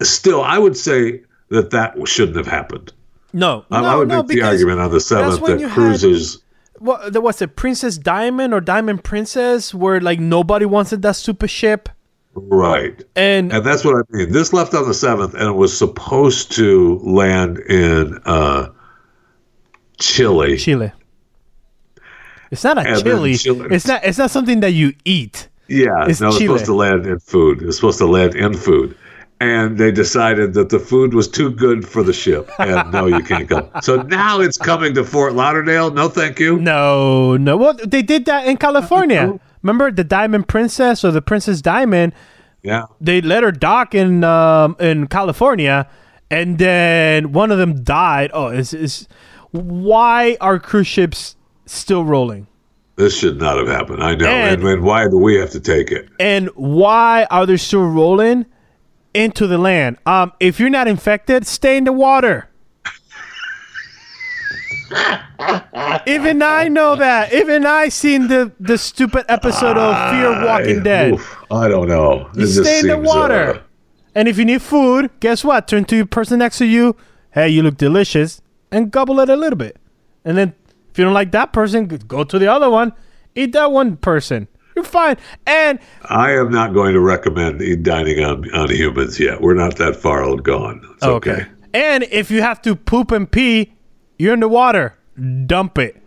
still, 0.02 0.42
I 0.42 0.58
would 0.58 0.76
say 0.76 1.22
that 1.48 1.70
that 1.70 1.96
shouldn't 2.06 2.36
have 2.36 2.46
happened. 2.46 2.92
No, 3.32 3.64
I, 3.70 3.80
no, 3.80 3.88
I 3.88 3.94
would 3.96 4.08
no, 4.08 4.22
make 4.22 4.28
the 4.28 4.42
argument 4.42 4.80
on 4.80 4.90
the 4.90 5.00
seventh 5.00 5.40
that 5.46 5.58
you 5.58 5.66
had- 5.68 5.74
cruises. 5.74 6.42
what 6.78 7.12
there 7.12 7.22
was 7.22 7.40
it 7.40 7.56
Princess 7.56 7.96
Diamond 7.96 8.52
or 8.52 8.60
Diamond 8.60 9.04
Princess 9.04 9.72
where 9.72 10.00
like 10.00 10.20
nobody 10.20 10.66
wanted 10.66 11.00
that 11.02 11.16
super 11.16 11.48
ship 11.48 11.88
Right. 12.34 13.02
and 13.14 13.52
And 13.52 13.64
that's 13.64 13.84
what 13.84 13.96
I 13.96 14.16
mean. 14.16 14.32
This 14.32 14.52
left 14.52 14.74
on 14.74 14.86
the 14.88 14.94
seventh, 14.94 15.34
and 15.34 15.42
it 15.44 15.52
was 15.56 15.76
supposed 15.76 16.52
to 16.52 16.98
land 17.00 17.58
in 17.58 18.18
uh, 18.24 18.68
Chile. 19.98 20.56
Chile. 20.56 20.92
It's 22.50 22.64
not 22.64 22.78
a 22.78 22.82
And 22.82 23.02
chili. 23.02 23.34
Chile- 23.36 23.68
It's 23.70 23.86
not. 23.86 24.04
It's 24.04 24.18
not 24.18 24.30
something 24.30 24.60
that 24.60 24.72
you 24.72 24.92
eat. 25.04 25.48
Yeah, 25.68 26.06
It's 26.06 26.20
no, 26.20 26.28
it's 26.28 26.38
supposed 26.38 26.64
to 26.66 26.74
land 26.74 27.06
in 27.06 27.18
food. 27.18 27.62
It's 27.62 27.76
supposed 27.76 27.98
to 27.98 28.06
land 28.06 28.34
in 28.34 28.52
food. 28.54 28.94
And 29.40 29.78
they 29.78 29.90
decided 29.90 30.54
that 30.54 30.68
the 30.68 30.78
food 30.78 31.14
was 31.14 31.26
too 31.26 31.50
good 31.50 31.86
for 31.88 32.02
the 32.02 32.12
ship, 32.12 32.48
and 32.60 32.92
no, 32.92 33.06
you 33.06 33.22
can't 33.24 33.48
go. 33.48 33.68
So 33.82 34.02
now 34.02 34.40
it's 34.40 34.56
coming 34.56 34.94
to 34.94 35.02
Fort 35.04 35.32
Lauderdale. 35.34 35.90
No, 35.90 36.08
thank 36.08 36.38
you. 36.38 36.58
No, 36.60 37.36
no. 37.36 37.56
Well, 37.56 37.74
they 37.74 38.02
did 38.02 38.24
that 38.26 38.46
in 38.46 38.56
California. 38.56 39.40
Remember 39.62 39.90
the 39.90 40.04
Diamond 40.04 40.48
Princess 40.48 41.04
or 41.04 41.10
the 41.10 41.22
Princess 41.22 41.60
Diamond? 41.62 42.12
Yeah, 42.62 42.84
They 43.00 43.20
let 43.20 43.42
her 43.42 43.50
dock 43.52 43.94
in 43.94 44.22
um, 44.24 44.76
in 44.78 45.08
California, 45.08 45.88
and 46.30 46.58
then 46.58 47.32
one 47.32 47.50
of 47.50 47.58
them 47.58 47.82
died. 47.82 48.30
Oh, 48.32 48.48
is 48.48 48.72
is 48.72 49.08
why 49.50 50.36
are 50.40 50.58
cruise 50.58 50.86
ships 50.86 51.36
still 51.66 52.04
rolling? 52.04 52.46
this 52.96 53.16
should 53.18 53.40
not 53.40 53.56
have 53.56 53.68
happened. 53.68 54.02
I 54.04 54.14
know. 54.14 54.26
And- 54.28 54.60
And, 54.62 54.68
and 54.68 54.82
why 54.84 55.08
do 55.08 55.16
we 55.16 55.34
have 55.36 55.50
to 55.50 55.60
take 55.60 55.90
it? 55.90 56.08
and 56.20 56.48
why 56.54 57.26
are 57.30 57.46
they 57.46 57.56
still 57.56 57.86
rolling 57.86 58.44
into 59.14 59.46
the 59.46 59.58
land? 59.58 59.96
Um, 60.06 60.32
if 60.40 60.60
you're 60.60 60.70
not 60.70 60.86
infected, 60.86 61.46
stay 61.46 61.78
in 61.78 61.84
the 61.84 61.92
water. 61.92 62.48
Even 66.06 66.42
I 66.42 66.68
know 66.68 66.96
that. 66.96 67.32
Even 67.32 67.66
I 67.66 67.88
seen 67.88 68.28
the 68.28 68.52
the 68.60 68.78
stupid 68.78 69.24
episode 69.28 69.76
of 69.76 70.10
Fear 70.10 70.44
Walking 70.46 70.80
I- 70.80 70.82
Dead. 70.82 71.12
oof, 71.14 71.36
I 71.50 71.68
don't 71.68 71.88
know. 71.88 72.28
You 72.34 72.40
This 72.46 72.58
stay 72.60 72.80
in 72.80 72.86
the 72.88 72.98
water. 72.98 73.54
uh, 73.54 73.58
And 74.14 74.28
if 74.28 74.38
you 74.38 74.44
need 74.44 74.62
food, 74.62 75.10
guess 75.20 75.44
what? 75.44 75.66
Turn 75.68 75.84
to 75.86 75.96
your 75.96 76.06
person 76.06 76.38
next 76.40 76.58
to 76.58 76.66
you. 76.66 76.96
Hey, 77.30 77.48
you 77.48 77.62
look 77.62 77.76
delicious, 77.78 78.42
and 78.70 78.90
gobble 78.90 79.20
it 79.20 79.28
a 79.30 79.36
little 79.36 79.56
bit. 79.56 79.76
And 80.24 80.36
then 80.36 80.54
if 80.90 80.98
you 80.98 81.04
don't 81.04 81.14
like 81.14 81.32
that 81.32 81.52
person, 81.52 81.86
go 81.86 82.22
to 82.24 82.38
the 82.38 82.46
other 82.46 82.68
one. 82.68 82.92
Eat 83.34 83.52
that 83.52 83.72
one 83.72 83.96
person. 83.96 84.48
You're 84.76 84.84
fine. 84.84 85.16
And 85.46 85.78
I 86.08 86.32
am 86.32 86.50
not 86.50 86.72
going 86.74 86.92
to 86.94 87.00
recommend 87.00 87.60
eat 87.62 87.82
dining 87.82 88.22
on 88.24 88.48
on 88.54 88.70
humans 88.70 89.18
yet. 89.18 89.40
We're 89.40 89.54
not 89.54 89.76
that 89.76 89.96
far 89.96 90.24
out 90.24 90.42
gone. 90.42 90.80
It's 90.94 91.04
okay. 91.04 91.46
And 91.74 92.04
if 92.10 92.30
you 92.30 92.42
have 92.42 92.60
to 92.62 92.76
poop 92.76 93.10
and 93.12 93.30
pee, 93.30 93.72
you're 94.18 94.34
in 94.34 94.40
the 94.40 94.48
water. 94.48 94.96
Dump 95.46 95.78
it. 95.78 96.02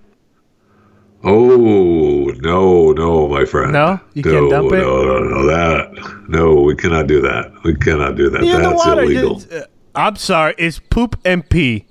Oh 1.23 2.31
no, 2.37 2.91
no, 2.91 3.27
my 3.27 3.45
friend. 3.45 3.73
No? 3.73 3.99
You 4.13 4.21
no, 4.23 4.31
can't 4.31 4.49
dump 4.51 4.71
it? 4.73 4.77
No, 4.77 5.03
no, 5.03 5.19
no, 5.19 5.45
that. 5.47 6.25
No, 6.29 6.61
we 6.61 6.75
cannot 6.75 7.07
do 7.07 7.21
that. 7.21 7.51
We 7.63 7.75
cannot 7.75 8.15
do 8.15 8.29
that. 8.29 8.43
You're 8.43 8.61
That's 8.61 8.85
illegal. 8.85 9.41
Uh, 9.51 9.61
I'm 9.95 10.15
sorry. 10.17 10.53
It's 10.57 10.79
poop 10.79 11.19
and 11.25 11.47
pee. 11.49 11.87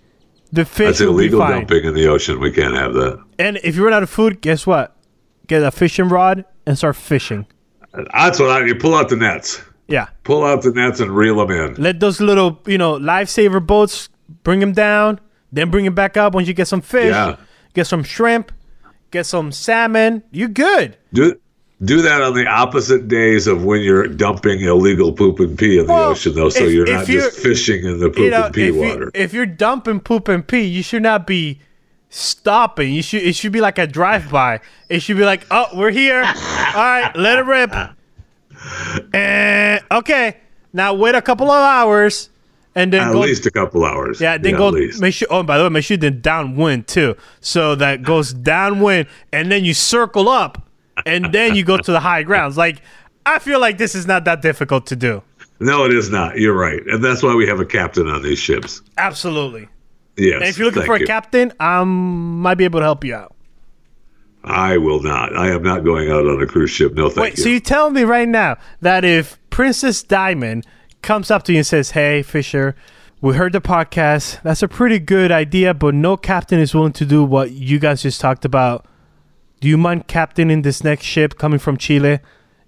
The 0.52 0.64
fish 0.64 0.86
That's 0.86 1.00
illegal 1.00 1.40
dumping 1.40 1.84
in 1.84 1.94
the 1.94 2.06
ocean. 2.06 2.38
We 2.38 2.52
can't 2.52 2.74
have 2.74 2.94
that. 2.94 3.20
And 3.40 3.58
if 3.64 3.74
you 3.74 3.84
run 3.84 3.92
out 3.92 4.04
of 4.04 4.10
food, 4.10 4.40
guess 4.40 4.66
what? 4.68 4.96
Get 5.48 5.64
a 5.64 5.72
fishing 5.72 6.08
rod 6.08 6.44
and 6.64 6.78
start 6.78 6.94
fishing. 6.94 7.46
That's 8.12 8.38
what 8.38 8.50
I. 8.50 8.64
You 8.64 8.76
pull 8.76 8.94
out 8.94 9.08
the 9.08 9.16
nets. 9.16 9.60
Yeah. 9.88 10.08
Pull 10.22 10.44
out 10.44 10.62
the 10.62 10.70
nets 10.70 11.00
and 11.00 11.10
reel 11.10 11.44
them 11.44 11.50
in. 11.50 11.82
Let 11.82 11.98
those 11.98 12.20
little, 12.20 12.60
you 12.66 12.78
know, 12.78 12.94
lifesaver 12.98 13.64
boats 13.64 14.08
bring 14.44 14.60
them 14.60 14.72
down, 14.72 15.20
then 15.54 15.70
bring 15.70 15.86
it 15.86 15.94
back 15.94 16.16
up 16.16 16.34
once 16.34 16.46
you 16.48 16.54
get 16.54 16.68
some 16.68 16.80
fish, 16.80 17.10
Yeah. 17.12 17.36
get 17.74 17.86
some 17.86 18.02
shrimp, 18.02 18.52
get 19.10 19.24
some 19.26 19.52
salmon. 19.52 20.22
You're 20.30 20.48
good. 20.48 20.96
Do 21.12 21.36
do 21.84 22.02
that 22.02 22.22
on 22.22 22.34
the 22.34 22.46
opposite 22.46 23.08
days 23.08 23.46
of 23.46 23.64
when 23.64 23.80
you're 23.82 24.06
dumping 24.06 24.60
illegal 24.60 25.12
poop 25.12 25.40
and 25.40 25.58
pee 25.58 25.78
in 25.78 25.86
the 25.86 25.92
Well, 25.92 26.10
ocean, 26.10 26.34
though. 26.34 26.48
So 26.48 26.64
if- 26.64 26.72
you're 26.72 26.86
not 26.86 27.08
you're- 27.08 27.22
just 27.24 27.38
fishing 27.40 27.84
in 27.84 27.98
the 28.00 28.08
poop 28.08 28.18
you 28.18 28.30
know, 28.30 28.44
and 28.44 28.54
pee 28.54 28.68
if, 28.68 28.74
water. 28.74 29.04
You, 29.06 29.10
if 29.14 29.32
you're 29.34 29.44
dumping 29.46 30.00
poop 30.00 30.28
and 30.28 30.46
pee, 30.46 30.62
you 30.62 30.82
should 30.82 31.02
not 31.02 31.26
be 31.26 31.60
stopping. 32.10 32.92
You 32.94 33.02
should. 33.02 33.22
It 33.22 33.34
should 33.34 33.52
be 33.52 33.60
like 33.60 33.78
a 33.78 33.86
drive-by. 33.86 34.60
It 34.88 35.00
should 35.02 35.16
be 35.16 35.24
like, 35.24 35.46
oh, 35.50 35.66
we're 35.74 35.90
here. 35.90 36.22
All 36.22 36.32
right, 36.82 37.10
let 37.16 37.38
it 37.38 37.44
rip. 37.44 37.74
And 39.12 39.82
okay, 39.90 40.36
now 40.72 40.94
wait 40.94 41.14
a 41.14 41.20
couple 41.22 41.50
of 41.50 41.62
hours, 41.62 42.30
and 42.74 42.92
then 42.92 43.08
at 43.08 43.12
go. 43.12 43.20
least 43.20 43.46
a 43.46 43.50
couple 43.50 43.84
hours. 43.84 44.20
yeah, 44.20 44.38
then 44.38 44.54
at 44.54 44.58
go. 44.58 44.68
least. 44.68 45.00
Make 45.00 45.14
sure. 45.14 45.28
Oh, 45.30 45.42
by 45.42 45.58
the 45.58 45.64
way, 45.64 45.70
make 45.70 45.84
sure 45.84 45.96
then 45.96 46.20
downwind 46.20 46.86
too, 46.88 47.16
so 47.40 47.74
that 47.76 48.02
goes 48.02 48.32
downwind, 48.32 49.08
and 49.32 49.50
then 49.50 49.64
you 49.64 49.74
circle 49.74 50.28
up, 50.28 50.68
and 51.06 51.32
then 51.32 51.54
you 51.54 51.64
go 51.64 51.76
to 51.76 51.92
the 51.92 52.00
high 52.00 52.22
grounds. 52.22 52.56
Like, 52.56 52.82
I 53.26 53.38
feel 53.38 53.60
like 53.60 53.78
this 53.78 53.94
is 53.94 54.06
not 54.06 54.24
that 54.24 54.42
difficult 54.42 54.86
to 54.88 54.96
do. 54.96 55.22
No, 55.60 55.84
it 55.84 55.94
is 55.94 56.10
not. 56.10 56.38
You're 56.38 56.56
right, 56.56 56.80
and 56.86 57.02
that's 57.02 57.22
why 57.22 57.34
we 57.34 57.46
have 57.46 57.60
a 57.60 57.66
captain 57.66 58.08
on 58.08 58.22
these 58.22 58.38
ships. 58.38 58.82
Absolutely. 58.98 59.68
Yes. 60.16 60.36
And 60.40 60.44
if 60.44 60.58
you're 60.58 60.66
looking 60.66 60.84
for 60.84 60.96
a 60.96 61.00
you. 61.00 61.06
captain, 61.06 61.52
I 61.58 61.82
might 61.84 62.54
be 62.54 62.64
able 62.64 62.80
to 62.80 62.84
help 62.84 63.04
you 63.04 63.14
out. 63.14 63.34
I 64.44 64.76
will 64.76 65.02
not. 65.02 65.34
I 65.34 65.50
am 65.50 65.62
not 65.62 65.84
going 65.84 66.10
out 66.10 66.26
on 66.26 66.40
a 66.42 66.46
cruise 66.46 66.70
ship. 66.70 66.94
No, 66.94 67.08
thank 67.08 67.16
you. 67.16 67.22
Wait, 67.22 67.38
you. 67.38 67.42
so 67.44 67.48
you 67.48 67.60
tell 67.60 67.90
me 67.90 68.04
right 68.04 68.28
now 68.28 68.58
that 68.82 69.04
if 69.04 69.38
Princess 69.50 70.02
Diamond 70.02 70.66
comes 71.04 71.30
up 71.30 71.44
to 71.44 71.52
you 71.52 71.58
and 71.58 71.66
says, 71.66 71.92
"Hey, 71.92 72.22
Fisher, 72.22 72.74
we 73.20 73.36
heard 73.36 73.52
the 73.52 73.60
podcast. 73.60 74.42
That's 74.42 74.62
a 74.62 74.68
pretty 74.68 74.98
good 74.98 75.30
idea, 75.30 75.72
but 75.74 75.94
no 75.94 76.16
captain 76.16 76.58
is 76.58 76.74
willing 76.74 76.94
to 76.94 77.04
do 77.04 77.22
what 77.22 77.52
you 77.52 77.78
guys 77.78 78.02
just 78.02 78.20
talked 78.20 78.44
about. 78.44 78.86
Do 79.60 79.68
you 79.68 79.78
mind 79.78 80.08
captaining 80.08 80.62
this 80.62 80.82
next 80.82 81.04
ship 81.04 81.38
coming 81.38 81.58
from 81.58 81.76
Chile 81.76 82.20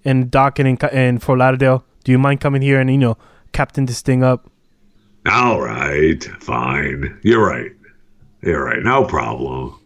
and 0.05 0.31
docking 0.31 0.67
in, 0.67 0.79
in 0.93 1.19
Fort 1.19 1.39
Lauderdale? 1.39 1.85
Do 2.05 2.13
you 2.13 2.19
mind 2.19 2.41
coming 2.41 2.63
here 2.63 2.79
and 2.79 2.89
you 2.91 2.99
know 2.99 3.19
captain 3.53 3.87
this 3.87 4.03
thing 4.03 4.23
up?" 4.23 4.51
All 5.29 5.61
right, 5.61 6.23
fine. 6.39 7.19
You're 7.23 7.45
right. 7.45 7.73
You're 8.43 8.65
right. 8.65 8.83
No 8.83 9.05
problem. 9.05 9.81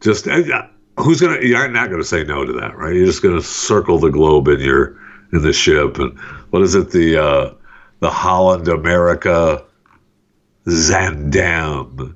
Just 0.00 0.26
uh, 0.26 0.66
who's 0.98 1.20
gonna? 1.20 1.40
You're 1.40 1.68
not 1.68 1.90
gonna 1.90 2.02
say 2.02 2.24
no 2.24 2.44
to 2.44 2.52
that, 2.54 2.76
right? 2.76 2.94
You're 2.94 3.06
just 3.06 3.22
gonna 3.22 3.42
circle 3.42 3.98
the 3.98 4.10
globe 4.10 4.48
in 4.48 4.60
your 4.60 4.98
in 5.32 5.42
the 5.42 5.52
ship, 5.52 5.98
and 5.98 6.18
what 6.52 6.62
is 6.62 6.74
it? 6.74 6.90
The 6.90 7.16
uh, 7.18 7.54
the 8.00 8.10
Holland 8.10 8.68
America 8.68 9.64
Zaandam. 10.66 12.14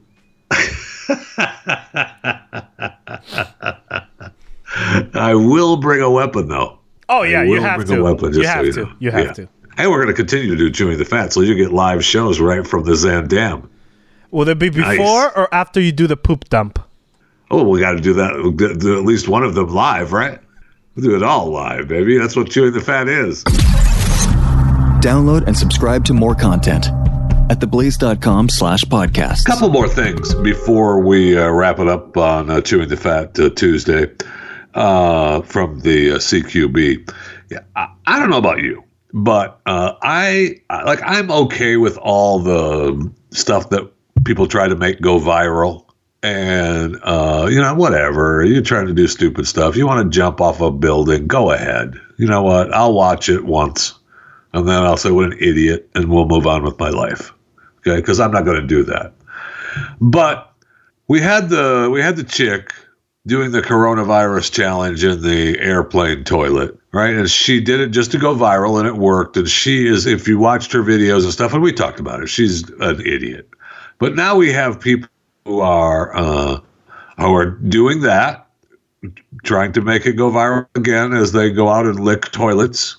I 5.14 5.32
will 5.34 5.76
bring 5.78 6.02
a 6.02 6.10
weapon 6.10 6.48
though. 6.48 6.78
Oh 7.08 7.22
yeah, 7.22 7.42
you 7.42 7.60
have 7.60 7.78
bring 7.86 7.92
a 7.92 7.96
to. 7.96 8.02
weapon, 8.02 8.32
you 8.34 8.42
just 8.42 8.48
so 8.48 8.54
have 8.56 8.66
you 8.66 8.72
to. 8.72 8.82
know. 8.84 8.92
You 8.98 9.10
have 9.12 9.26
Yeah. 9.26 9.32
to. 9.32 9.48
And 9.78 9.90
we're 9.90 9.98
going 9.98 10.08
to 10.08 10.14
continue 10.14 10.48
to 10.50 10.56
do 10.56 10.70
Chewing 10.70 10.96
the 10.96 11.04
Fat, 11.04 11.32
so 11.34 11.42
you 11.42 11.54
get 11.54 11.70
live 11.70 12.02
shows 12.04 12.40
right 12.40 12.66
from 12.66 12.84
the 12.84 12.92
Zaandam. 12.92 13.68
Will 14.30 14.48
it 14.48 14.58
be 14.58 14.70
before 14.70 14.86
Nice. 14.96 15.32
or 15.36 15.52
after 15.54 15.80
you 15.80 15.92
do 15.92 16.06
the 16.06 16.16
poop 16.16 16.48
dump? 16.48 16.78
Oh, 17.50 17.62
we 17.68 17.78
got 17.80 17.92
to 17.92 18.00
do 18.00 18.14
that. 18.14 18.32
We'll 18.36 18.52
do 18.52 18.98
at 18.98 19.04
least 19.04 19.28
one 19.28 19.42
of 19.44 19.54
them 19.54 19.68
live, 19.68 20.12
right? 20.12 20.38
We'll 20.94 21.04
do 21.04 21.14
it 21.14 21.22
all 21.22 21.50
live, 21.50 21.88
baby. 21.88 22.16
That's 22.18 22.34
what 22.34 22.50
Chewing 22.50 22.72
the 22.72 22.80
Fat 22.80 23.06
is. 23.08 23.44
Download 25.06 25.46
and 25.46 25.56
subscribe 25.56 26.04
to 26.06 26.14
more 26.14 26.34
content 26.34 26.88
at 27.48 27.60
theblaze.com 27.60 28.48
slash 28.48 28.82
podcast. 28.86 29.44
couple 29.44 29.68
more 29.68 29.86
things 29.86 30.34
before 30.34 30.98
we 30.98 31.38
uh, 31.38 31.48
wrap 31.48 31.78
it 31.78 31.86
up 31.86 32.16
on 32.16 32.50
uh, 32.50 32.60
Chewing 32.60 32.88
the 32.88 32.96
Fat 32.96 33.38
uh, 33.38 33.50
Tuesday 33.50 34.10
uh, 34.74 35.42
from 35.42 35.78
the 35.78 36.10
uh, 36.10 36.14
CQB. 36.16 37.08
Yeah, 37.50 37.60
I, 37.76 37.94
I 38.08 38.18
don't 38.18 38.30
know 38.30 38.38
about 38.38 38.62
you, 38.62 38.82
but 39.12 39.60
uh, 39.66 39.92
I 40.02 40.56
like 40.68 40.98
I'm 41.04 41.30
okay 41.30 41.76
with 41.76 41.96
all 41.98 42.40
the 42.40 43.08
stuff 43.30 43.70
that 43.70 43.88
people 44.24 44.48
try 44.48 44.66
to 44.66 44.74
make 44.74 45.00
go 45.00 45.20
viral. 45.20 45.84
And 46.24 46.94
you 46.94 47.60
know, 47.60 47.74
whatever 47.76 48.44
you're 48.44 48.60
trying 48.60 48.88
to 48.88 48.92
do, 48.92 49.06
stupid 49.06 49.46
stuff. 49.46 49.76
You 49.76 49.86
want 49.86 50.04
to 50.04 50.10
jump 50.10 50.40
off 50.40 50.60
a 50.60 50.72
building? 50.72 51.28
Go 51.28 51.52
ahead. 51.52 51.94
You 52.16 52.26
know 52.26 52.42
what? 52.42 52.74
I'll 52.74 52.94
watch 52.94 53.28
it 53.28 53.44
once, 53.44 53.95
and 54.56 54.68
then 54.68 54.82
I'll 54.82 54.96
say, 54.96 55.10
"What 55.10 55.32
an 55.32 55.38
idiot," 55.38 55.88
and 55.94 56.08
we'll 56.10 56.26
move 56.26 56.46
on 56.46 56.62
with 56.62 56.78
my 56.78 56.90
life. 56.90 57.32
Okay? 57.78 57.96
Because 57.96 58.18
i'm 58.18 58.32
not 58.32 58.44
going 58.44 58.60
to 58.60 58.66
do 58.66 58.82
that. 58.84 59.12
But 60.00 60.52
we 61.08 61.20
had 61.20 61.48
the 61.48 61.88
we 61.92 62.00
had 62.02 62.16
the 62.16 62.24
chick 62.24 62.72
doing 63.26 63.52
the 63.52 63.62
coronavirus 63.62 64.52
challenge 64.52 65.04
in 65.04 65.22
the 65.22 65.58
airplane 65.60 66.24
toilet 66.24 66.78
right? 66.96 67.14
And 67.14 67.30
she 67.30 67.60
did 67.60 67.80
it 67.80 67.88
just 67.88 68.10
to 68.12 68.18
go 68.18 68.34
viral 68.34 68.78
and 68.78 68.88
it 68.88 68.96
worked. 68.96 69.36
And 69.36 69.46
she 69.46 69.86
is 69.86 70.06
if 70.06 70.26
you 70.26 70.38
watched 70.38 70.72
her 70.72 70.82
videos 70.82 71.24
and 71.24 71.32
stuff 71.32 71.52
and 71.52 71.62
we 71.62 71.72
talked 71.72 72.00
about 72.00 72.22
it 72.22 72.28
she's 72.28 72.68
an 72.80 73.00
idiot. 73.00 73.50
But 73.98 74.14
now 74.14 74.36
we 74.36 74.50
have 74.52 74.80
people 74.80 75.08
who 75.44 75.60
are 75.60 76.16
uh 76.16 76.60
who 77.18 77.34
are 77.34 77.50
doing 77.50 78.00
that 78.00 78.48
trying 79.44 79.72
to 79.72 79.82
make 79.82 80.06
it 80.06 80.14
go 80.14 80.30
viral 80.30 80.66
again 80.74 81.12
as 81.12 81.32
they 81.32 81.50
go 81.50 81.68
out 81.68 81.84
and 81.84 82.00
lick 82.00 82.32
toilets 82.32 82.96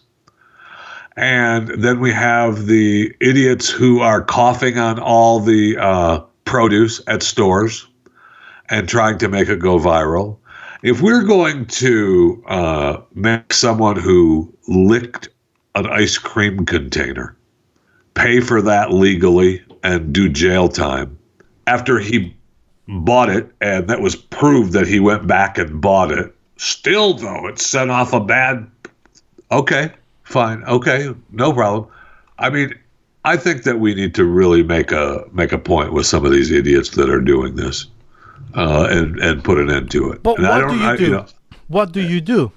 and 1.18 1.70
then 1.70 2.00
we 2.00 2.14
have 2.14 2.68
the 2.68 3.14
idiots 3.20 3.68
who 3.68 4.02
are 4.02 4.22
coughing 4.22 4.78
on 4.78 5.00
all 5.00 5.40
the 5.40 5.76
uh, 5.78 6.20
produce 6.46 7.02
at 7.08 7.24
stores 7.24 7.88
and 8.70 8.88
trying 8.88 9.18
to 9.18 9.28
make 9.28 9.50
it 9.50 9.60
go 9.60 9.80
viral. 9.80 10.38
If 10.84 11.02
we're 11.02 11.24
going 11.24 11.66
to 11.66 12.44
uh, 12.48 13.02
make 13.16 13.52
someone 13.52 13.96
who 13.96 14.54
licked 14.68 15.30
an 15.74 15.88
ice 15.88 16.20
cream 16.20 16.66
container 16.68 17.36
pay 18.14 18.40
for 18.40 18.62
that 18.62 18.94
legally 18.94 19.64
and 19.84 20.14
do 20.14 20.30
jail 20.30 20.70
time 20.70 21.18
after 21.66 21.98
he 21.98 22.36
bought 22.88 23.30
it 23.30 23.52
and 23.60 23.88
that 23.88 24.02
was 24.02 24.16
proved 24.16 24.74
that 24.74 24.88
he 24.88 25.00
went 25.00 25.26
back 25.26 25.58
and 25.58 25.82
bought 25.82 26.12
it, 26.12 26.34
still 26.58 27.16
though 27.16 27.48
it 27.48 27.58
set 27.58 27.90
off 27.90 28.14
a 28.14 28.20
bad. 28.20 28.70
Okay, 29.52 29.92
fine. 30.28 30.64
Okay, 30.66 31.14
no 31.32 31.54
problem. 31.54 31.90
I 32.38 32.50
mean, 32.50 32.74
I 33.26 33.38
think 33.38 33.64
that 33.64 33.80
we 33.80 33.96
need 33.96 34.14
to 34.16 34.26
really 34.26 34.64
make 34.64 34.92
a 34.92 35.26
make 35.32 35.52
a 35.52 35.58
point 35.58 35.94
with 35.94 36.06
some 36.06 36.26
of 36.26 36.32
these 36.32 36.52
idiots 36.52 36.92
that 36.92 37.10
are 37.10 37.22
doing 37.22 37.56
this, 37.56 37.88
uh, 38.54 38.88
and 38.90 39.20
and 39.20 39.44
put 39.44 39.58
an 39.58 39.72
end 39.72 39.92
to 39.92 40.12
it. 40.12 40.24
But 40.24 40.38
and 40.38 40.48
what 40.48 40.70
do 40.70 40.76
you 40.76 40.86
I, 40.86 40.96
do? 40.96 41.12
know, 41.12 41.26
what 41.68 41.92
do 41.92 42.02
you 42.02 42.22
do? 42.22 42.52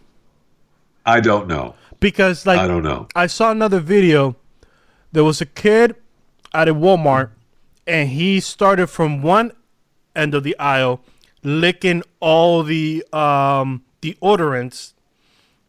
I 1.07 1.21
don't 1.21 1.49
know. 1.49 1.75
Because 1.99 2.47
like 2.47 2.59
I 2.59 2.66
don't 2.66 2.83
know. 2.83 3.09
I 3.14 3.27
saw 3.27 3.51
another 3.51 3.81
video. 3.81 4.37
There 5.12 5.25
was 5.25 5.41
a 5.41 5.47
kid 5.47 5.97
at 6.55 6.68
a 6.68 6.75
Walmart, 6.75 7.31
and 7.87 8.09
he 8.11 8.41
started 8.41 8.89
from 8.89 9.23
one 9.23 9.53
end 10.14 10.35
of 10.35 10.45
the 10.45 10.59
aisle, 10.59 11.01
licking 11.43 12.03
all 12.21 12.62
the 12.62 13.05
um, 13.12 13.83
deodorants, 14.03 14.93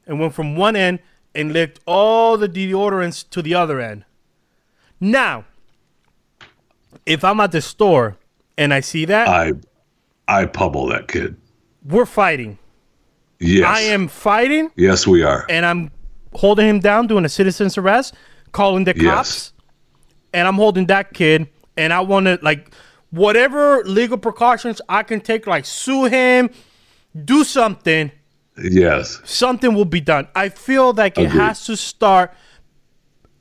and 0.06 0.20
went 0.20 0.34
from 0.34 0.56
one 0.56 0.76
end 0.76 1.00
and 1.34 1.54
licked 1.54 1.80
all 1.86 2.38
the 2.38 2.48
deodorants 2.50 3.28
to 3.30 3.42
the 3.42 3.54
other 3.56 3.80
end. 3.80 4.04
Now, 5.00 5.46
if 7.06 7.24
I'm 7.24 7.40
at 7.40 7.52
the 7.52 7.62
store 7.62 8.18
and 8.58 8.74
I 8.74 8.80
see 8.82 9.06
that, 9.06 9.28
I 9.28 9.54
I 10.28 10.46
pummel 10.46 10.88
that 10.88 11.08
kid. 11.08 11.36
we're 11.86 12.06
fighting. 12.06 12.58
Yes, 13.40 13.66
I 13.68 13.82
am 13.82 14.08
fighting, 14.08 14.70
Yes, 14.76 15.08
we 15.08 15.24
are. 15.24 15.46
and 15.50 15.66
I'm 15.66 15.90
holding 16.34 16.68
him 16.70 16.80
down, 16.80 17.08
doing 17.08 17.26
a 17.26 17.30
citizen's 17.30 17.76
arrest, 17.78 18.14
calling 18.52 18.84
the 18.84 18.94
cops. 18.94 19.04
Yes. 19.04 19.14
cops, 19.16 19.54
and 20.34 20.48
I'm 20.48 20.56
holding 20.56 20.86
that 20.88 21.14
kid, 21.14 21.48
and 21.76 21.92
I 21.92 22.02
want 22.02 22.28
to 22.28 22.38
like 22.44 22.72
whatever 23.10 23.84
legal 23.84 24.18
precautions 24.20 24.80
I 24.88 25.02
can 25.04 25.22
take, 25.22 25.48
like 25.48 25.66
sue 25.66 26.06
him, 26.06 26.52
do 27.26 27.44
something. 27.44 28.12
Yes, 28.64 29.22
Something 29.24 29.74
will 29.74 29.86
be 29.86 30.02
done. 30.02 30.28
I 30.36 30.50
feel 30.50 30.94
like 30.94 31.18
it 31.18 31.28
Agreed. 31.28 31.40
has 31.40 31.66
to 31.66 31.78
start 31.78 32.34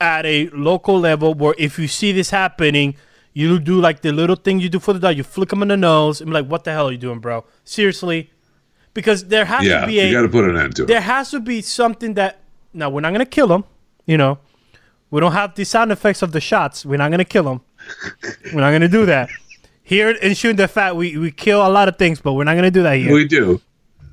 at 0.01 0.25
a 0.25 0.49
local 0.51 0.99
level 0.99 1.35
where 1.35 1.55
if 1.59 1.79
you 1.79 1.89
see 1.89 2.12
this 2.12 2.31
happening, 2.31 2.95
you 3.33 3.59
do 3.59 3.81
like 3.81 4.01
the 4.01 4.12
little 4.12 4.37
thing 4.37 4.61
you 4.61 4.68
do 4.68 4.79
for 4.81 4.93
the 4.93 4.99
dog. 4.99 5.16
You 5.16 5.23
flick 5.23 5.51
them 5.51 5.62
in 5.62 5.68
the 5.68 5.77
nose 5.77 6.21
and 6.21 6.31
be 6.31 6.35
like, 6.35 6.47
"What 6.47 6.64
the 6.64 6.73
hell 6.73 6.89
are 6.89 6.93
you 6.93 6.99
doing, 6.99 7.21
bro? 7.21 7.45
Seriously?" 7.64 8.31
Because 8.93 9.27
there 9.27 9.45
has 9.45 9.64
yeah. 9.64 9.83
to 9.83 9.87
be 9.87 10.01
a. 10.01 10.07
You 10.07 10.12
got 10.12 10.23
to 10.23 10.29
put 10.29 10.49
an 10.49 10.57
end 10.57 10.77
to 10.77 10.83
it. 10.83 10.87
there 10.87 11.01
has 11.01 11.31
to 11.31 11.41
be 11.41 11.62
something 11.62 12.14
that 12.14 12.41
now 12.73 12.91
we're 12.91 13.01
not 13.01 13.12
gonna 13.12 13.27
kill 13.27 13.47
them, 13.47 13.64
You 14.07 14.16
know, 14.16 14.39
we 15.11 15.21
don't 15.21 15.33
have 15.33 15.55
the 15.55 15.64
sound 15.64 15.93
effects 15.93 16.23
of 16.23 16.33
the 16.33 16.41
shots. 16.41 16.85
We're 16.87 16.97
not 16.97 17.11
gonna 17.11 17.25
kill 17.25 17.45
them. 17.45 17.61
we're 18.53 18.61
not 18.61 18.73
gonna 18.73 18.89
do 18.89 19.07
that. 19.07 19.29
Here 19.83 20.11
in 20.11 20.35
shooting 20.35 20.57
the 20.57 20.68
fat, 20.68 20.95
we, 20.95 21.16
we 21.16 21.33
kill 21.33 21.66
a 21.66 21.68
lot 21.68 21.89
of 21.89 21.97
things, 21.97 22.21
but 22.21 22.35
we're 22.35 22.45
not 22.45 22.55
gonna 22.55 22.71
do 22.71 22.83
that 22.85 22.95
here. 22.99 23.12
We 23.12 23.27
do. 23.27 23.61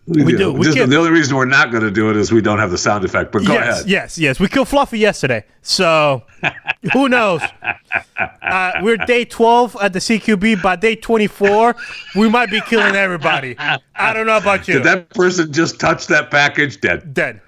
We, 0.08 0.24
We 0.24 0.32
do. 0.32 0.38
do. 0.38 0.54
We 0.54 0.66
Just, 0.66 0.90
the 0.90 0.96
only 0.98 1.12
reason 1.12 1.36
we're 1.36 1.46
not 1.46 1.70
going 1.70 1.84
to 1.84 1.92
do 1.92 2.10
it 2.10 2.16
is 2.16 2.32
we 2.32 2.42
don't 2.42 2.60
have 2.60 2.72
the 2.72 2.78
sound 2.78 3.04
effect. 3.04 3.32
But 3.34 3.46
go 3.46 3.54
yes, 3.54 3.76
ahead. 3.80 3.90
yes, 3.90 4.18
yes. 4.18 4.40
We 4.40 4.48
killed 4.48 4.70
Fluffy 4.70 5.00
yesterday, 5.00 5.44
so 5.62 6.24
who 6.94 7.10
knows? 7.10 7.42
Uh, 8.42 8.72
we're 8.82 8.98
day 8.98 9.26
twelve 9.26 9.76
at 9.82 9.92
the 9.94 10.00
CQB. 10.00 10.62
By 10.62 10.78
day 10.78 10.96
twenty 10.96 11.28
four, 11.28 11.76
we 12.16 12.30
might 12.30 12.50
be 12.50 12.62
killing 12.62 12.96
everybody. 12.96 13.56
I 13.60 14.14
don't 14.14 14.28
know 14.28 14.38
about 14.38 14.68
you. 14.68 14.76
Did 14.76 14.84
that 14.84 15.10
person 15.10 15.52
just 15.52 15.80
touch 15.80 16.08
that 16.08 16.32
package? 16.32 16.80
Dead. 16.80 17.14
Dead. 17.14 17.42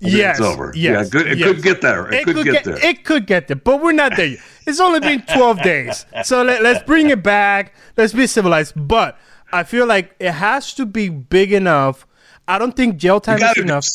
then 0.00 0.10
Yes. 0.12 0.38
it's 0.38 0.46
over. 0.48 0.72
Yes. 0.74 1.06
Yeah, 1.06 1.10
good- 1.10 1.26
it 1.30 1.38
yes. 1.38 1.48
could 1.48 1.62
get 1.62 1.80
there. 1.80 2.12
It 2.12 2.24
could 2.24 2.44
get 2.44 2.64
there. 2.64 2.84
It 2.84 3.04
could 3.04 3.26
get 3.26 3.46
there, 3.48 3.56
but 3.56 3.80
we're 3.82 3.92
not 3.92 4.16
there 4.16 4.26
yet. 4.26 4.40
It's 4.66 4.80
only 4.80 5.00
been 5.00 5.22
12 5.22 5.62
days. 5.62 6.06
So 6.24 6.42
let, 6.42 6.62
let's 6.62 6.82
bring 6.84 7.10
it 7.10 7.22
back. 7.22 7.74
Let's 7.96 8.12
be 8.12 8.26
civilized. 8.26 8.72
But 8.76 9.18
I 9.52 9.62
feel 9.64 9.86
like 9.86 10.14
it 10.18 10.32
has 10.32 10.74
to 10.74 10.86
be 10.86 11.08
big 11.08 11.52
enough. 11.52 12.06
I 12.48 12.58
don't 12.58 12.74
think 12.74 12.96
jail 12.96 13.20
time 13.20 13.40
is 13.42 13.56
enough. 13.58 13.86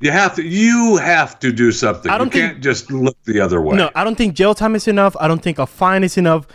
You 0.00 0.10
have 0.10 0.34
to. 0.36 0.42
You 0.42 0.96
have 0.96 1.38
to 1.40 1.52
do 1.52 1.72
something. 1.72 2.10
I 2.10 2.16
don't 2.16 2.34
you 2.34 2.40
think- 2.40 2.52
can't 2.52 2.62
just 2.62 2.90
look 2.90 3.16
the 3.24 3.40
other 3.40 3.60
way. 3.60 3.76
No, 3.76 3.90
I 3.94 4.02
don't 4.04 4.16
think 4.16 4.34
jail 4.34 4.54
time 4.54 4.74
is 4.74 4.88
enough. 4.88 5.14
I 5.20 5.28
don't 5.28 5.42
think 5.42 5.58
a 5.58 5.66
fine 5.66 6.04
is 6.04 6.16
enough. 6.16 6.46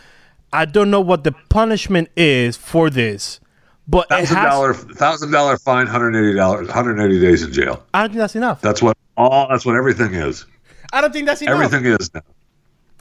I 0.51 0.65
don't 0.65 0.89
know 0.89 1.01
what 1.01 1.23
the 1.23 1.33
punishment 1.49 2.09
is 2.15 2.57
for 2.57 2.89
this. 2.89 3.39
But 3.87 4.09
Thousand 4.09 4.37
dollar, 4.43 4.73
thousand 4.73 5.31
dollar 5.31 5.57
fine, 5.57 5.85
hundred 5.85 6.15
eighty 6.15 6.35
dollars, 6.35 6.69
hundred 6.71 6.99
eighty 6.99 7.19
days 7.19 7.43
in 7.43 7.53
jail. 7.53 7.83
I 7.93 8.01
don't 8.01 8.09
think 8.09 8.19
that's 8.19 8.35
enough. 8.35 8.61
That's 8.61 8.81
what 8.81 8.97
all. 9.15 9.47
That's 9.47 9.63
what 9.65 9.75
everything 9.75 10.15
is. 10.15 10.45
I 10.91 11.01
don't 11.01 11.13
think 11.13 11.27
that's 11.27 11.41
enough. 11.43 11.61
Everything 11.61 11.85
is 11.85 12.11
now. 12.13 12.21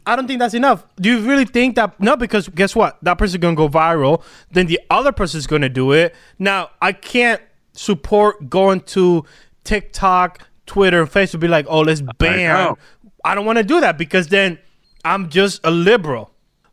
I 0.07 0.17
don't 0.17 0.27
think 0.27 0.39
that's 0.39 0.55
enough. 0.55 0.85
Do 0.97 1.09
you 1.09 1.21
really 1.21 1.47
think 1.47 1.77
that? 1.77 1.99
No, 1.99 2.17
because 2.17 2.49
guess 2.49 2.77
what? 2.77 2.99
That 3.03 3.15
person's 3.15 3.41
gonna 3.41 3.57
go 3.57 3.69
viral. 3.69 4.23
Then 4.51 4.67
the 4.67 4.81
other 4.91 5.13
person's 5.13 5.47
gonna 5.47 5.69
do 5.69 5.93
it. 5.93 6.15
Now 6.39 6.71
I 6.83 6.93
can't 6.93 7.41
support 7.75 8.49
going 8.49 8.81
to 8.81 9.25
TikTok, 9.65 10.47
Twitter, 10.67 11.03
and 11.03 11.11
Facebook. 11.11 11.41
Be 11.41 11.49
like, 11.49 11.67
oh, 11.69 11.81
let's 11.81 12.03
ban. 12.19 12.39
know. 12.39 12.79
I, 13.25 13.35
don't 13.35 13.47
want 13.47 13.59
to 13.59 13.65
do 13.65 13.81
that 13.81 13.99
because 13.99 14.29
then 14.29 14.59
I'm 15.05 15.29
just 15.29 15.61
a 15.65 15.71
liberal. 15.71 16.31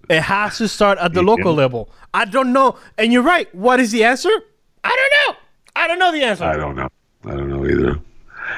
It 0.10 0.22
has 0.22 0.58
to 0.58 0.68
start 0.68 0.98
at 1.00 1.14
the 1.14 1.24
local 1.24 1.54
level. 1.54 1.90
I 2.14 2.26
don't 2.26 2.52
know. 2.52 2.78
And 2.98 3.14
you're 3.14 3.24
right. 3.24 3.54
What 3.56 3.80
is 3.80 3.92
the 3.92 4.04
answer? 4.04 4.32
I 4.84 4.90
don't 4.90 5.36
know. 5.36 5.40
I 5.76 5.88
don't 5.88 6.00
know 6.00 6.12
the 6.12 6.24
answer. 6.24 6.44
I 6.44 6.58
don't 6.58 6.76
know. 6.76 6.90
I 7.26 7.32
don't 7.32 7.50
know 7.50 7.66
either. 7.66 8.00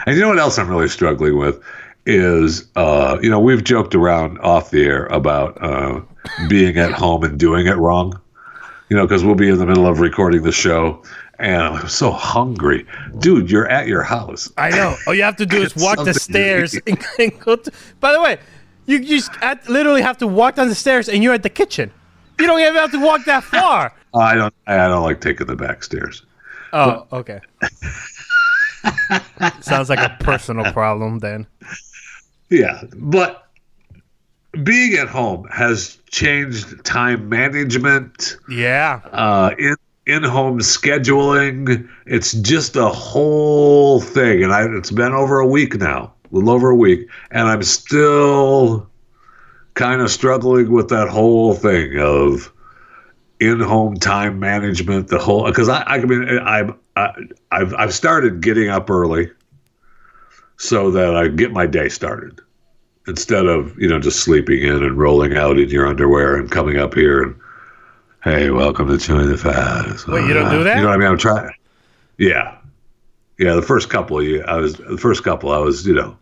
And 0.06 0.16
you 0.16 0.22
know 0.22 0.30
what 0.30 0.40
else 0.40 0.58
I'm 0.58 0.70
really 0.70 0.88
struggling 0.88 1.38
with 1.38 1.62
is, 2.06 2.68
uh, 2.76 3.18
you 3.22 3.30
know, 3.30 3.40
we've 3.40 3.64
joked 3.64 3.96
around 3.96 4.40
off 4.40 4.72
the 4.72 4.84
air 4.84 5.06
about 5.08 5.62
uh, 5.62 6.02
being 6.50 6.78
at 6.78 6.92
home 6.92 7.24
and 7.24 7.40
doing 7.40 7.68
it 7.68 7.78
wrong. 7.78 8.20
You 8.90 8.98
know, 8.98 9.08
because 9.08 9.24
we'll 9.24 9.36
be 9.36 9.50
in 9.50 9.58
the 9.58 9.66
middle 9.66 9.88
of 9.88 10.02
recording 10.02 10.44
the 10.44 10.52
show, 10.52 11.02
and 11.40 11.62
I'm 11.62 11.88
so 11.88 12.12
hungry, 12.12 12.86
dude. 13.20 13.50
You're 13.50 13.68
at 13.68 13.88
your 13.88 14.04
house. 14.04 14.52
I 14.58 14.70
know. 14.70 14.96
All 15.08 15.16
you 15.16 15.24
have 15.24 15.38
to 15.38 15.46
do 15.46 15.62
is 15.62 15.76
walk 15.76 16.04
the 16.04 16.14
stairs 16.14 16.78
and, 16.86 17.02
and 17.18 17.40
go. 17.40 17.56
To, 17.56 17.72
by 18.00 18.12
the 18.12 18.22
way, 18.22 18.38
you 18.86 18.98
you 18.98 19.18
just 19.18 19.32
at- 19.42 19.68
literally 19.68 20.02
have 20.02 20.18
to 20.20 20.28
walk 20.28 20.56
down 20.56 20.70
the 20.70 20.76
stairs 20.76 21.10
and 21.10 21.24
you're 21.24 21.34
at 21.34 21.44
the 21.44 21.50
kitchen. 21.50 21.92
You 22.40 22.46
don't 22.46 22.60
even 22.60 22.76
have 22.76 22.92
to 22.92 23.04
walk 23.04 23.26
that 23.26 23.44
far. 23.44 23.94
I 24.14 24.36
don't. 24.36 24.54
I 24.68 24.88
don't 24.88 25.04
like 25.04 25.22
taking 25.22 25.48
the 25.48 25.56
back 25.56 25.84
stairs. 25.84 26.24
Oh, 26.72 27.08
okay. 27.12 27.40
Sounds 29.62 29.90
like 29.90 30.00
a 30.00 30.16
personal 30.20 30.72
problem 30.72 31.20
then. 31.20 31.48
Yeah, 32.54 32.84
but 32.96 33.48
being 34.64 34.94
at 34.94 35.08
home 35.08 35.48
has 35.52 35.98
changed 36.12 36.86
time 36.86 37.28
management. 37.28 38.38
Yeah. 38.48 39.02
uh, 39.12 39.56
in 39.58 39.76
in 40.06 40.24
home 40.24 40.60
scheduling. 40.60 41.90
It's 42.06 42.34
just 42.34 42.76
a 42.76 42.90
whole 42.90 44.02
thing, 44.02 44.44
and 44.44 44.54
I, 44.54 44.66
it's 44.78 44.92
been 44.92 45.14
over 45.14 45.40
a 45.40 45.48
week 45.48 45.78
now, 45.78 46.14
a 46.32 46.36
little 46.36 46.52
over 46.52 46.70
a 46.70 46.76
week, 46.76 47.08
and 47.32 47.48
I'm 47.48 47.64
still 47.64 48.88
kind 49.74 50.02
of 50.02 50.12
struggling 50.12 50.72
with 50.72 50.90
that 50.90 51.08
whole 51.08 51.56
thing 51.56 51.98
of 51.98 52.54
in-home 53.40 53.96
time 53.96 54.40
management. 54.40 55.08
The 55.08 55.18
whole 55.18 55.46
because 55.46 55.70
I, 55.70 55.82
I 55.84 56.06
mean 56.06 56.38
I, 56.40 56.70
I 56.96 57.14
I've 57.52 57.74
I've 57.74 57.94
started 57.94 58.42
getting 58.42 58.70
up 58.70 58.90
early 58.92 59.32
so 60.64 60.90
that 60.92 61.16
I 61.16 61.28
get 61.28 61.52
my 61.52 61.68
day 61.68 61.90
started 61.90 62.40
instead 63.08 63.46
of 63.46 63.78
you 63.78 63.88
know 63.88 64.00
just 64.00 64.22
sleeping 64.22 64.62
in 64.62 64.82
and 64.84 64.98
rolling 64.98 65.36
out 65.36 65.60
in 65.60 65.70
your 65.70 65.86
underwear 65.86 66.38
and 66.38 66.50
coming 66.50 66.78
up 66.78 66.94
here 66.94 67.22
and 67.22 67.36
hey, 68.24 68.50
welcome 68.50 68.88
to 68.88 68.98
Chewing 68.98 69.28
the 69.28 69.38
Fat. 69.38 69.86
Wait, 70.08 70.26
you 70.26 70.34
don't 70.34 70.50
do 70.50 70.64
that? 70.64 70.78
You 70.78 70.84
know 70.84 70.88
what 70.88 70.96
I 70.96 70.98
mean? 70.98 71.10
I'm 71.10 71.18
trying. 71.18 71.54
Yeah, 72.18 72.58
yeah. 73.38 73.56
The 73.56 73.62
first 73.62 73.90
couple, 73.90 74.24
you, 74.24 74.42
I 74.44 74.56
was 74.56 74.76
the 74.76 74.98
first 74.98 75.24
couple. 75.26 75.52
I 75.52 75.58
was 75.58 75.86
you 75.86 75.94
know 75.94 76.18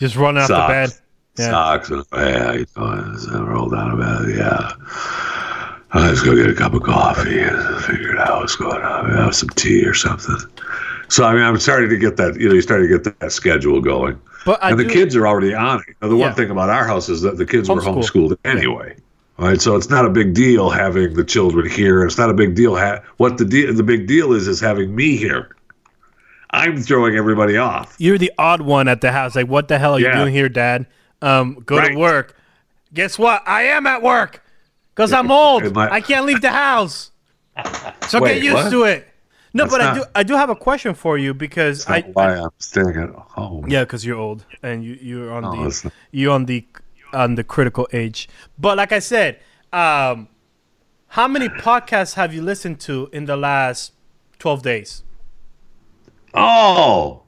Just 0.00 0.16
run 0.16 0.36
out 0.36 0.48
the 0.48 0.54
bed. 0.54 0.90
Yeah. 1.38 1.50
socks, 1.50 1.90
and 1.90 2.04
hey, 2.12 2.38
how 2.38 2.52
you 2.52 2.66
I 2.76 3.40
rolled 3.40 3.72
out 3.72 3.92
of 3.92 3.98
bed. 4.00 4.36
Yeah. 4.36 4.72
Let's 5.94 6.22
go 6.22 6.36
get 6.36 6.50
a 6.50 6.54
cup 6.54 6.74
of 6.74 6.82
coffee 6.82 7.40
and 7.40 7.84
figure 7.84 8.16
out 8.18 8.40
what's 8.40 8.56
going 8.56 8.82
on. 8.82 9.10
Have 9.10 9.34
some 9.34 9.48
tea 9.50 9.84
or 9.84 9.94
something. 9.94 10.36
So 11.10 11.24
I 11.24 11.34
mean, 11.34 11.42
I'm 11.42 11.58
starting 11.58 11.90
to 11.90 11.96
get 11.98 12.16
that. 12.16 12.38
You 12.40 12.48
know, 12.48 12.54
you 12.54 12.62
starting 12.62 12.88
to 12.88 12.98
get 12.98 13.18
that 13.20 13.32
schedule 13.32 13.80
going. 13.80 14.18
But 14.46 14.62
I 14.62 14.70
and 14.70 14.78
the 14.80 14.84
do- 14.84 14.90
kids 14.90 15.14
are 15.16 15.26
already 15.26 15.52
on 15.54 15.80
it. 15.86 15.96
Now, 16.00 16.08
the 16.08 16.16
Yeah. 16.16 16.26
one 16.26 16.34
thing 16.34 16.50
about 16.50 16.70
our 16.70 16.86
house 16.86 17.08
is 17.08 17.20
that 17.22 17.36
the 17.36 17.44
kids 17.44 17.68
were 17.68 17.76
Homeschool. 17.76 18.30
homeschooled 18.30 18.36
anyway. 18.44 18.96
All 19.38 19.46
right, 19.48 19.60
so 19.60 19.74
it's 19.76 19.88
not 19.90 20.04
a 20.04 20.10
big 20.10 20.34
deal 20.34 20.70
having 20.70 21.14
the 21.14 21.24
children 21.24 21.68
here. 21.70 22.04
It's 22.04 22.18
not 22.18 22.30
a 22.30 22.34
big 22.34 22.54
deal. 22.54 22.76
Ha- 22.76 23.00
what 23.16 23.38
the 23.38 23.44
de- 23.44 23.72
the 23.72 23.82
big 23.82 24.06
deal 24.06 24.32
is 24.32 24.46
is 24.46 24.60
having 24.60 24.94
me 24.94 25.16
here. 25.16 25.56
I'm 26.52 26.76
throwing 26.82 27.16
everybody 27.16 27.56
off. 27.56 27.94
You're 27.98 28.18
the 28.18 28.32
odd 28.38 28.60
one 28.62 28.86
at 28.88 29.00
the 29.00 29.12
house. 29.12 29.36
Like, 29.36 29.46
what 29.46 29.68
the 29.68 29.78
hell 29.78 29.94
are 29.94 30.00
you 30.00 30.12
doing 30.12 30.32
here, 30.34 30.48
Dad? 30.48 30.86
Um, 31.22 31.62
go 31.66 31.80
to 31.80 31.94
work. 31.96 32.34
Guess 32.92 33.18
what? 33.18 33.42
I 33.46 33.62
am 33.64 33.86
at 33.86 34.02
work. 34.02 34.42
Because 34.94 35.12
I'm 35.12 35.30
old. 35.30 35.72
Might- 35.74 35.92
I 35.92 36.00
can't 36.00 36.26
leave 36.26 36.40
the 36.40 36.50
house. 36.50 37.10
So 38.08 38.20
Wait, 38.20 38.34
get 38.34 38.42
used 38.42 38.54
what? 38.54 38.70
to 38.70 38.82
it. 38.84 39.06
No, 39.52 39.64
That's 39.64 39.72
but 39.72 39.80
I 39.80 39.94
do. 39.94 40.04
I 40.14 40.22
do 40.22 40.34
have 40.34 40.50
a 40.50 40.54
question 40.56 40.94
for 40.94 41.18
you 41.18 41.34
because 41.34 41.86
I, 41.88 42.02
why 42.12 42.36
I'm 42.36 42.50
staying 42.58 42.96
at 42.96 43.10
home. 43.10 43.68
yeah, 43.68 43.82
because 43.84 44.04
you're 44.04 44.18
old 44.18 44.44
and 44.62 44.84
you 44.84 44.96
you're 45.00 45.32
on 45.32 45.42
No, 45.42 45.68
the 45.68 45.92
you're 46.12 46.32
on 46.32 46.46
the 46.46 46.64
on 47.12 47.34
the 47.34 47.42
critical 47.42 47.88
age. 47.92 48.28
But 48.58 48.76
like 48.76 48.92
I 48.92 49.00
said, 49.00 49.40
um, 49.72 50.28
how 51.08 51.26
many 51.26 51.48
podcasts 51.48 52.14
have 52.14 52.32
you 52.32 52.42
listened 52.42 52.78
to 52.80 53.08
in 53.12 53.24
the 53.26 53.36
last 53.36 53.92
twelve 54.38 54.62
days? 54.62 55.02
Oh, 56.34 57.22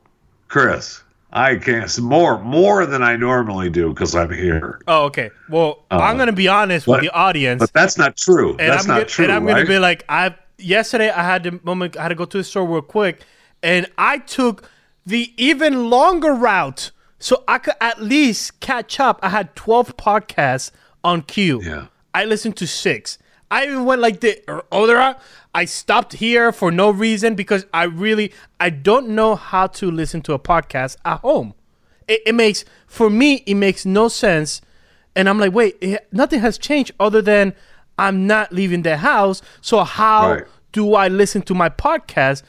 Kris, 0.49 1.03
I 1.33 1.57
can't. 1.57 1.99
More, 1.99 2.39
more 2.43 2.87
than 2.87 3.03
I 3.03 3.16
normally 3.16 3.70
do 3.70 3.89
because 3.89 4.14
I'm 4.14 4.31
here. 4.33 4.81
Oh, 4.87 5.05
okay. 5.07 5.31
Well, 5.49 5.85
I'm 5.91 6.16
gonna 6.16 6.33
be 6.33 6.47
honest 6.47 6.87
with 6.87 7.01
the 7.01 7.11
audience. 7.11 7.59
But 7.59 7.73
that's 7.73 7.99
not 7.99 8.16
true. 8.16 8.51
and 8.51 8.59
that's 8.70 8.85
I'm 8.85 8.89
not 8.89 8.95
gonna, 8.95 9.05
true. 9.07 9.25
And 9.25 9.33
I'm 9.33 9.45
right? 9.45 9.55
gonna 9.55 9.66
be 9.66 9.79
like, 9.79 10.05
I 10.09 10.35
yesterday 10.62 11.10
I 11.10 11.22
had 11.22 11.44
the 11.44 11.60
moment 11.62 11.96
I 11.96 12.02
had 12.02 12.08
to 12.08 12.14
go 12.14 12.24
to 12.24 12.38
the 12.38 12.44
store 12.44 12.66
real 12.66 12.82
quick, 12.82 13.22
and 13.62 13.86
I 13.98 14.18
took 14.18 14.68
the 15.04 15.32
even 15.36 15.90
longer 15.90 16.32
route 16.32 16.90
so 17.18 17.44
I 17.46 17.58
could 17.58 17.74
at 17.80 18.02
least 18.02 18.60
catch 18.60 18.98
up. 18.98 19.20
I 19.22 19.28
had 19.28 19.54
12 19.54 19.96
podcasts 19.96 20.70
on 21.04 21.22
queue. 21.22 21.62
Yeah. 21.62 21.86
I 22.14 22.24
listened 22.24 22.56
to 22.58 22.66
six. 22.66 23.18
I 23.50 23.66
even 23.66 23.84
went 23.84 24.00
like 24.00 24.20
the 24.20 24.42
er, 24.48 24.64
other. 24.72 25.16
I 25.54 25.64
stopped 25.66 26.14
here 26.14 26.52
for 26.52 26.70
no 26.70 26.90
reason 26.90 27.34
because 27.34 27.66
I 27.72 27.84
really 27.84 28.32
I 28.58 28.70
don't 28.70 29.10
know 29.10 29.34
how 29.36 29.66
to 29.68 29.90
listen 29.90 30.22
to 30.22 30.32
a 30.32 30.38
podcast 30.38 30.96
at 31.04 31.20
home. 31.20 31.54
It, 32.08 32.22
it 32.26 32.34
makes 32.34 32.64
for 32.86 33.10
me 33.10 33.36
it 33.46 33.54
makes 33.54 33.84
no 33.84 34.08
sense, 34.08 34.62
and 35.14 35.28
I'm 35.28 35.38
like, 35.38 35.52
wait, 35.52 35.76
it, 35.80 36.08
nothing 36.12 36.40
has 36.40 36.56
changed 36.56 36.92
other 36.98 37.20
than 37.20 37.54
I'm 37.99 38.26
not 38.26 38.53
leaving 38.53 38.82
the 38.82 38.97
house. 38.97 39.43
So 39.61 39.84
how 39.84 40.32
Right. 40.32 40.45
do 40.72 40.95
I 40.95 41.09
listen 41.09 41.43
to 41.43 41.55
my 41.55 41.68
podcast? 41.68 42.43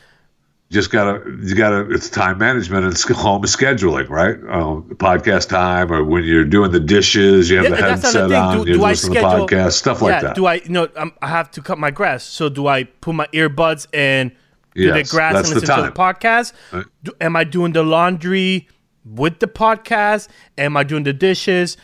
just 0.72 0.90
gotta 0.90 1.22
you 1.44 1.54
gotta 1.54 1.88
it's 1.92 2.10
time 2.10 2.40
management 2.40 2.84
and 2.84 2.98
home 3.16 3.44
scheduling 3.44 4.10
right 4.10 4.38
um, 4.50 4.82
podcast 4.96 5.48
time 5.48 5.92
or 5.92 6.04
when 6.04 6.24
you're 6.24 6.44
doing 6.44 6.72
the 6.72 6.80
dishes 6.80 7.48
you 7.48 7.58
have 7.58 7.66
the 7.66 7.76
Yeah, 7.76 7.82
that's 7.90 8.02
headset 8.02 8.32
another 8.32 8.36
on. 8.36 8.66
Do, 8.66 8.72
you 8.72 8.78
do 8.78 8.84
I 8.84 8.90
listen 8.90 9.14
to 9.14 9.20
the 9.20 9.26
podcast 9.28 9.74
stuff 9.74 10.02
like 10.02 10.22
that 10.24 10.36
Do 10.36 10.48
I 10.48 10.56
you 10.56 10.70
know 10.70 10.88
um, 10.96 11.12
I 11.22 11.28
have 11.28 11.52
to 11.52 11.62
cut 11.62 11.78
my 11.78 11.92
grass? 11.92 12.24
So 12.24 12.50
do 12.50 12.66
I 12.66 12.86
put 12.86 13.14
my 13.14 13.28
earbuds 13.28 13.86
and 13.94 14.32
do 14.74 14.92
the 14.92 15.04
grass 15.04 15.36
and 15.36 15.46
the 15.46 15.60
listen 15.60 15.76
to 15.76 15.82
the 15.84 15.92
podcast? 15.92 16.54
Right. 16.72 16.86
Do, 17.04 17.12
am 17.22 17.36
I 17.36 17.44
doing 17.44 17.74
the 17.74 17.84
laundry 17.84 18.68
with 19.06 19.40
the 19.42 19.48
podcast? 19.48 20.28
Am 20.58 20.76
I 20.76 20.84
doing 20.84 21.04
the 21.04 21.14
dishes? 21.14 21.78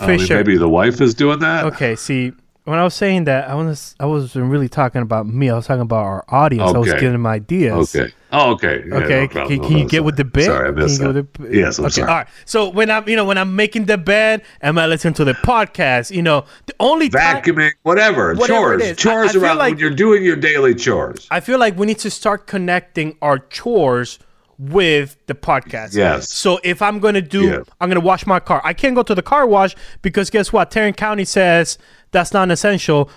I 0.00 0.16
mean, 0.16 0.26
maybe 0.30 0.56
the 0.56 0.68
wife 0.68 1.02
is 1.02 1.12
doing 1.12 1.40
that 1.40 1.66
Okay, 1.66 1.94
see, 1.94 2.32
when 2.64 2.78
I 2.78 2.84
was 2.84 2.94
saying 2.94 3.24
that, 3.24 3.48
I 3.48 3.54
was 3.54 3.94
I 4.00 4.06
wasn't 4.06 4.50
really 4.50 4.68
talking 4.68 5.02
about 5.02 5.26
me. 5.26 5.50
I 5.50 5.54
was 5.54 5.66
talking 5.66 5.82
about 5.82 6.04
our 6.04 6.24
audience. 6.28 6.72
I 6.74 6.78
was 6.78 6.88
Okay. 6.88 6.98
giving 7.00 7.12
them 7.12 7.26
ideas. 7.26 7.94
okay 7.94 8.12
oh 8.32 8.52
okay 8.52 8.82
Yeah, 8.88 8.94
Okay, 8.96 9.20
no 9.20 9.28
problem. 9.28 9.58
can, 9.60 9.68
can 9.68 9.78
you 9.78 9.86
get 9.88 10.02
with 10.02 10.16
the 10.16 10.24
bit? 10.24 10.46
sorry 10.46 10.68
I 10.68 10.70
missed 10.72 11.00
that. 11.00 11.12
the- 11.12 11.48
yes 11.56 11.78
I'm 11.78 11.84
okay, 11.84 11.92
sorry 11.94 12.08
all 12.10 12.16
right. 12.16 12.26
So 12.46 12.68
when 12.70 12.90
I'm, 12.90 13.08
you 13.08 13.16
know, 13.16 13.24
when 13.24 13.38
I'm 13.38 13.54
making 13.54 13.84
the 13.84 13.96
bed, 13.98 14.42
am 14.62 14.78
I 14.78 14.86
listening 14.86 15.14
to 15.14 15.24
the 15.24 15.34
podcast? 15.34 16.10
You 16.10 16.22
know, 16.22 16.44
the 16.66 16.74
only 16.80 17.08
time 17.10 17.42
vacuuming 17.42 17.72
whatever, 17.82 18.34
Whatever 18.34 18.74
it 18.74 18.78
chores 18.78 18.82
is. 18.82 18.90
I- 18.90 18.94
chores 18.94 19.36
I 19.36 19.40
around 19.40 19.58
like- 19.58 19.70
when 19.72 19.78
you're 19.78 19.90
doing 19.90 20.24
your 20.24 20.36
daily 20.36 20.74
chores 20.74 21.28
I 21.30 21.40
feel 21.40 21.58
like 21.58 21.78
we 21.78 21.86
need 21.86 21.98
to 22.00 22.10
start 22.10 22.46
connecting 22.46 23.16
our 23.22 23.38
chores 23.38 24.18
with 24.58 25.16
the 25.26 25.34
podcast. 25.34 25.94
Yes. 25.94 26.30
So 26.32 26.60
if 26.64 26.80
I'm 26.82 26.98
gonna 27.00 27.20
do, 27.22 27.42
Yes. 27.46 27.66
I'm 27.80 27.88
gonna 27.88 28.00
wash 28.00 28.26
my 28.26 28.40
car. 28.40 28.60
I 28.64 28.72
can't 28.72 28.94
go 28.94 29.02
to 29.02 29.14
the 29.14 29.22
car 29.22 29.46
wash 29.46 29.74
because 30.02 30.30
guess 30.30 30.52
what? 30.52 30.70
Tarrant 30.70 30.96
County 30.96 31.24
says 31.24 31.78
that's 32.12 32.32
not 32.32 32.50
essential. 32.50 33.10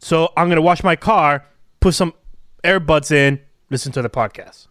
So 0.00 0.32
I'm 0.36 0.48
gonna 0.48 0.60
wash 0.62 0.82
my 0.82 0.96
car, 0.96 1.44
put 1.80 1.94
some 1.94 2.12
earbuds 2.62 3.10
in, 3.10 3.40
listen 3.70 3.92
to 3.92 4.02
the 4.02 4.10
podcast. 4.10 4.66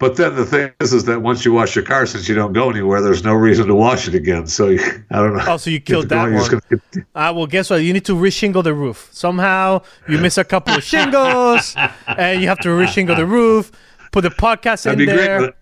But 0.00 0.14
then 0.14 0.36
the 0.36 0.46
thing 0.46 0.70
is, 0.78 0.92
is 0.92 1.06
that 1.06 1.22
once 1.22 1.44
you 1.44 1.52
wash 1.52 1.74
your 1.74 1.84
car, 1.84 2.06
since 2.06 2.28
you 2.28 2.34
don't 2.36 2.52
go 2.52 2.70
anywhere, 2.70 3.02
there's 3.02 3.24
no 3.24 3.32
reason 3.34 3.66
to 3.66 3.74
wash 3.74 4.06
it 4.06 4.14
again. 4.14 4.46
So 4.46 4.68
you, 4.68 4.78
I 5.10 5.16
don't 5.16 5.36
know. 5.36 5.44
Oh, 5.48 5.56
so 5.56 5.70
you 5.70 5.80
killed 5.80 6.08
that 6.10 6.30
one. 6.30 6.48
gonna- 6.48 6.82
Uh, 7.16 7.32
well, 7.34 7.48
guess 7.48 7.68
what? 7.68 7.78
You 7.82 7.92
need 7.92 8.04
to 8.04 8.14
reshingle 8.14 8.62
the 8.62 8.74
roof. 8.74 9.08
Somehow 9.10 9.82
you 10.08 10.18
miss 10.18 10.38
a 10.38 10.44
couple 10.44 10.74
of 10.74 10.84
shingles, 10.84 11.74
and 12.06 12.40
you 12.40 12.46
have 12.46 12.60
to 12.60 12.68
reshingle 12.68 13.16
the 13.16 13.26
roof. 13.26 13.72
Put 14.12 14.22
the 14.22 14.30
podcast 14.30 14.86
in 14.86 14.98
That'd 14.98 14.98
be 14.98 15.06
there. 15.06 15.38
great. 15.38 15.54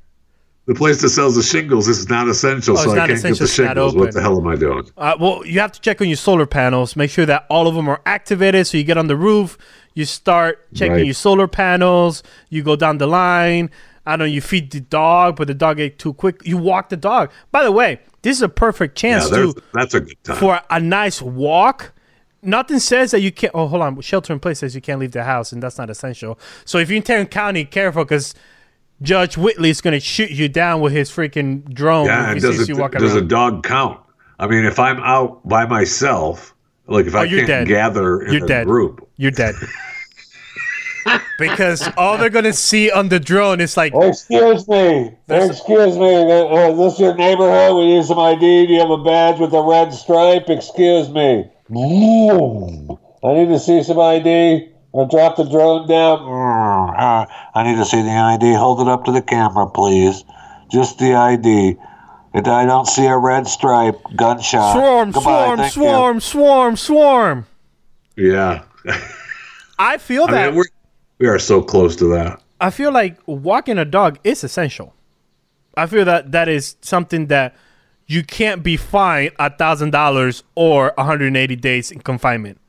The 0.66 0.74
place 0.74 1.00
that 1.02 1.10
sells 1.10 1.36
the 1.36 1.44
shingles 1.44 1.86
is 1.86 2.08
not 2.08 2.26
essential, 2.28 2.76
Oh, 2.76 2.82
so 2.82 2.90
it's 2.90 2.98
I 3.00 3.06
can't 3.06 3.22
get 3.22 3.38
the 3.38 3.46
shingles. 3.46 3.94
What 3.94 4.12
the 4.12 4.20
hell 4.20 4.36
am 4.40 4.48
I 4.48 4.56
doing? 4.56 4.84
Uh, 4.96 5.16
well, 5.20 5.46
you 5.46 5.60
have 5.60 5.70
to 5.72 5.80
check 5.80 6.00
on 6.00 6.08
your 6.08 6.16
solar 6.16 6.44
panels. 6.46 6.96
Make 6.96 7.10
sure 7.10 7.24
that 7.26 7.46
all 7.48 7.68
of 7.68 7.76
them 7.76 7.88
are 7.88 8.00
activated. 8.04 8.66
So 8.66 8.76
you 8.76 8.82
get 8.82 8.98
on 8.98 9.06
the 9.06 9.16
roof, 9.16 9.56
you 9.94 10.04
start 10.04 10.66
checking 10.74 10.94
Right. 10.94 11.04
your 11.04 11.14
solar 11.14 11.46
panels. 11.46 12.24
You 12.48 12.64
go 12.64 12.74
down 12.74 12.98
the 12.98 13.06
line. 13.06 13.70
I 14.06 14.12
don't 14.12 14.18
know. 14.20 14.24
You 14.24 14.40
feed 14.40 14.72
the 14.72 14.80
dog, 14.80 15.36
but 15.36 15.46
the 15.46 15.54
dog 15.54 15.78
ate 15.78 16.00
too 16.00 16.12
quick. 16.14 16.40
You 16.44 16.56
walk 16.58 16.88
the 16.88 16.96
dog. 16.96 17.30
By 17.52 17.62
the 17.62 17.70
way, 17.72 18.00
this 18.22 18.36
is 18.36 18.42
a 18.42 18.48
perfect 18.48 18.96
chance 18.98 19.28
there's- 19.30 19.54
to 19.54 19.62
that's 19.72 19.94
a 19.94 20.00
good 20.00 20.16
time. 20.24 20.36
for 20.36 20.60
a 20.68 20.80
nice 20.80 21.22
walk. 21.22 21.92
Nothing 22.46 22.78
says 22.78 23.10
that 23.10 23.20
you 23.20 23.32
can't. 23.32 23.52
Oh, 23.54 23.66
hold 23.66 23.82
on. 23.82 24.00
Shelter 24.00 24.32
in 24.32 24.40
place 24.40 24.60
says 24.60 24.74
you 24.74 24.80
can't 24.80 25.00
leave 25.00 25.12
the 25.12 25.24
house, 25.24 25.52
and 25.52 25.62
that's 25.62 25.78
not 25.78 25.90
essential. 25.90 26.38
So 26.64 26.78
if 26.78 26.88
you're 26.88 26.96
in 26.98 27.02
Tarrant 27.02 27.30
County, 27.30 27.64
careful 27.64 28.04
because 28.04 28.34
Judge 29.02 29.36
Whitley 29.36 29.70
is 29.70 29.80
going 29.80 29.92
to 29.92 30.00
shoot 30.00 30.30
you 30.30 30.48
down 30.48 30.80
with 30.80 30.92
his 30.92 31.10
freaking 31.10 31.68
drone 31.72 32.06
yeah, 32.06 32.26
if 32.28 32.32
and 32.32 32.40
does, 32.40 32.58
sees 32.58 32.68
it, 32.70 32.76
you 32.76 32.88
does 32.88 33.14
a 33.14 33.20
dog 33.20 33.62
count? 33.64 34.00
I 34.38 34.46
mean, 34.46 34.64
if 34.64 34.78
I'm 34.78 34.98
out 35.00 35.46
by 35.48 35.66
myself, 35.66 36.54
like 36.86 37.06
if 37.06 37.14
I 37.14 37.20
Oh, 37.20 37.22
you're 37.22 37.40
can't 37.40 37.66
dead. 37.66 37.68
gather 37.68 38.22
in 38.22 38.32
You're 38.34 38.44
a 38.44 38.48
dead. 38.48 38.66
group, 38.66 39.08
You're 39.16 39.30
dead. 39.30 39.54
because 41.38 41.88
all 41.96 42.18
they're 42.18 42.30
gonna 42.30 42.52
see 42.52 42.90
on 42.90 43.08
the 43.08 43.20
drone 43.20 43.60
is 43.60 43.76
like 43.76 43.92
Excuse 43.94 44.66
me. 44.68 45.14
Excuse 45.28 45.96
me. 45.96 46.14
Uh, 46.14 46.46
uh, 46.46 46.72
this 46.74 46.98
your 46.98 47.14
neighborhood? 47.14 47.76
We 47.76 47.86
need 47.86 48.04
some 48.04 48.18
ID. 48.18 48.66
Do 48.66 48.72
you 48.72 48.80
have 48.80 48.90
a 48.90 48.98
badge 49.02 49.38
with 49.38 49.52
a 49.52 49.62
red 49.62 49.92
stripe? 49.92 50.48
Excuse 50.48 51.08
me. 51.08 51.48
I 51.70 53.32
need 53.34 53.48
to 53.48 53.58
see 53.58 53.82
some 53.82 53.98
ID. 53.98 54.70
I'll 54.94 55.06
drop 55.08 55.36
the 55.36 55.44
drone 55.44 55.86
down. 55.88 56.20
Uh, 56.20 57.26
I 57.54 57.62
need 57.64 57.76
to 57.76 57.84
see 57.84 58.00
the 58.02 58.10
ID. 58.10 58.54
Hold 58.54 58.80
it 58.80 58.88
up 58.88 59.04
to 59.04 59.12
the 59.12 59.20
camera, 59.22 59.68
please. 59.68 60.24
Just 60.70 60.98
the 60.98 61.14
ID. 61.14 61.76
If 62.34 62.46
I 62.46 62.64
don't 62.66 62.86
see 62.86 63.06
a 63.06 63.16
red 63.16 63.46
stripe, 63.46 64.00
gunshot. 64.14 64.74
swarm, 64.74 65.10
Goodbye, 65.10 65.22
swarm, 65.22 65.56
thank 65.58 65.76
you. 65.76 65.82
swarm, 65.82 66.20
swarm, 66.20 66.76
swarm. 66.76 67.46
yeah. 68.16 68.62
I 69.78 69.98
feel 69.98 70.24
I 70.24 70.32
that 70.32 70.54
mean, 70.54 70.64
we 71.18 71.26
are 71.28 71.38
so 71.38 71.62
close 71.62 71.96
to 71.96 72.04
that. 72.08 72.40
I 72.60 72.70
feel 72.70 72.92
like 72.92 73.18
walking 73.26 73.78
a 73.78 73.84
dog 73.84 74.18
is 74.24 74.42
essential. 74.44 74.94
I 75.76 75.86
feel 75.86 76.04
that 76.06 76.32
that 76.32 76.48
is 76.48 76.76
something 76.80 77.26
that 77.26 77.54
you 78.06 78.22
can't 78.22 78.62
be 78.62 78.76
fined 78.76 79.32
a 79.38 79.50
thousand 79.50 79.90
dollars 79.90 80.42
or 80.54 80.92
180 80.96 81.56
days 81.56 81.90
in 81.90 82.00
confinement. 82.00 82.60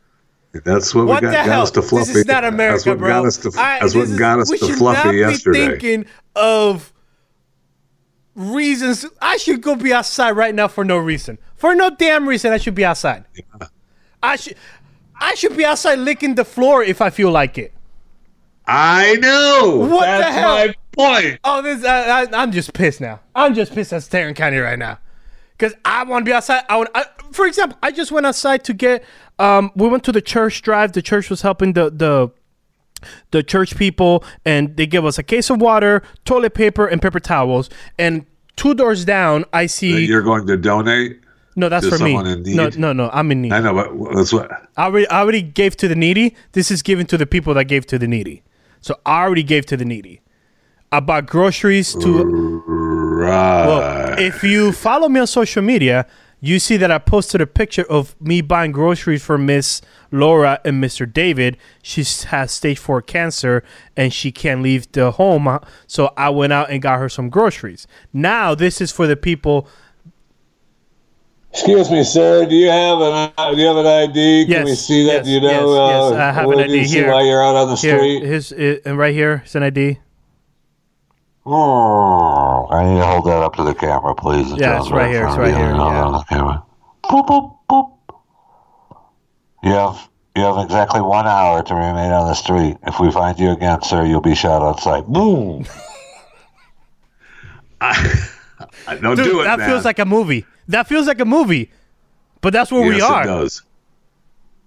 That's 0.65 0.95
what, 0.95 1.05
What 1.05 1.21
we 1.21 1.29
got, 1.29 1.45
got 1.45 1.59
us 1.59 1.71
to 1.71 1.81
fluffy. 1.81 2.07
This 2.13 2.15
is 2.21 2.25
not 2.25 2.43
America, 2.43 2.73
that's 2.77 2.85
what 2.87 2.97
bro. 2.97 3.09
got 3.09 3.25
us 3.25 3.37
to. 3.37 3.51
I- 3.57 3.79
that's 3.79 3.93
what 3.93 4.03
is- 4.05 4.17
got 4.17 4.39
us 4.39 4.49
to 4.49 4.57
fluffy 4.73 5.03
not 5.07 5.11
be 5.11 5.17
yesterday. 5.17 5.67
thinking 5.67 6.05
of 6.35 6.91
reasons. 8.35 9.05
I 9.21 9.37
should 9.37 9.61
go 9.61 9.75
be 9.75 9.93
outside 9.93 10.31
right 10.31 10.53
now 10.55 10.67
for 10.67 10.83
no 10.83 10.97
reason. 10.97 11.37
For 11.55 11.75
no 11.75 11.89
damn 11.91 12.27
reason, 12.27 12.51
I 12.53 12.57
should 12.57 12.75
be 12.75 12.85
outside. 12.85 13.25
I 14.21 14.35
should. 14.35 14.55
I 15.19 15.33
should 15.33 15.57
be 15.57 15.65
outside 15.65 15.97
licking 15.99 16.35
the 16.35 16.45
floor 16.45 16.83
if 16.83 17.01
I 17.01 17.09
feel 17.09 17.31
like 17.31 17.57
it. 17.57 17.73
I 18.67 19.15
know. 19.15 19.87
What 19.89 20.05
the 20.05 20.23
hell? 20.31 20.67
my 20.67 20.75
point. 20.91 21.39
Oh, 21.43 21.61
this 21.61 21.83
I, 21.83 22.23
I, 22.23 22.27
I'm 22.33 22.51
just 22.51 22.73
pissed 22.73 23.01
now. 23.01 23.19
I'm 23.33 23.55
just 23.55 23.73
pissed 23.73 23.93
at 23.93 24.03
Tarrant 24.03 24.37
County 24.37 24.57
right 24.57 24.77
now, 24.77 24.99
because 25.57 25.73
I 25.83 26.03
want 26.03 26.25
to 26.25 26.29
be 26.29 26.33
outside. 26.33 26.63
I 26.69 26.77
want, 26.77 26.89
I, 26.93 27.05
for 27.31 27.45
example, 27.47 27.77
I 27.81 27.91
just 27.91 28.11
went 28.11 28.25
outside 28.25 28.63
to 28.65 28.73
get. 28.73 29.03
Um, 29.39 29.71
we 29.75 29.87
went 29.87 30.03
to 30.05 30.11
the 30.11 30.21
church 30.21 30.61
drive. 30.61 30.93
The 30.93 31.01
church 31.01 31.29
was 31.29 31.41
helping 31.41 31.73
the 31.73 31.89
the 31.89 32.31
the 33.31 33.43
church 33.43 33.75
people, 33.77 34.23
and 34.45 34.75
they 34.77 34.87
give 34.87 35.05
us 35.05 35.17
a 35.17 35.23
case 35.23 35.49
of 35.49 35.61
water, 35.61 36.01
toilet 36.25 36.53
paper, 36.53 36.87
and 36.87 37.01
paper 37.01 37.19
towels. 37.19 37.69
And 37.97 38.25
two 38.55 38.73
doors 38.73 39.05
down, 39.05 39.45
I 39.53 39.67
see. 39.67 40.05
You're 40.05 40.23
going 40.23 40.47
to 40.47 40.57
donate. 40.57 41.19
no, 41.55 41.69
that's 41.69 41.87
for 41.87 41.99
me. 41.99 42.13
No, 42.55 42.69
no, 42.75 42.93
no. 42.93 43.09
I'm 43.11 43.31
in 43.31 43.41
need. 43.43 43.53
I 43.53 43.59
know, 43.59 43.73
but 43.73 44.15
that's 44.15 44.33
what. 44.33 44.49
I 44.77 44.85
already, 44.85 45.07
I 45.09 45.19
already 45.21 45.41
gave 45.41 45.75
to 45.77 45.87
the 45.87 45.95
needy. 45.95 46.35
This 46.53 46.71
is 46.71 46.81
given 46.81 47.05
to 47.07 47.17
the 47.17 47.25
people 47.25 47.53
that 47.55 47.65
gave 47.65 47.85
to 47.87 47.99
the 47.99 48.07
needy. 48.07 48.43
So 48.81 48.99
I 49.05 49.23
already 49.23 49.43
gave 49.43 49.65
to 49.67 49.77
the 49.77 49.85
needy. 49.85 50.21
I 50.91 50.99
bought 51.01 51.25
groceries 51.27 51.93
to. 51.95 52.63
Right. 53.17 53.65
Well, 53.67 54.19
if 54.19 54.43
you 54.43 54.71
follow 54.71 55.09
me 55.09 55.19
on 55.19 55.27
social 55.27 55.61
media, 55.63 56.05
you 56.39 56.59
see 56.59 56.77
that 56.77 56.91
I 56.91 56.99
posted 56.99 57.41
a 57.41 57.47
picture 57.47 57.83
of 57.89 58.15
me 58.21 58.41
buying 58.41 58.71
groceries 58.71 59.23
for 59.23 59.37
Miss 59.39 59.81
Laura 60.11 60.59
and 60.63 60.81
Mr. 60.83 61.11
David. 61.11 61.57
She 61.81 62.03
has 62.27 62.51
stage 62.51 62.77
four 62.77 63.01
cancer 63.01 63.63
and 63.95 64.13
she 64.13 64.31
can't 64.31 64.61
leave 64.61 64.91
the 64.91 65.11
home. 65.11 65.47
uh, 65.47 65.59
So 65.87 66.13
I 66.15 66.29
went 66.29 66.53
out 66.53 66.69
and 66.69 66.79
got 66.81 66.99
her 66.99 67.09
some 67.09 67.29
groceries. 67.29 67.87
Now, 68.13 68.53
this 68.53 68.79
is 68.81 68.91
for 68.91 69.07
the 69.07 69.15
people. 69.15 69.67
Excuse 71.51 71.89
me, 71.89 72.03
sir. 72.03 72.45
Do 72.45 72.53
you 72.53 72.69
have 72.69 72.99
an 72.99 73.31
uh, 73.35 73.51
Do 73.55 73.57
you 73.59 73.67
have 73.67 73.77
an 73.77 73.85
ID? 73.87 74.45
Can 74.47 74.65
we 74.65 74.75
see 74.75 75.05
that? 75.07 75.11
yes, 75.13 75.25
do 75.25 75.31
you 75.31 75.41
know? 75.41 75.49
yes, 75.49 75.63
uh, 75.63 76.09
yes, 76.11 76.19
I 76.19 76.31
have 76.33 76.49
an 76.51 76.57
do 76.57 76.63
you 76.65 76.81
ID 76.81 76.85
see 76.87 76.97
here. 76.97 77.07
while 77.11 77.25
you're 77.25 77.41
out 77.43 77.55
on 77.55 77.69
the 77.69 77.75
Here, 77.75 77.97
street? 77.97 78.21
his, 78.23 78.51
uh, 78.51 78.77
and 78.85 78.97
right 78.99 79.13
here, 79.13 79.41
it's 79.43 79.55
an 79.55 79.63
ID. 79.63 79.97
Oh, 81.49 82.67
I 82.69 82.83
need 82.83 82.99
to 82.99 83.05
hold 83.05 83.25
that 83.27 83.41
up 83.41 83.55
to 83.55 83.63
the 83.63 83.73
camera, 83.73 84.13
please. 84.13 84.51
Yeah, 84.57 84.81
it's 84.81 84.91
right 84.91 85.09
here, 85.09 85.25
it's 85.27 85.37
right 85.37 85.55
here, 85.55 85.73
yeah. 85.73 86.11
the 86.11 86.25
camera. 86.27 86.61
Boop, 87.05 87.25
boop, 87.25 87.57
boop. 87.69 87.93
You 89.63 89.71
have 89.71 90.09
you 90.35 90.41
have 90.43 90.57
exactly 90.65 90.99
one 90.99 91.25
hour 91.25 91.63
to 91.63 91.73
remain 91.73 92.11
on 92.11 92.27
the 92.27 92.33
street. 92.33 92.75
If 92.85 92.99
we 92.99 93.09
find 93.11 93.39
you 93.39 93.51
again, 93.51 93.81
sir, 93.81 94.05
you'll 94.05 94.19
be 94.19 94.35
shot 94.35 94.61
on 94.61 94.77
sight. 94.77 95.05
Boom. 95.05 95.65
I, 97.79 98.27
don't 99.01 99.15
Dude, 99.15 99.25
do 99.25 99.39
it. 99.39 99.45
that 99.45 99.59
man. 99.59 99.69
feels 99.69 99.85
like 99.85 99.99
a 99.99 100.05
movie. 100.05 100.45
That 100.67 100.87
feels 100.87 101.07
like 101.07 101.21
a 101.21 101.25
movie. 101.25 101.71
But 102.41 102.51
that's 102.51 102.73
where 102.73 102.83
yes, 102.83 102.95
we 102.95 103.01
are. 103.01 103.23
Yes, 103.23 103.23
it 103.23 103.29
does. 103.29 103.63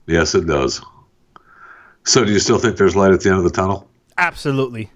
Yes, 0.07 0.35
it 0.35 0.47
does. 0.47 0.81
So, 2.05 2.25
do 2.25 2.33
you 2.33 2.41
still 2.41 2.59
think 2.59 2.79
there's 2.79 2.97
light 2.97 3.13
at 3.13 3.21
the 3.21 3.29
end 3.29 3.37
of 3.39 3.45
the 3.45 3.51
tunnel? 3.51 3.87
Absolutely. 4.17 4.91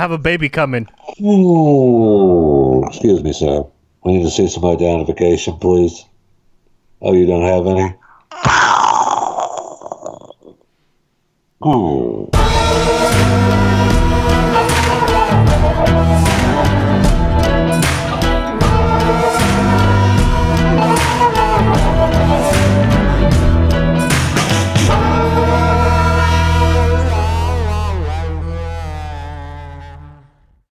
I 0.00 0.04
have 0.04 0.12
a 0.12 0.16
baby 0.16 0.48
coming. 0.48 0.88
Ooh, 1.20 2.82
excuse 2.86 3.22
me, 3.22 3.34
sir. 3.34 3.66
We 4.02 4.16
need 4.16 4.22
to 4.22 4.30
see 4.30 4.48
some 4.48 4.64
identification, 4.64 5.58
please. 5.58 6.06
Oh, 7.02 7.12
you 7.12 7.26
don't 7.26 7.42
have 7.42 7.66
any? 7.66 7.94
Ooh. 11.66 12.30